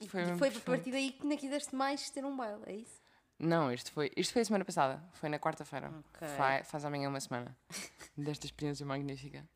E 0.00 0.08
Foi 0.08 0.24
foi, 0.36 0.48
a 0.48 0.60
partir 0.60 0.90
daí 0.90 1.12
que 1.12 1.26
não 1.26 1.36
quiseste 1.36 1.74
mais 1.74 2.10
ter 2.10 2.24
um 2.24 2.36
baile, 2.36 2.62
é 2.66 2.72
isso? 2.76 3.00
Não, 3.38 3.72
isto 3.72 3.92
foi, 3.92 4.10
isto 4.16 4.32
foi 4.32 4.42
a 4.42 4.44
semana 4.44 4.64
passada. 4.64 5.02
Foi 5.14 5.28
na 5.28 5.38
quarta-feira. 5.38 5.88
Ok. 5.88 6.28
Fa- 6.36 6.64
Faz, 6.64 6.84
amanhã 6.84 7.08
uma 7.08 7.20
semana. 7.20 7.56
Desta 8.16 8.46
experiência 8.46 8.84
magnífica. 8.86 9.46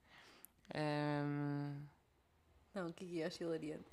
Ahm, 0.74 1.86
Não, 2.74 2.88
o 2.88 2.92
que? 2.92 3.22
Acho 3.22 3.42
hilariante. 3.42 3.84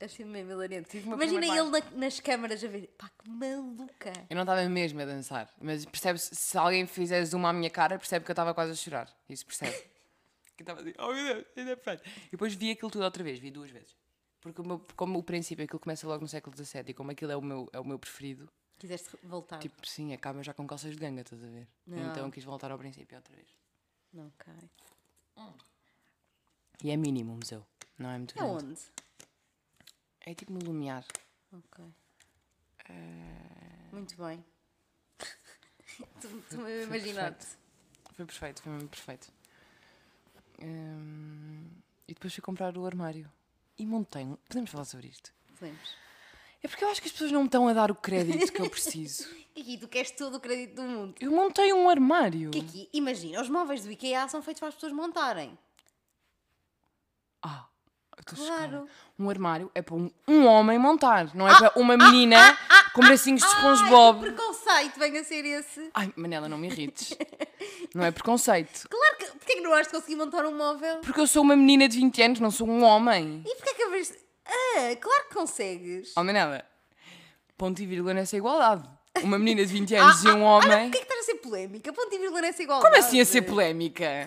Acho 0.00 0.24
mesmo 0.26 0.50
hilariante. 0.52 0.98
Imagina 0.98 1.46
ele 1.46 1.70
na- 1.70 1.90
nas 1.92 2.18
câmaras 2.20 2.62
a 2.64 2.68
ver. 2.68 2.88
Pá, 2.98 3.08
que 3.22 3.28
maluca. 3.28 4.12
Eu 4.28 4.34
não 4.36 4.42
estava 4.42 4.68
mesmo 4.68 5.00
a 5.00 5.04
dançar, 5.04 5.48
mas 5.60 5.84
percebe-se, 5.84 6.34
se 6.34 6.58
alguém 6.58 6.86
fizer 6.86 7.24
zoom 7.24 7.46
à 7.46 7.52
minha 7.52 7.70
cara, 7.70 7.98
percebe 7.98 8.24
que 8.24 8.30
eu 8.30 8.34
estava 8.34 8.52
quase 8.54 8.72
a 8.72 8.74
chorar. 8.74 9.08
Isso 9.28 9.44
percebe. 9.46 9.72
que 10.56 10.62
estava 10.62 10.80
assim, 10.80 10.92
oh 10.98 11.12
meu 11.12 11.34
Deus, 11.34 11.46
ainda 11.56 11.70
é 11.72 11.76
perfeito. 11.76 12.08
E 12.28 12.30
depois 12.32 12.54
vi 12.54 12.70
aquilo 12.72 12.90
tudo 12.90 13.04
outra 13.04 13.22
vez, 13.22 13.38
vi 13.38 13.50
duas 13.50 13.70
vezes. 13.70 13.96
Porque 14.42 14.60
o 14.60 14.66
meu- 14.66 14.84
como 14.96 15.18
o 15.18 15.22
princípio, 15.22 15.64
aquilo 15.64 15.78
começa 15.80 16.06
logo 16.06 16.20
no 16.20 16.28
século 16.28 16.54
XVII 16.56 16.90
e 16.90 16.94
como 16.94 17.10
aquilo 17.12 17.30
é 17.32 17.36
o 17.36 17.40
meu, 17.42 17.68
é 17.72 17.78
o 17.80 17.84
meu 17.84 17.98
preferido, 17.98 18.48
Quiseste 18.76 19.16
voltar. 19.22 19.60
tipo, 19.60 19.86
sim, 19.86 20.12
acaba 20.12 20.42
já 20.42 20.52
com 20.52 20.66
calças 20.66 20.92
de 20.92 20.98
ganga, 20.98 21.20
estás 21.22 21.42
a 21.42 21.46
ver? 21.46 21.68
Não. 21.86 22.10
Então 22.10 22.30
quis 22.30 22.42
voltar 22.44 22.70
ao 22.72 22.78
princípio 22.78 23.16
outra 23.16 23.34
vez. 23.34 23.48
Não 24.12 24.30
cai. 24.36 24.68
E 26.82 26.90
é 26.90 26.96
mínimo 26.96 27.32
o 27.34 27.36
museu, 27.36 27.64
não 27.96 28.10
é 28.10 28.18
muito 28.18 28.36
É 28.36 28.42
grande. 28.42 28.64
onde? 28.64 28.80
É 30.22 30.34
tipo 30.34 30.52
no 30.52 30.58
Lumiar. 30.58 31.06
Ok. 31.52 31.84
Eh, 32.88 33.88
Muito 33.92 34.16
bem. 34.16 34.44
Estou-me 36.18 36.66
a 36.66 36.82
imaginar-te. 36.82 37.46
Foi 38.14 38.26
perfeito, 38.26 38.60
foi 38.62 38.72
mesmo 38.72 38.88
perfeito. 38.88 39.32
Hum, 40.60 41.68
e 42.08 42.14
depois 42.14 42.34
fui 42.34 42.42
comprar 42.42 42.76
o 42.76 42.84
armário. 42.84 43.30
E 43.82 43.86
montei 43.86 44.22
um. 44.24 44.36
Podemos 44.48 44.70
falar 44.70 44.84
sobre 44.84 45.08
isto? 45.08 45.32
Podemos. 45.58 45.96
É 46.62 46.68
porque 46.68 46.84
eu 46.84 46.88
acho 46.88 47.02
que 47.02 47.08
as 47.08 47.12
pessoas 47.12 47.32
não 47.32 47.40
me 47.40 47.46
estão 47.46 47.66
a 47.66 47.72
dar 47.72 47.90
o 47.90 47.96
crédito 47.96 48.52
que 48.52 48.62
eu 48.62 48.70
preciso. 48.70 49.26
Kiki, 49.52 49.76
tu 49.78 49.88
queres 49.88 50.12
todo 50.12 50.36
o 50.36 50.40
crédito 50.40 50.76
do 50.76 50.82
mundo. 50.82 51.14
Eu 51.20 51.32
montei 51.32 51.72
um 51.72 51.90
armário. 51.90 52.52
Imagina, 52.92 53.42
os 53.42 53.48
móveis 53.48 53.82
do 53.82 53.90
IKEA 53.90 54.28
são 54.28 54.40
feitos 54.40 54.60
para 54.60 54.68
as 54.68 54.74
pessoas 54.76 54.92
montarem. 54.92 55.58
Ah, 57.42 57.66
estou 58.20 58.38
Claro. 58.38 58.62
chocada. 58.62 58.86
Um 59.18 59.28
armário 59.28 59.68
é 59.74 59.82
para 59.82 59.96
um, 59.96 60.08
um 60.28 60.46
homem 60.46 60.78
montar, 60.78 61.34
não 61.34 61.48
é 61.48 61.58
para 61.58 61.72
uma 61.74 61.96
menina 61.96 62.56
com 62.94 63.00
bracinhos 63.00 63.40
de 63.42 63.46
Ai, 63.48 63.52
SpongeBob. 63.56 64.20
que 64.20 64.30
preconceito 64.72 64.98
vem 64.98 65.18
a 65.18 65.24
ser 65.24 65.44
esse. 65.44 65.90
Ai, 65.94 66.12
Manela, 66.16 66.48
não 66.48 66.58
me 66.58 66.68
irrites. 66.68 67.16
Não 67.94 68.04
é 68.04 68.10
preconceito. 68.10 68.88
Claro 68.88 69.16
que. 69.18 69.26
Porquê 69.26 69.54
que 69.54 69.60
não 69.60 69.74
has 69.74 69.86
de 69.86 69.92
conseguir 69.92 70.16
montar 70.16 70.44
um 70.46 70.56
móvel? 70.56 71.00
Porque 71.00 71.20
eu 71.20 71.26
sou 71.26 71.42
uma 71.42 71.56
menina 71.56 71.88
de 71.88 71.98
20 71.98 72.22
anos, 72.22 72.40
não 72.40 72.50
sou 72.50 72.68
um 72.68 72.82
homem. 72.82 73.42
E 73.46 73.54
porquê 73.56 73.74
que 73.74 73.82
a 73.82 73.88
vez. 73.88 74.14
Ah, 74.46 74.96
claro 75.00 75.28
que 75.28 75.34
consegues. 75.34 76.12
Oh, 76.16 76.24
Manela, 76.24 76.64
ponto 77.56 77.82
e 77.82 77.86
vírgula 77.86 78.14
nessa 78.14 78.36
igualdade. 78.36 78.88
Uma 79.22 79.38
menina 79.38 79.64
de 79.66 79.72
20 79.72 79.94
anos 79.94 80.24
e 80.24 80.28
um 80.28 80.42
homem. 80.42 80.90
Porquê 80.90 80.98
que 80.98 81.04
estás 81.04 81.20
a 81.20 81.22
ser 81.24 81.34
polémica? 81.34 81.92
Ponto 81.92 82.14
e 82.14 82.18
vírgula 82.18 82.40
nessa 82.40 82.62
igualdade. 82.62 82.94
Como 82.94 83.04
assim 83.04 83.20
a 83.20 83.24
ser 83.24 83.42
polémica? 83.42 84.26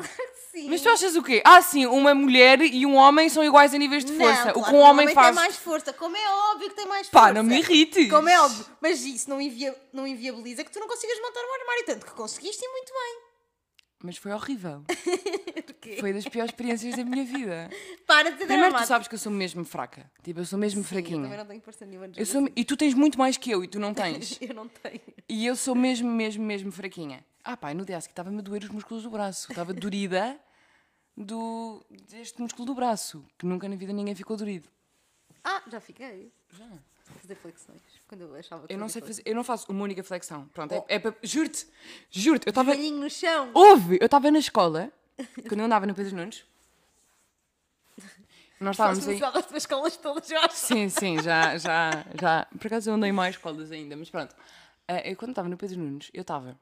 Sim. 0.55 0.69
Mas 0.69 0.79
tu 0.79 0.87
achas 0.87 1.17
o 1.17 1.21
quê? 1.21 1.41
Ah, 1.43 1.61
sim, 1.61 1.85
uma 1.85 2.15
mulher 2.15 2.61
e 2.61 2.85
um 2.85 2.95
homem 2.95 3.27
são 3.27 3.43
iguais 3.43 3.73
a 3.73 3.77
níveis 3.77 4.05
de 4.05 4.13
Não, 4.13 4.19
força. 4.25 4.53
claro 4.53 4.59
o 4.59 4.63
que 4.63 4.71
um 4.71 4.79
homem 4.79 5.09
faz. 5.09 5.27
tem 5.27 5.35
mais 5.35 5.57
força. 5.57 5.91
Como 5.91 6.15
é 6.15 6.29
óbvio 6.51 6.69
que 6.69 6.75
tem 6.75 6.85
mais 6.85 7.09
Pá, 7.09 7.19
força. 7.19 7.33
não 7.33 7.43
me 7.43 7.59
irrites. 7.59 8.09
Como 8.09 8.29
é 8.29 8.39
óbvio. 8.39 8.65
Mas 8.79 9.03
isso 9.03 9.29
não, 9.29 9.41
invia... 9.41 9.75
não 9.91 10.07
inviabiliza 10.07 10.63
que 10.63 10.71
tu 10.71 10.79
não 10.79 10.87
consigas 10.87 11.19
montar 11.19 11.41
um 11.41 11.59
armário. 11.59 11.85
Tanto 11.85 12.05
que 12.05 12.13
conseguiste 12.13 12.63
e 12.63 12.69
muito 12.69 12.93
bem. 12.93 13.24
Mas 14.05 14.17
foi 14.17 14.31
horrível. 14.31 14.83
Foi 15.99 16.11
das 16.11 16.27
piores 16.27 16.49
experiências 16.49 16.95
da 16.95 17.03
minha 17.03 17.23
vida. 17.23 17.69
Para 18.07 18.31
de 18.31 18.37
Primeiro, 18.37 18.63
tu 18.63 18.65
armário. 18.65 18.87
sabes 18.87 19.07
que 19.07 19.13
eu 19.13 19.19
sou 19.19 19.31
mesmo 19.31 19.63
fraca. 19.63 20.09
Tipo, 20.23 20.39
eu 20.39 20.45
sou 20.45 20.57
mesmo 20.57 20.83
Sim, 20.83 20.95
Eu 20.95 21.01
também 21.03 21.19
fraquinha. 21.21 21.37
não 21.37 21.45
tenho 21.45 21.61
força 21.61 21.85
nenhuma. 21.85 22.07
de 22.07 22.19
Eu 22.19 22.25
sou... 22.25 22.49
E 22.55 22.65
tu 22.65 22.75
tens 22.75 22.95
muito 22.95 23.19
mais 23.19 23.37
que 23.37 23.51
eu 23.51 23.63
e 23.63 23.67
tu 23.67 23.79
não 23.79 23.93
tens. 23.93 24.37
Eu 24.41 24.55
não 24.55 24.67
tenho. 24.67 24.99
E 25.29 25.45
eu 25.45 25.55
sou 25.55 25.75
mesmo, 25.75 26.09
mesmo, 26.09 26.43
mesmo 26.43 26.71
fraquinha. 26.71 27.23
Ah, 27.43 27.55
pá, 27.55 27.71
no 27.71 27.85
dia 27.85 27.97
a 27.97 28.01
seguir 28.01 28.13
estava-me 28.13 28.39
a 28.39 28.41
doer 28.41 28.63
os 28.63 28.69
músculos 28.69 29.03
do 29.03 29.11
braço. 29.11 29.51
Estava 29.51 29.73
dorida 29.73 30.39
do... 31.15 31.85
deste 32.09 32.41
músculo 32.41 32.65
do 32.65 32.73
braço. 32.73 33.23
Que 33.37 33.45
nunca 33.45 33.69
na 33.69 33.75
vida 33.75 33.93
ninguém 33.93 34.15
ficou 34.15 34.35
dorido. 34.35 34.67
Ah, 35.43 35.61
já 35.69 35.79
fiquei. 35.79 36.31
Já. 36.57 36.67
Fazer 37.25 37.35
flexões. 37.35 37.81
Quando 38.07 38.21
eu 38.21 38.35
achava 38.35 38.67
que 38.67 38.73
Eu 38.73 38.77
não 38.77 38.87
sei 38.87 39.01
fazer, 39.01 39.23
eu 39.25 39.33
não 39.33 39.43
faço 39.43 39.71
uma 39.71 39.83
única 39.83 40.03
flexão. 40.03 40.47
Pronto, 40.53 40.73
é, 40.73 40.83
é 40.87 40.99
para. 40.99 41.15
Juro-te, 41.23 41.67
juro-te, 42.11 42.45
eu 42.45 42.51
estava. 42.51 42.71
Velhinho 42.71 42.99
no 42.99 43.09
chão. 43.09 43.49
Houve! 43.51 43.97
Eu 43.99 44.05
estava 44.05 44.29
na 44.29 44.37
escola, 44.37 44.91
quando 45.47 45.59
eu 45.59 45.65
andava 45.65 45.87
no 45.87 45.95
Pedro 45.95 46.15
Nunes. 46.15 46.45
Nós 48.59 48.75
estávamos 48.75 49.07
aí. 49.07 49.19
começar 49.19 49.41
das 49.41 49.51
escolas 49.63 49.97
todas, 49.97 50.29
eu 50.29 50.39
acho. 50.39 50.55
Sim, 50.55 50.87
sim, 50.87 51.21
já, 51.21 51.57
já, 51.57 52.05
já. 52.19 52.47
Por 52.57 52.67
acaso 52.67 52.89
eu 52.89 52.93
andei 52.93 53.11
mais 53.11 53.35
escolas 53.35 53.71
ainda, 53.71 53.95
mas 53.95 54.09
pronto. 54.09 54.35
Eh, 54.87 55.11
eu 55.11 55.15
quando 55.15 55.31
estava 55.31 55.49
no 55.49 55.57
Pedro 55.57 55.79
Nunes, 55.79 56.11
eu 56.13 56.21
estava 56.21 56.57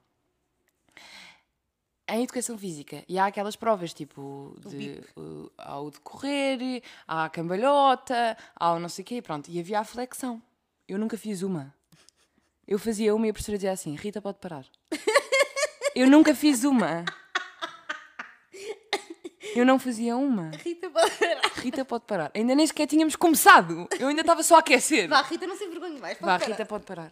em 2.08 2.24
educação 2.24 2.58
física 2.58 3.04
e 3.08 3.18
há 3.18 3.26
aquelas 3.26 3.56
provas 3.56 3.94
tipo 3.94 4.56
de, 4.68 5.02
uh, 5.18 5.52
há 5.58 5.80
o 5.80 5.90
de 5.90 6.00
correr, 6.00 6.84
há 7.08 7.26
a 7.26 7.30
cambalhota, 7.30 8.38
há 8.56 8.74
o 8.74 8.80
não 8.80 8.90
sei 8.90 9.04
o 9.04 9.06
quê, 9.06 9.22
pronto. 9.22 9.50
E 9.50 9.60
havia 9.60 9.80
a 9.80 9.84
flexão. 9.84 10.42
Eu 10.88 10.98
nunca 10.98 11.18
fiz 11.18 11.42
uma. 11.42 11.74
Eu 12.68 12.78
fazia 12.80 13.14
uma 13.14 13.28
e 13.28 13.30
a 13.30 13.34
professora 13.34 13.58
dizia 13.58 13.72
assim: 13.72 13.96
Rita, 13.96 14.22
pode 14.22 14.40
parar. 14.40 14.66
Eu 15.96 16.10
nunca 16.10 16.34
fiz 16.34 16.64
uma. 16.64 17.06
Eu 19.56 19.64
não 19.66 19.78
fazia 19.78 20.18
uma. 20.18 20.50
Rita, 20.50 20.90
para. 20.90 21.08
Rita, 21.62 21.86
pode 21.86 22.06
parar. 22.06 22.32
Ainda 22.34 22.56
nem 22.56 22.66
sequer 22.66 22.88
tínhamos 22.88 23.16
começado. 23.16 23.88
Eu 24.00 24.08
ainda 24.08 24.22
estava 24.22 24.42
só 24.42 24.56
a 24.56 24.60
aquecer. 24.60 25.08
Vá, 25.08 25.22
Rita, 25.22 25.46
não 25.46 25.56
se 25.56 25.66
envergonhe 25.66 26.00
mais. 26.00 26.18
Pode 26.18 26.32
Vá, 26.32 26.40
parar. 26.40 26.52
Rita, 26.52 26.66
pode 26.66 26.86
parar. 26.86 27.12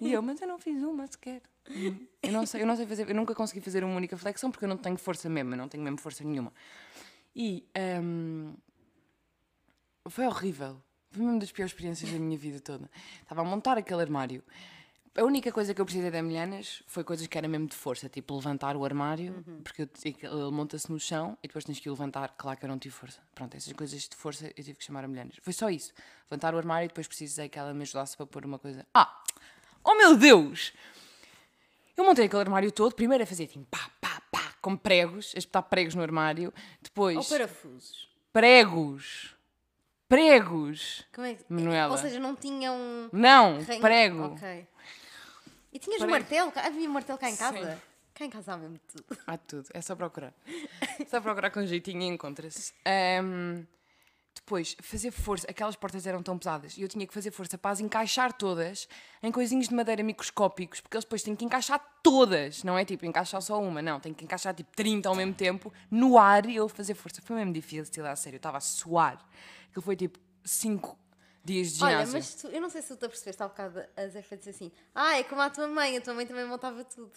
E 0.00 0.12
eu, 0.12 0.20
mas 0.20 0.40
eu 0.42 0.48
não 0.48 0.58
fiz 0.58 0.82
uma 0.82 1.06
sequer. 1.06 1.40
Eu 2.22 2.32
não 2.32 2.44
sei, 2.44 2.62
eu 2.62 2.66
não 2.66 2.76
sei 2.76 2.84
fazer, 2.84 3.08
eu 3.08 3.14
nunca 3.14 3.34
consegui 3.34 3.60
fazer 3.62 3.82
uma 3.82 3.94
única 3.96 4.16
flexão 4.18 4.50
porque 4.50 4.64
eu 4.66 4.68
não 4.68 4.76
tenho 4.76 4.98
força 4.98 5.28
mesmo, 5.30 5.54
eu 5.54 5.56
não 5.56 5.68
tenho 5.68 5.82
mesmo 5.82 5.98
força 5.98 6.22
nenhuma. 6.22 6.52
E 7.34 7.64
hum, 8.02 8.54
foi 10.08 10.26
horrível. 10.26 10.82
Foi 11.10 11.22
uma 11.24 11.38
das 11.38 11.50
piores 11.50 11.72
experiências 11.72 12.10
da 12.12 12.18
minha 12.18 12.38
vida 12.38 12.60
toda. 12.60 12.88
Estava 13.22 13.40
a 13.40 13.44
montar 13.44 13.76
aquele 13.78 14.00
armário. 14.00 14.42
A 15.16 15.24
única 15.24 15.50
coisa 15.50 15.74
que 15.74 15.80
eu 15.80 15.84
precisei 15.84 16.08
da 16.08 16.22
Milhanas 16.22 16.84
foi 16.86 17.02
coisas 17.02 17.26
que 17.26 17.36
era 17.36 17.48
mesmo 17.48 17.66
de 17.66 17.74
força, 17.74 18.08
tipo 18.08 18.32
levantar 18.36 18.76
o 18.76 18.84
armário, 18.84 19.44
porque 19.64 19.82
eu- 19.82 19.88
ele 20.04 20.50
monta-se 20.52 20.88
no 20.90 21.00
chão 21.00 21.36
e 21.42 21.48
depois 21.48 21.64
tens 21.64 21.80
que 21.80 21.88
o 21.88 21.92
levantar. 21.92 22.28
Claro 22.38 22.56
que 22.56 22.64
eu 22.64 22.68
não 22.68 22.78
tive 22.78 22.94
força. 22.94 23.20
Pronto, 23.34 23.56
essas 23.56 23.72
coisas 23.72 24.00
de 24.08 24.14
força 24.14 24.46
eu 24.46 24.64
tive 24.64 24.74
que 24.74 24.84
chamar 24.84 25.04
a 25.04 25.08
Milhanas. 25.08 25.34
Foi 25.42 25.52
só 25.52 25.68
isso. 25.68 25.92
Levantar 26.30 26.54
o 26.54 26.58
armário 26.58 26.84
e 26.86 26.88
depois 26.88 27.08
precisei 27.08 27.48
que 27.48 27.58
ela 27.58 27.74
me 27.74 27.82
ajudasse 27.82 28.16
para 28.16 28.24
pôr 28.24 28.44
uma 28.44 28.58
coisa. 28.58 28.86
Ah! 28.94 29.20
Oh 29.82 29.96
meu 29.96 30.16
Deus! 30.16 30.72
Eu 31.96 32.04
montei 32.04 32.26
aquele 32.26 32.42
armário 32.42 32.70
todo. 32.70 32.94
Primeiro 32.94 33.24
a 33.24 33.26
fazer 33.26 33.44
assim, 33.44 33.64
pá, 33.64 33.90
pá, 34.00 34.22
pá, 34.30 34.54
com 34.62 34.76
pregos, 34.76 35.32
a 35.34 35.38
espetar 35.38 35.64
pregos 35.64 35.96
no 35.96 36.02
armário. 36.02 36.54
Depois, 36.80 37.16
Ou 37.16 37.24
parafusos. 37.24 38.08
pregos. 38.32 39.34
Pregos. 40.10 41.06
Como 41.14 41.24
é 41.24 41.34
que... 41.34 41.44
Manuela. 41.48 41.92
Ou 41.92 41.96
seja, 41.96 42.18
não 42.18 42.34
tinham... 42.34 42.76
Não, 43.12 43.62
ranho- 43.62 43.80
prego. 43.80 44.24
Ok. 44.24 44.66
E 45.72 45.78
tinhas 45.78 45.98
Prego. 45.98 46.10
martelo? 46.10 46.52
Havia 46.56 46.88
martelo 46.88 47.16
cá 47.16 47.30
em 47.30 47.36
casa? 47.36 47.74
Sim. 47.74 47.80
Cá 48.12 48.24
em 48.24 48.30
casa 48.30 48.52
há 48.54 48.56
mesmo 48.56 48.80
tudo. 48.92 49.18
Há 49.24 49.38
tudo, 49.38 49.68
é 49.72 49.80
só 49.80 49.94
procurar. 49.94 50.34
só 51.08 51.20
procurar 51.20 51.50
com 51.50 51.64
jeitinho 51.64 52.02
e 52.02 52.06
encontra-se. 52.06 52.72
Ahm, 52.84 53.62
depois, 54.40 54.76
fazer 54.82 55.10
força. 55.10 55.46
Aquelas 55.50 55.76
portas 55.76 56.06
eram 56.06 56.22
tão 56.22 56.36
pesadas 56.38 56.76
e 56.76 56.82
eu 56.82 56.88
tinha 56.88 57.06
que 57.06 57.14
fazer 57.14 57.30
força 57.30 57.56
para 57.56 57.70
as 57.70 57.80
encaixar 57.80 58.32
todas 58.32 58.88
em 59.22 59.30
coisinhos 59.30 59.68
de 59.68 59.74
madeira 59.74 60.02
microscópicos, 60.02 60.80
porque 60.80 60.96
eles 60.96 61.04
depois 61.04 61.22
têm 61.22 61.36
que 61.36 61.44
encaixar 61.44 61.78
todas. 62.02 62.64
Não 62.64 62.76
é 62.76 62.84
tipo 62.84 63.06
encaixar 63.06 63.40
só 63.42 63.60
uma, 63.62 63.80
não. 63.80 64.00
Tem 64.00 64.12
que 64.12 64.24
encaixar 64.24 64.54
tipo 64.54 64.70
30 64.74 65.08
ao 65.08 65.14
mesmo 65.14 65.34
tempo 65.34 65.72
no 65.90 66.18
ar 66.18 66.46
e 66.46 66.56
eu 66.56 66.68
fazer 66.68 66.94
força. 66.94 67.22
Foi 67.22 67.36
mesmo 67.36 67.52
difícil, 67.52 68.06
a 68.06 68.16
sério. 68.16 68.36
Eu 68.36 68.38
estava 68.38 68.58
a 68.58 68.60
suar. 68.60 69.24
Aquilo 69.70 69.82
foi 69.82 69.94
tipo 69.96 70.18
5 70.44 70.98
dias 71.44 71.72
de 71.74 71.84
Olha, 71.84 71.92
ginásio. 72.04 72.12
mas 72.14 72.34
tu- 72.34 72.48
eu 72.48 72.60
não 72.60 72.68
sei 72.70 72.82
se 72.82 72.88
tu 72.88 72.96
te 72.96 73.04
apercebeste 73.06 73.42
há 73.42 73.48
bocado 73.48 73.82
a 73.96 74.06
Zefa 74.08 74.36
dizer 74.36 74.50
assim 74.50 74.70
Ah, 74.94 75.16
é 75.18 75.22
como 75.22 75.40
a 75.40 75.48
tua 75.50 75.68
mãe, 75.68 75.96
a 75.96 76.00
tua 76.00 76.12
mãe 76.14 76.26
também 76.26 76.44
montava 76.44 76.84
tudo. 76.84 77.12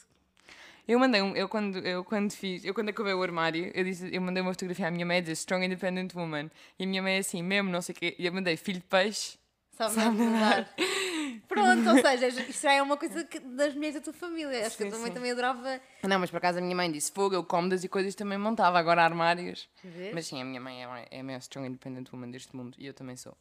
Eu 0.87 0.99
mandei 0.99 1.21
um, 1.21 1.35
eu 1.35 1.47
quando, 1.47 1.77
eu 1.79 2.03
quando 2.03 2.31
fiz, 2.33 2.65
eu 2.65 2.73
quando 2.73 2.89
acabei 2.89 3.13
o 3.13 3.23
armário, 3.23 3.71
eu, 3.73 3.83
disse, 3.83 4.13
eu 4.13 4.21
mandei 4.21 4.41
uma 4.41 4.51
fotografia 4.51 4.87
à 4.87 4.91
minha 4.91 5.05
mãe 5.05 5.17
a 5.17 5.21
dizer 5.21 5.33
Strong 5.33 5.65
Independent 5.65 6.13
Woman. 6.13 6.49
E 6.77 6.83
a 6.83 6.87
minha 6.87 7.01
mãe 7.01 7.15
é 7.15 7.19
assim, 7.19 7.41
mesmo, 7.41 7.69
não 7.69 7.81
sei 7.81 7.93
o 7.93 7.97
quê. 7.97 8.15
E 8.19 8.25
eu 8.25 8.33
mandei 8.33 8.57
filho 8.57 8.79
de 8.79 8.85
peixe. 8.85 9.37
Sabe, 9.71 9.93
Sabe 9.95 10.17
nadar. 10.17 10.69
Pronto, 11.47 11.89
ou 11.89 11.97
seja, 12.01 12.27
isso 12.27 12.61
já 12.63 12.73
é 12.73 12.81
uma 12.81 12.95
coisa 12.97 13.23
que- 13.23 13.39
das 13.39 13.73
mulheres 13.73 13.95
da 13.95 14.01
tua 14.01 14.13
família. 14.13 14.65
Acho 14.67 14.77
que 14.77 14.83
a 14.83 14.89
tua 14.89 14.99
mãe 14.99 15.11
também 15.11 15.31
adorava. 15.31 15.79
Não, 16.03 16.19
mas 16.19 16.29
por 16.29 16.37
acaso 16.37 16.59
a 16.59 16.61
minha 16.61 16.75
mãe 16.75 16.91
disse 16.91 17.11
fogo, 17.11 17.33
eu 17.33 17.43
cómodas 17.43 17.83
e 17.83 17.87
coisas 17.87 18.13
também 18.13 18.37
montava, 18.37 18.77
agora 18.77 19.03
armários. 19.03 19.67
Mas 20.13 20.27
sim, 20.27 20.41
a 20.41 20.45
minha 20.45 20.59
mãe 20.61 20.83
é, 20.83 21.07
é 21.11 21.19
a 21.21 21.23
maior 21.23 21.39
Strong 21.39 21.67
Independent 21.69 22.11
Woman 22.11 22.29
deste 22.29 22.55
mundo 22.55 22.75
e 22.77 22.85
eu 22.85 22.93
também 22.93 23.15
sou. 23.15 23.35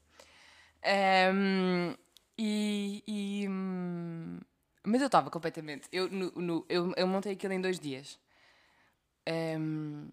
Ahm, 0.85 1.95
e. 2.39 3.03
e, 3.07 3.49
hum, 3.49 4.39
mas 4.85 5.01
eu 5.01 5.07
estava 5.07 5.31
completamente. 5.31 5.89
Eu, 5.93 6.09
no, 6.11 6.31
no- 6.33 6.67
eu, 6.69 6.93
eu 6.97 7.07
montei 7.07 7.33
aquilo 7.33 7.53
em 7.53 7.61
dois 7.61 7.79
dias. 7.79 8.19
Ahm, 9.29 10.09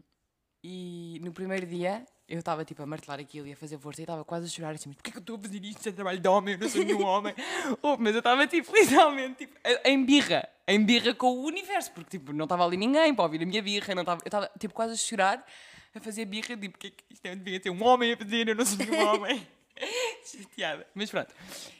e 0.63 1.19
no 1.23 1.31
primeiro 1.31 1.65
dia 1.65 2.05
eu 2.27 2.37
estava 2.37 2.63
tipo 2.63 2.83
a 2.83 2.85
martelar 2.85 3.19
aquilo 3.19 3.47
e 3.47 3.53
a 3.53 3.55
fazer 3.55 3.79
força 3.79 4.01
e 4.01 4.03
estava 4.03 4.23
quase 4.23 4.45
a 4.45 4.49
chorar 4.49 4.75
assim, 4.75 4.89
mas 4.89 4.97
porquê 4.97 5.09
que 5.11 5.17
eu 5.17 5.21
estou 5.21 5.35
a 5.37 5.39
fazer 5.39 5.63
isto? 5.65 5.79
Isso 5.79 5.89
é 5.89 5.91
trabalho 5.91 6.19
de 6.19 6.27
homem, 6.27 6.53
eu 6.53 6.59
não 6.59 6.69
sou 6.69 6.83
nenhum 6.83 7.03
homem. 7.03 7.33
Oh, 7.81 7.97
mas 7.97 8.13
eu 8.13 8.19
estava 8.19 8.45
tipo, 8.45 8.71
literalmente, 8.77 9.47
tipo, 9.47 9.55
em 9.85 10.05
birra, 10.05 10.47
em 10.67 10.83
birra 10.85 11.15
com 11.15 11.27
o 11.31 11.43
universo, 11.45 11.91
porque 11.91 12.17
tipo, 12.19 12.31
não 12.33 12.45
estava 12.45 12.63
ali 12.65 12.77
ninguém 12.77 13.15
para 13.15 13.23
ouvir 13.25 13.41
a 13.41 13.45
minha 13.47 13.61
birra, 13.63 13.95
não 13.95 14.03
estava, 14.03 14.21
eu 14.21 14.27
estava 14.27 14.51
tipo 14.59 14.73
quase 14.75 14.93
a 14.93 14.97
chorar, 14.97 15.43
a 15.95 15.99
fazer 15.99 16.25
birra, 16.25 16.55
tipo, 16.55 16.77
porque 16.77 16.93
isto 17.09 17.25
é, 17.25 17.35
devia 17.35 17.59
ter 17.59 17.71
um 17.71 17.83
homem 17.83 18.13
a 18.13 18.17
fazer, 18.17 18.47
eu 18.47 18.55
não 18.55 18.65
sou 18.65 18.77
nenhum 18.77 18.99
homem. 19.07 19.47
Chateada, 20.23 20.85
mas 20.93 21.09
pronto. 21.09 21.33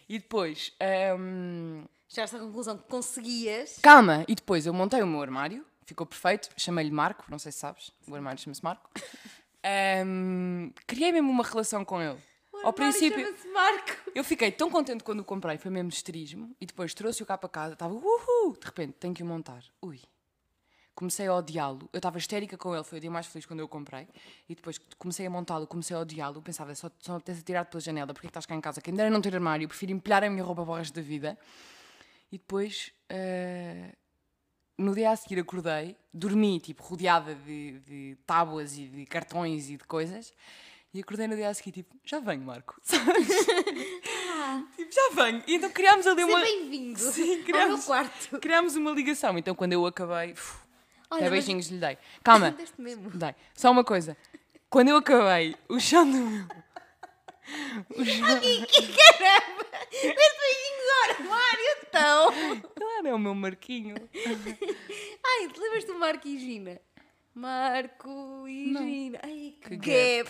E 0.08 0.17
depois, 0.17 0.73
hum, 1.19 1.84
Chegaste 2.10 2.36
à 2.36 2.39
conclusão 2.39 2.76
que 2.76 2.86
conseguias. 2.86 3.78
Calma! 3.84 4.26
E 4.28 4.34
depois 4.34 4.65
eu 4.65 4.74
montei 4.74 5.00
o 5.04 5.06
meu 5.06 5.22
armário, 5.22 5.63
ficou 5.86 6.08
perfeito, 6.08 6.50
chamei-lhe 6.58 6.89
Marco, 6.89 7.24
não 7.30 7.38
sei 7.38 7.52
se 7.52 7.60
sabes, 7.60 7.91
o 8.08 8.15
armário 8.15 8.41
chama-se 8.41 8.63
Marco. 8.63 8.89
Ahm, 9.63 10.72
criei 10.88 11.12
mesmo 11.12 11.30
uma 11.30 11.43
relação 11.43 11.86
com 11.86 12.02
ele. 12.02 12.17
Ao 12.63 12.74
princípio, 12.74 13.28
Marco. 13.54 13.91
eu 14.15 14.24
fiquei 14.24 14.52
tão 14.52 14.72
contente 14.72 15.04
quando 15.04 15.19
o 15.19 15.24
comprei, 15.24 15.58
foi 15.58 15.69
mesmo 15.69 15.89
esterismo, 15.89 16.56
e 16.60 16.65
depois 16.65 16.93
trouxe-o 16.95 17.26
cá 17.26 17.38
para 17.38 17.48
casa, 17.48 17.74
estava 17.74 17.93
uhul, 17.93 18.58
de 18.60 18.65
repente 18.65 18.93
tenho 18.93 19.13
que 19.13 19.22
o 19.22 19.26
montar. 19.26 19.63
Ui. 19.82 20.02
Comecei 20.95 21.28
a 21.28 21.36
odiá-lo, 21.36 21.88
eu 21.93 22.00
estava 22.00 22.17
histérica 22.17 22.58
com 22.58 22.74
ele, 22.74 22.84
foi 22.84 22.98
o 22.98 23.02
dia 23.02 23.12
mais 23.12 23.28
feliz 23.28 23.45
quando 23.45 23.60
eu 23.60 23.65
o 23.65 23.69
comprei, 23.69 24.08
e 24.50 24.56
depois 24.56 24.78
que 24.78 24.95
comecei 24.98 25.26
a 25.28 25.30
montá-lo, 25.30 25.67
comecei 25.67 25.95
a 25.95 26.00
odiá-lo, 26.00 26.41
pensava, 26.41 26.74
só, 26.74 26.89
só 27.00 27.13
me 27.13 27.17
apetece 27.19 27.43
tirar 27.43 27.65
pela 27.65 27.80
janela, 27.80 28.13
porque 28.13 28.26
é 28.26 28.30
que 28.30 28.32
estás 28.32 28.45
cá 28.48 28.56
em 28.56 28.62
casa? 28.62 28.82
Quem 28.82 28.95
dera 28.95 29.10
não 29.12 29.22
ter 29.22 29.36
armário, 29.36 29.67
prefiro 29.67 29.91
empilhar 29.91 30.24
a 30.24 30.30
minha 30.30 30.43
roupa 30.43 30.63
para 30.63 30.72
o 30.72 30.76
resto 30.76 30.95
da 30.95 31.02
vida. 31.02 31.38
E 32.32 32.38
depois, 32.38 32.92
eh, 33.10 33.94
no 34.78 34.94
dia 34.94 35.12
a 35.12 35.15
seguir, 35.15 35.39
acordei, 35.39 35.96
dormi, 36.13 36.60
tipo, 36.60 36.84
rodeada 36.84 37.34
de, 37.36 37.80
de 37.80 38.18
tábuas 38.26 38.78
e 38.78 38.88
de 38.88 39.06
cartões 39.06 39.70
e 39.70 39.78
de 39.78 39.84
coisas. 39.84 40.32
E 40.94 41.00
acordei 41.02 41.28
no 41.28 41.36
dia 41.36 41.50
a 41.50 41.54
seguir, 41.54 41.72
tipo, 41.72 41.96
já 42.04 42.20
venho, 42.20 42.42
Marco. 42.44 42.80
Sabes? 42.84 43.28
tipo, 44.76 44.92
já 44.92 45.10
venho. 45.24 45.44
E 45.48 45.56
então 45.56 45.70
criámos 45.72 46.06
ali 46.08 46.24
Seja 46.24 46.36
uma. 46.36 46.42
bem-vindo 46.44 47.00
Sim, 47.00 47.22
ao 47.22 47.36
meu 47.36 47.44
criámos, 47.46 47.86
quarto. 47.86 48.39
criámos 48.39 48.76
uma 48.76 48.92
ligação. 48.92 49.38
Então, 49.38 49.54
quando 49.56 49.74
eu 49.74 49.86
acabei, 49.86 50.32
uf, 50.34 50.58
Olha, 51.12 51.22
até 51.22 51.30
mas- 51.30 51.32
beijinhos 51.32 51.68
lhe 51.68 51.78
dei. 51.80 51.98
Calma, 52.24 52.52
Deste 52.58 52.80
mesmo. 52.82 53.10
dei. 53.12 53.36
Só 53.54 53.72
uma 53.72 53.84
coisa. 53.84 54.15
Quando 54.70 54.89
eu 54.89 54.98
acabei, 54.98 55.56
o 55.68 55.80
chão 55.80 56.10
do 56.10 56.18
meu. 56.18 56.46
O 57.95 58.05
chão... 58.05 58.27
Caramba! 59.19 59.65
Deste 59.91 60.15
beijinho 60.39 60.77
do 60.85 61.23
armário, 61.23 61.65
então! 61.88 62.31
Claro, 62.75 63.07
é 63.07 63.13
o 63.13 63.19
meu 63.19 63.33
Marquinho. 63.35 63.95
Ai, 65.25 65.47
te 65.47 65.59
lembras 65.59 65.83
do 65.85 65.95
Marco 65.97 66.27
e 66.27 66.38
Gina? 66.39 66.79
Marco 67.33 68.47
e 68.47 68.71
Não. 68.71 68.81
Gina. 68.83 69.19
Ai, 69.23 69.56
que, 69.62 69.77
Que 69.77 70.23
gap! 70.23 70.29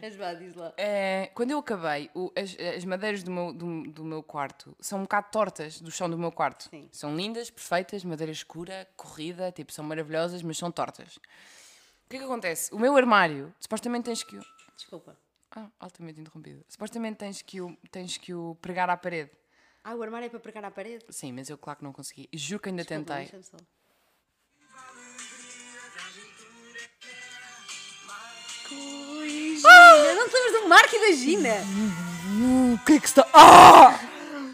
As 0.06 0.14
vá, 0.16 0.34
diz 0.34 0.54
lá. 0.54 0.72
É, 0.76 1.30
quando 1.34 1.50
eu 1.50 1.58
acabei, 1.58 2.10
o- 2.14 2.30
as, 2.36 2.56
as 2.76 2.84
madeiras 2.84 3.22
do 3.22 3.30
meu, 3.30 3.52
do, 3.52 3.82
do 3.90 4.04
meu 4.04 4.22
quarto 4.22 4.76
são 4.80 5.00
um 5.00 5.02
bocado 5.02 5.28
tortas 5.32 5.80
do 5.80 5.90
chão 5.90 6.08
do 6.08 6.18
meu 6.18 6.30
quarto. 6.30 6.68
Sim. 6.70 6.88
São 6.92 7.16
lindas, 7.16 7.50
perfeitas, 7.50 8.04
madeira 8.04 8.30
escura, 8.32 8.86
corrida, 8.96 9.50
tipo, 9.52 9.72
são 9.72 9.84
maravilhosas, 9.84 10.42
mas 10.42 10.58
são 10.58 10.70
tortas. 10.70 11.16
O 11.16 12.08
que 12.10 12.16
é 12.16 12.18
que 12.20 12.24
acontece? 12.24 12.72
O 12.74 12.78
meu 12.78 12.96
armário, 12.96 13.52
supostamente 13.58 14.04
tens 14.04 14.22
que. 14.22 14.38
Desculpa. 14.76 15.16
Ah, 15.58 15.70
altamente 15.80 16.20
interrompido. 16.20 16.62
Supostamente 16.68 17.16
tens 17.16 17.40
que 17.40 17.60
o, 17.62 17.74
tens 17.90 18.18
que 18.18 18.34
o 18.34 18.54
pregar 18.60 18.90
à 18.90 18.96
parede. 18.96 19.30
Ah, 19.82 19.94
o 19.94 20.02
armário 20.02 20.26
é 20.26 20.28
para 20.28 20.38
pregar 20.40 20.64
à 20.64 20.70
parede? 20.70 21.04
Sim, 21.08 21.32
mas 21.32 21.48
eu 21.48 21.56
claro 21.56 21.78
que 21.78 21.84
não 21.84 21.92
consegui. 21.94 22.28
Juro 22.34 22.60
que 22.62 22.68
ainda 22.68 22.82
Desculpa, 22.84 23.14
tentei. 23.14 23.22
deixa-me 23.40 23.42
só. 23.42 23.56
Não 30.14 30.28
te 30.28 30.34
lembras 30.34 30.62
do 30.62 30.68
Marco 30.68 30.96
e 30.96 30.98
da 31.00 31.12
Gina? 31.16 31.54
O 32.74 32.78
que 32.84 32.92
é 32.94 33.00
que 33.00 33.06
está. 33.06 33.26
Ah! 33.32 33.98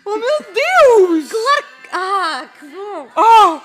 Oh 0.04 0.16
meu 0.16 0.38
Deus! 0.52 1.28
Claro 1.30 1.64
que... 1.82 1.88
Ah, 1.92 2.48
que 2.58 2.66
bom! 2.66 3.08
Ah! 3.16 3.62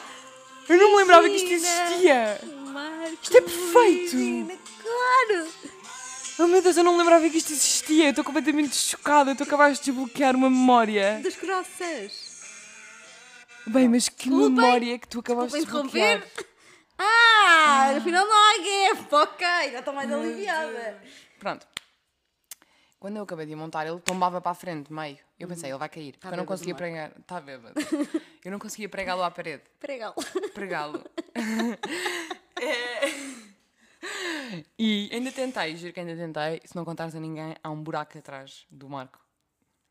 Eu 0.70 0.78
não 0.78 0.92
me 0.92 0.98
lembrava 0.98 1.28
que 1.30 1.36
isto 1.36 1.52
existia! 1.52 2.40
Marco 2.72 3.18
Isto 3.22 3.38
é 3.38 3.42
perfeito. 3.42 4.12
Gina, 4.12 4.54
claro! 4.82 5.48
Oh 6.40 6.48
meu 6.48 6.62
Deus, 6.62 6.78
eu 6.78 6.84
não 6.84 6.98
lembrava 6.98 7.28
que 7.30 7.38
isto 7.38 7.52
existia. 7.52 8.06
Eu 8.06 8.10
estou 8.12 8.24
completamente 8.24 8.76
chocada. 8.76 9.36
Tu 9.36 9.44
acabaste 9.44 9.84
de 9.86 9.92
desbloquear 9.92 10.36
uma 10.36 10.50
memória. 10.50 11.20
Das 11.24 11.36
croissants. 11.36 12.38
Bem, 13.66 13.90
mas 13.90 14.08
que 14.08 14.30
Desculpem. 14.30 14.50
memória 14.56 15.00
que 15.00 15.08
tu 15.08 15.20
acabaste 15.20 15.58
de 15.58 15.66
desbloquear. 15.66 16.18
interromper. 16.18 16.48
Ah, 17.00 17.94
afinal 17.98 18.26
não 18.26 18.34
há 18.36 18.94
gap. 18.94 19.16
Ok, 19.16 19.48
já 19.72 19.80
estou 19.80 19.94
mais 19.94 20.12
aliviada. 20.12 21.02
Pronto. 21.40 21.68
Quando 23.00 23.18
eu 23.18 23.24
acabei 23.24 23.46
de 23.46 23.56
montar, 23.56 23.86
ele 23.86 24.00
tombava 24.00 24.42
para 24.42 24.52
a 24.52 24.56
frente, 24.56 24.92
meio. 24.92 25.18
Eu 25.40 25.48
pensei, 25.48 25.70
ele 25.70 25.78
vai 25.78 25.90
cair. 25.90 26.14
Porque 26.14 26.28
eu 26.28 26.32
não 26.32 26.38
bêbado, 26.38 26.48
conseguia 26.48 26.74
Marco. 26.74 26.84
pregar. 26.84 27.12
Está 27.20 27.40
bêbado. 27.42 27.74
eu 28.44 28.52
não 28.52 28.58
conseguia 28.60 28.90
pregá-lo 28.90 29.22
à 29.24 29.30
parede. 29.30 29.64
Pregá-lo. 29.80 30.16
Pregá-lo. 30.54 31.04
É. 32.60 33.12
E 34.80 35.10
ainda 35.12 35.32
tentei, 35.32 35.76
juro 35.76 35.94
que 35.94 36.00
ainda 36.00 36.16
tentei. 36.16 36.62
Se 36.66 36.76
não 36.76 36.86
contares 36.86 37.14
a 37.16 37.20
ninguém, 37.20 37.56
há 37.64 37.70
um 37.70 37.82
buraco 37.82 38.18
atrás 38.18 38.66
do 38.72 38.88
Marco. 38.90 39.20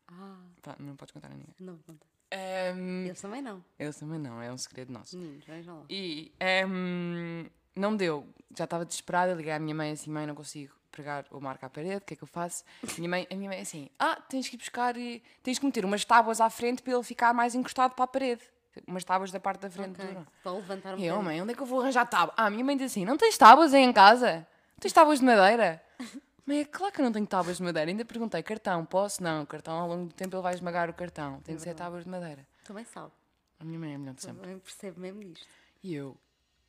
Ah, 0.07 0.37
não 0.79 0.95
podes 0.95 1.11
contar 1.13 1.27
a 1.27 1.33
ninguém. 1.35 1.53
não, 1.59 1.77
tá. 1.77 1.93
Ehm, 2.31 3.05
Eles 3.05 3.21
também 3.21 3.41
não. 3.41 3.63
eles 3.79 3.95
também 3.97 4.19
não, 4.19 4.41
é 4.41 4.51
um 4.51 4.57
segredo 4.57 4.91
nosso. 4.91 5.17
Meninos, 5.17 5.45
vejam 5.45 5.79
lá. 5.79 5.85
E 5.89 6.31
ehm, 6.39 7.45
não 7.75 7.95
deu. 7.95 8.27
Já 8.57 8.63
estava 8.65 8.83
desesperada, 8.85 9.33
liguei 9.33 9.51
à 9.53 9.59
minha 9.59 9.75
mãe 9.75 9.91
assim, 9.91 10.09
mãe, 10.11 10.25
não 10.25 10.35
consigo 10.35 10.73
pregar 10.91 11.25
o 11.31 11.39
marco 11.39 11.65
à 11.65 11.69
parede, 11.69 11.97
o 11.97 12.01
que 12.01 12.15
é 12.15 12.17
que 12.17 12.23
eu 12.23 12.27
faço? 12.27 12.63
Minha 12.97 13.09
mãe, 13.09 13.27
a 13.29 13.35
minha 13.35 13.49
mãe 13.49 13.59
assim, 13.61 13.89
ah, 13.99 14.15
tens 14.29 14.49
que 14.49 14.55
ir 14.55 14.59
buscar, 14.59 14.97
e 14.97 15.21
tens 15.43 15.59
que 15.59 15.65
meter 15.65 15.85
umas 15.85 16.03
tábuas 16.03 16.41
à 16.41 16.49
frente 16.49 16.81
para 16.81 16.93
ele 16.93 17.03
ficar 17.03 17.33
mais 17.33 17.53
encostado 17.53 17.93
para 17.93 18.05
a 18.05 18.07
parede. 18.07 18.41
Umas 18.85 19.03
tábuas 19.03 19.31
da 19.31 19.39
parte 19.39 19.61
da 19.61 19.69
frente 19.69 19.99
Ok, 20.01 20.13
do 20.13 20.27
Para 20.43 20.51
levantar 20.51 20.95
um 20.95 20.97
E 20.97 21.05
eu, 21.05 21.21
mãe, 21.21 21.41
onde 21.41 21.53
é 21.53 21.55
que 21.55 21.61
eu 21.61 21.65
vou 21.65 21.81
arranjar 21.81 22.05
tábuas? 22.05 22.35
Ah, 22.37 22.45
a 22.45 22.49
minha 22.49 22.63
mãe 22.63 22.75
diz 22.77 22.91
assim, 22.91 23.05
não 23.05 23.17
tens 23.17 23.37
tábuas 23.37 23.73
aí 23.73 23.81
em 23.83 23.93
casa? 23.93 24.47
Não 24.75 24.79
tens 24.79 24.93
tábuas 24.93 25.19
de 25.19 25.25
madeira? 25.25 25.81
Mãe, 26.45 26.61
é 26.61 26.65
claro 26.65 26.93
que 26.93 27.01
eu 27.01 27.03
não 27.03 27.11
tenho 27.11 27.27
tábuas 27.27 27.57
de 27.57 27.63
madeira. 27.63 27.91
Ainda 27.91 28.05
perguntei, 28.05 28.41
cartão, 28.41 28.85
posso? 28.85 29.21
Não, 29.21 29.45
cartão 29.45 29.73
ao 29.73 29.87
longo 29.89 30.05
do 30.05 30.13
tempo 30.13 30.33
ele 30.33 30.41
vai 30.41 30.53
esmagar 30.53 30.89
o 30.89 30.93
cartão. 30.93 31.41
Tem 31.41 31.55
que 31.57 31.61
ser 31.61 31.73
tábuas 31.73 32.05
de 32.05 32.09
madeira. 32.09 32.47
Também 32.63 32.85
sabe. 32.85 33.11
A 33.59 33.65
minha 33.65 33.77
mãe 33.77 33.93
é 33.93 33.97
melhor 33.97 34.15
de 34.15 34.21
sempre. 34.21 34.41
Também 34.43 34.59
percebe 34.59 34.97
mesmo 34.97 35.21
disto. 35.25 35.45
E 35.83 35.93
eu, 35.93 36.15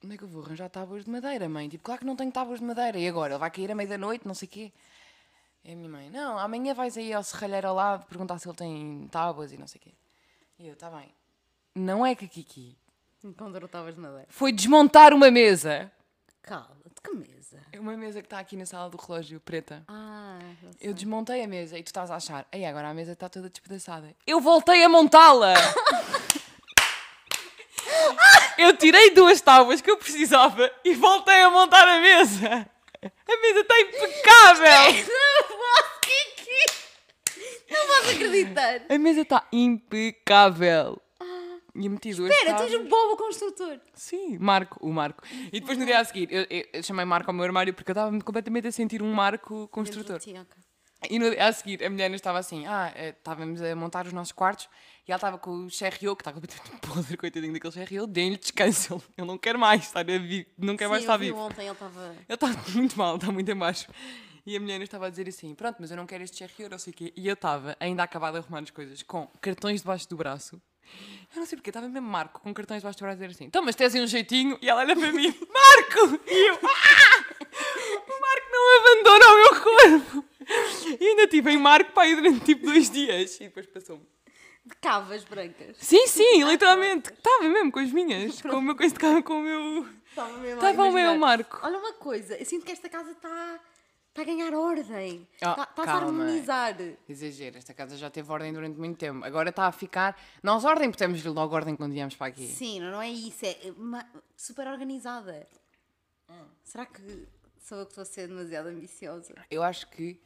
onde 0.04 0.14
é 0.14 0.18
que 0.18 0.24
eu 0.24 0.28
vou 0.28 0.42
arranjar 0.42 0.68
tábuas 0.68 1.04
de 1.04 1.10
madeira, 1.10 1.48
mãe? 1.48 1.68
Tipo, 1.68 1.84
claro 1.84 2.00
que 2.00 2.06
não 2.06 2.16
tenho 2.16 2.32
tábuas 2.32 2.58
de 2.58 2.64
madeira. 2.64 2.98
E 2.98 3.06
agora? 3.06 3.34
Ele 3.34 3.38
vai 3.38 3.52
cair 3.52 3.70
à 3.70 3.74
meia 3.76 3.88
da 3.88 3.98
noite, 3.98 4.26
não 4.26 4.34
sei 4.34 4.48
o 4.48 4.50
quê. 4.50 4.72
E 5.64 5.72
a 5.72 5.76
minha 5.76 5.88
mãe, 5.88 6.10
não, 6.10 6.38
amanhã 6.38 6.74
vais 6.74 6.96
aí 6.96 7.12
ao 7.12 7.22
serralheiro 7.22 7.68
ao 7.68 7.74
lado 7.74 8.04
perguntar 8.06 8.38
se 8.38 8.48
ele 8.48 8.56
tem 8.56 9.06
tábuas 9.12 9.52
e 9.52 9.58
não 9.58 9.68
sei 9.68 9.78
o 9.78 9.82
quê. 9.82 9.92
E 10.58 10.66
eu, 10.66 10.74
tá 10.74 10.90
bem. 10.90 11.14
Não 11.78 12.04
é 12.04 12.14
que 12.14 12.24
a 12.24 12.28
Kiki 12.28 12.76
Enquanto 13.22 13.64
estavas 13.64 13.94
de 13.94 14.00
madeira. 14.00 14.26
foi 14.28 14.52
desmontar 14.52 15.14
uma 15.14 15.30
mesa. 15.30 15.90
Cala-te, 16.42 17.00
que 17.02 17.12
mesa. 17.12 17.60
É 17.72 17.78
uma 17.78 17.96
mesa 17.96 18.20
que 18.20 18.26
está 18.26 18.38
aqui 18.38 18.56
na 18.56 18.66
sala 18.66 18.90
do 18.90 18.96
relógio, 18.96 19.40
preta. 19.40 19.84
Ah, 19.86 20.38
sei. 20.60 20.88
Eu 20.88 20.94
desmontei 20.94 21.42
a 21.42 21.48
mesa 21.48 21.78
e 21.78 21.82
tu 21.82 21.88
estás 21.88 22.10
a 22.10 22.16
achar, 22.16 22.46
aí 22.50 22.64
agora 22.64 22.88
a 22.88 22.94
mesa 22.94 23.12
está 23.12 23.28
toda 23.28 23.48
despedaçada. 23.48 24.14
Eu 24.26 24.40
voltei 24.40 24.82
a 24.82 24.88
montá-la! 24.88 25.54
eu 28.58 28.76
tirei 28.76 29.10
duas 29.10 29.40
tábuas 29.40 29.80
que 29.80 29.90
eu 29.90 29.96
precisava 29.96 30.70
e 30.84 30.94
voltei 30.94 31.42
a 31.42 31.50
montar 31.50 31.86
a 31.86 32.00
mesa! 32.00 32.68
A 33.02 33.40
mesa 33.40 33.60
está 33.60 33.80
impecável! 33.80 35.06
Não 37.70 37.86
posso 37.86 38.10
acreditar! 38.10 38.80
A 38.88 38.98
mesa 38.98 39.20
está 39.20 39.46
impecável! 39.52 41.00
E 41.74 41.88
meti 41.88 42.12
duas 42.14 42.30
Espera, 42.30 42.56
tu 42.56 42.62
és 42.64 42.74
um 42.74 42.88
bobo 42.88 43.16
construtor. 43.16 43.78
Sim, 43.94 44.38
Marco, 44.38 44.78
o 44.84 44.92
Marco. 44.92 45.22
E 45.52 45.60
depois 45.60 45.78
no 45.78 45.84
dia 45.86 46.00
a 46.00 46.04
seguir, 46.04 46.28
eu, 46.32 46.46
eu- 46.72 46.82
chamei 46.82 47.04
Marco 47.04 47.30
ao 47.30 47.34
meu 47.34 47.44
armário 47.44 47.72
porque 47.74 47.90
eu 47.90 47.92
estava 47.92 48.10
completamente 48.20 48.66
a 48.68 48.72
sentir 48.72 49.02
um 49.02 49.12
Marco 49.12 49.68
construtor. 49.68 50.20
Sim, 50.20 50.38
ok. 50.38 50.56
E 51.08 51.16
no 51.18 51.30
dia 51.30 51.46
a 51.46 51.52
seguir, 51.52 51.84
a 51.84 51.88
mulher 51.90 52.10
estava 52.12 52.38
assim: 52.40 52.66
Ah, 52.66 52.92
eh, 52.96 53.10
estávamos 53.10 53.62
a 53.62 53.76
montar 53.76 54.06
os 54.06 54.12
nossos 54.12 54.32
quartos 54.32 54.68
e 55.06 55.12
ela 55.12 55.16
estava 55.16 55.38
com 55.38 55.50
o 55.66 55.68
CRO, 55.68 56.16
que 56.16 56.22
está 56.22 56.32
completamente 56.32 56.76
podre, 56.82 57.16
coitadinho 57.16 57.52
daquele 57.52 57.86
CRO, 57.86 58.06
dei-lhe 58.08 58.36
descanso. 58.36 58.94
Ele, 58.94 59.02
eu 59.18 59.24
não 59.24 59.38
quero 59.38 59.58
mais 59.60 59.82
estar 59.84 60.00
a 60.00 60.18
vi- 60.18 60.48
não 60.58 60.76
quero 60.76 60.90
mais 60.90 61.04
estar 61.04 61.16
vivo. 61.16 61.36
ontem, 61.38 61.62
ele 61.66 61.70
estava... 61.72 62.06
Ele 62.28 62.34
está 62.34 62.48
muito 62.74 62.98
mal, 62.98 63.14
está 63.14 63.30
muito 63.30 63.48
em 63.48 63.56
baixo. 63.56 63.86
E 64.44 64.56
a 64.56 64.60
mulher 64.60 64.80
estava 64.80 65.06
a 65.06 65.10
dizer 65.10 65.28
assim: 65.28 65.54
Pronto, 65.54 65.76
mas 65.78 65.90
eu 65.92 65.96
não 65.96 66.04
quero 66.06 66.24
este 66.24 66.44
CRO, 66.48 66.68
não 66.70 66.78
sei 66.78 66.92
o 66.92 66.96
quê. 66.96 67.12
E 67.14 67.28
eu 67.28 67.34
estava 67.34 67.76
ainda 67.78 68.02
acabado 68.02 68.32
de 68.32 68.38
arrumar 68.40 68.60
as 68.60 68.70
coisas 68.70 69.00
com 69.04 69.28
cartões 69.40 69.82
debaixo 69.82 70.08
do 70.08 70.16
braço. 70.16 70.60
Eu 71.34 71.40
não 71.40 71.46
sei 71.46 71.56
porque, 71.56 71.70
estava 71.70 71.88
mesmo 71.88 72.08
Marco 72.08 72.40
com 72.40 72.52
cartões 72.54 72.80
debaixo 72.80 72.98
do 72.98 73.02
braço 73.02 73.12
a 73.12 73.20
dizer 73.20 73.34
assim: 73.34 73.44
Então, 73.44 73.62
mas 73.62 73.76
tens 73.76 73.94
aí 73.94 74.02
um 74.02 74.06
jeitinho? 74.06 74.58
E 74.62 74.68
ela 74.68 74.80
olha 74.80 74.96
para 74.96 75.12
mim: 75.12 75.26
Marco! 75.52 76.20
E 76.26 76.48
eu: 76.48 76.58
Ah! 76.62 77.24
O 78.06 78.20
Marco 78.20 78.46
não 78.50 78.80
abandona 78.80 79.26
o 79.26 79.36
meu 79.36 79.62
corpo! 79.62 80.24
E 80.98 81.06
ainda 81.06 81.26
tive 81.26 81.50
em 81.50 81.58
Marco 81.58 81.92
para 81.92 82.04
aí 82.04 82.14
durante 82.14 82.40
tipo 82.40 82.66
dois 82.66 82.90
dias. 82.90 83.36
E 83.40 83.44
depois 83.44 83.66
passou-me. 83.66 84.06
De 84.64 84.74
cavas 84.76 85.24
brancas. 85.24 85.76
Sim, 85.78 86.06
sim, 86.06 86.44
literalmente. 86.44 87.10
Estava 87.12 87.44
mesmo 87.44 87.70
com 87.70 87.78
as 87.78 87.90
minhas. 87.92 88.40
Com 88.42 88.56
o 88.56 88.62
meu 88.62 88.76
coisa, 88.76 88.94
com 89.22 89.34
o 89.34 89.42
meu. 89.42 89.86
Estava 90.08 90.32
mesmo 90.38 90.56
Estava 90.56 90.84
o 90.84 90.92
meu 90.92 91.16
Marco. 91.16 91.60
Olha 91.62 91.78
uma 91.78 91.92
coisa, 91.94 92.36
eu 92.36 92.44
sinto 92.44 92.64
que 92.64 92.72
esta 92.72 92.88
casa 92.88 93.12
está 93.12 93.60
está 94.18 94.22
a 94.22 94.24
ganhar 94.24 94.54
ordem. 94.54 95.28
Ah, 95.40 95.50
Está 95.50 95.62
está 95.82 95.92
a 95.92 95.96
harmonizar. 95.96 96.76
Exagero, 97.08 97.58
esta 97.58 97.72
casa 97.72 97.96
já 97.96 98.10
teve 98.10 98.30
ordem 98.30 98.52
durante 98.52 98.78
muito 98.78 98.98
tempo. 98.98 99.24
Agora 99.24 99.50
está 99.50 99.66
a 99.66 99.72
ficar. 99.72 100.20
Nós 100.42 100.64
ordem, 100.64 100.90
porque 100.90 101.04
temos 101.04 101.22
logo 101.24 101.54
ordem 101.54 101.76
quando 101.76 101.92
viemos 101.92 102.16
para 102.16 102.28
aqui. 102.28 102.46
Sim, 102.48 102.80
não, 102.80 102.90
não 102.92 103.02
é 103.02 103.10
isso, 103.10 103.44
é 103.44 103.56
super 104.36 104.66
organizada. 104.66 105.46
Será 106.64 106.84
que 106.84 107.26
sou 107.60 107.78
eu 107.78 107.86
que 107.86 107.92
estou 107.92 108.02
a 108.02 108.04
ser 108.04 108.28
demasiado 108.28 108.68
ambiciosa? 108.68 109.34
Eu 109.50 109.62
acho 109.62 109.88
que. 109.88 110.20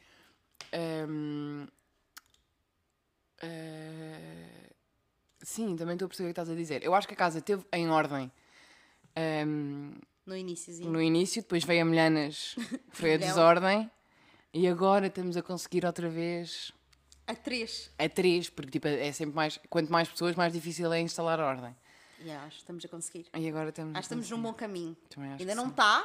hum, 1.08 1.66
eh, 3.40 4.70
sim, 5.42 5.76
também 5.76 5.94
estou 5.94 6.06
a 6.06 6.08
perceber 6.08 6.30
o 6.30 6.34
que 6.34 6.40
estás 6.40 6.50
a 6.50 6.54
dizer. 6.54 6.82
Eu 6.82 6.94
acho 6.94 7.06
que 7.06 7.14
a 7.14 7.16
casa 7.16 7.40
teve 7.40 7.64
em 7.72 7.88
ordem 7.90 8.32
hum, 9.46 9.92
No 10.24 10.36
iníciozinho. 10.36 10.90
no 10.90 11.00
início, 11.02 11.42
depois 11.42 11.64
veio 11.64 11.82
a 11.82 11.84
Milhanas, 11.84 12.54
foi 12.92 13.14
a 13.14 13.16
desordem, 13.16 13.90
e 14.54 14.68
agora 14.68 15.06
estamos 15.08 15.36
a 15.36 15.42
conseguir 15.42 15.84
outra 15.84 16.08
vez 16.08 16.72
A 17.26 17.34
três. 17.34 17.90
a 17.98 18.08
três, 18.08 18.48
porque 18.48 18.70
tipo, 18.72 18.86
é 18.88 19.10
sempre 19.12 19.34
mais. 19.34 19.58
Quanto 19.68 19.90
mais 19.90 20.08
pessoas, 20.08 20.36
mais 20.36 20.52
difícil 20.52 20.92
é 20.92 21.00
instalar 21.00 21.40
a 21.40 21.46
ordem. 21.46 21.74
Já, 22.24 22.40
acho 22.44 22.56
que 22.56 22.62
estamos 22.62 22.84
a 22.84 22.88
conseguir. 22.88 23.26
E 23.36 23.48
agora 23.48 23.70
estamos. 23.70 23.92
Acho 23.92 24.00
que 24.08 24.14
estamos 24.14 24.30
num 24.30 24.40
bom 24.40 24.54
caminho. 24.54 24.96
Ainda 25.38 25.54
não 25.54 25.68
está. 25.68 26.04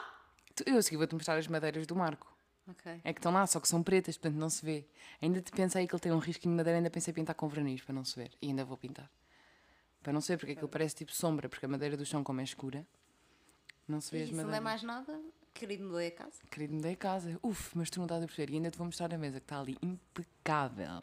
Eu 0.66 0.78
a 0.78 0.82
seguir 0.82 0.98
vou-te 0.98 1.14
mostrar 1.14 1.38
as 1.38 1.48
madeiras 1.48 1.86
do 1.86 1.96
Marco. 1.96 2.36
Ok. 2.68 3.00
É 3.04 3.14
que 3.14 3.20
estão 3.20 3.32
lá, 3.32 3.46
só 3.46 3.60
que 3.60 3.68
são 3.68 3.84
pretas, 3.84 4.18
portanto 4.18 4.40
não 4.40 4.50
se 4.50 4.66
vê. 4.66 4.86
Ainda 5.22 5.40
te 5.42 5.52
pensei 5.52 5.88
que 5.88 5.94
ele 5.94 6.02
tem 6.02 6.12
um 6.12 6.18
risquinho 6.18 6.54
de 6.54 6.58
madeira, 6.58 6.78
ainda 6.80 6.90
pensei 6.90 7.12
em 7.12 7.16
pintar 7.16 7.36
com 7.36 7.48
verniz 7.48 7.82
para 7.82 7.94
não 7.94 8.04
se 8.04 8.16
ver. 8.16 8.32
E 8.42 8.48
ainda 8.48 8.66
vou 8.66 8.76
pintar. 8.76 9.10
Para 10.02 10.12
não 10.12 10.20
ver, 10.20 10.38
porque 10.38 10.54
aquilo 10.54 10.68
parece 10.68 10.96
tipo 10.96 11.14
sombra, 11.14 11.48
porque 11.48 11.66
a 11.66 11.70
madeira 11.70 11.96
do 11.96 12.06
chão, 12.06 12.24
como 12.24 12.42
é 12.42 12.44
escura, 12.44 12.86
não 13.88 14.02
se 14.02 14.12
vê 14.12 14.20
E 14.20 14.24
as 14.24 14.30
se 14.30 14.34
não 14.36 14.42
é 14.42 14.46
madeiras. 14.60 14.64
mais 14.64 14.84
nada, 14.84 15.22
querido, 15.54 15.84
me 15.86 15.96
dei 15.98 16.08
a 16.08 16.12
casa. 16.12 16.34
Querido, 16.52 16.74
me 16.76 16.82
dei 16.82 16.94
a 16.94 16.98
casa. 16.98 17.40
Uf, 17.44 17.72
mas 17.78 17.90
tu 17.90 17.98
não 18.00 18.06
estás 18.06 18.24
a 18.24 18.26
perceber. 18.28 18.52
E 18.52 18.56
ainda 18.56 18.70
te 18.72 18.78
vou 18.78 18.86
mostrar 18.86 19.14
a 19.14 19.18
mesa 19.18 19.40
que 19.40 19.46
está 19.46 19.60
ali 19.60 19.78
impecável. 19.82 21.02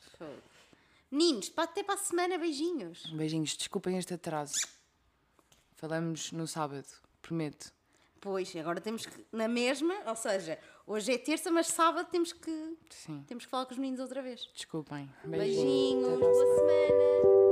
Meninos, 1.10 1.52
até 1.56 1.82
para 1.82 1.94
a 1.94 1.98
semana, 1.98 2.36
beijinhos. 2.38 3.06
Beijinhos, 3.12 3.56
desculpem 3.56 3.96
este 3.98 4.14
atraso. 4.14 4.54
Falamos 5.76 6.32
no 6.32 6.46
sábado, 6.46 6.86
prometo. 7.22 7.72
Pois, 8.20 8.56
agora 8.56 8.80
temos 8.80 9.04
que, 9.04 9.26
na 9.30 9.46
mesma, 9.46 9.94
ou 10.06 10.16
seja, 10.16 10.58
hoje 10.86 11.12
é 11.12 11.18
terça, 11.18 11.50
mas 11.50 11.66
sábado 11.66 12.08
temos 12.10 12.32
que, 12.32 12.76
Sim, 12.88 13.22
temos 13.26 13.44
que 13.44 13.50
falar 13.50 13.66
com 13.66 13.72
os 13.72 13.78
meninos 13.78 14.00
outra 14.00 14.22
vez. 14.22 14.48
desculpem. 14.54 15.10
Beijinhos. 15.26 16.06
Até 16.14 16.18
para 16.18 17.40
a 17.40 17.43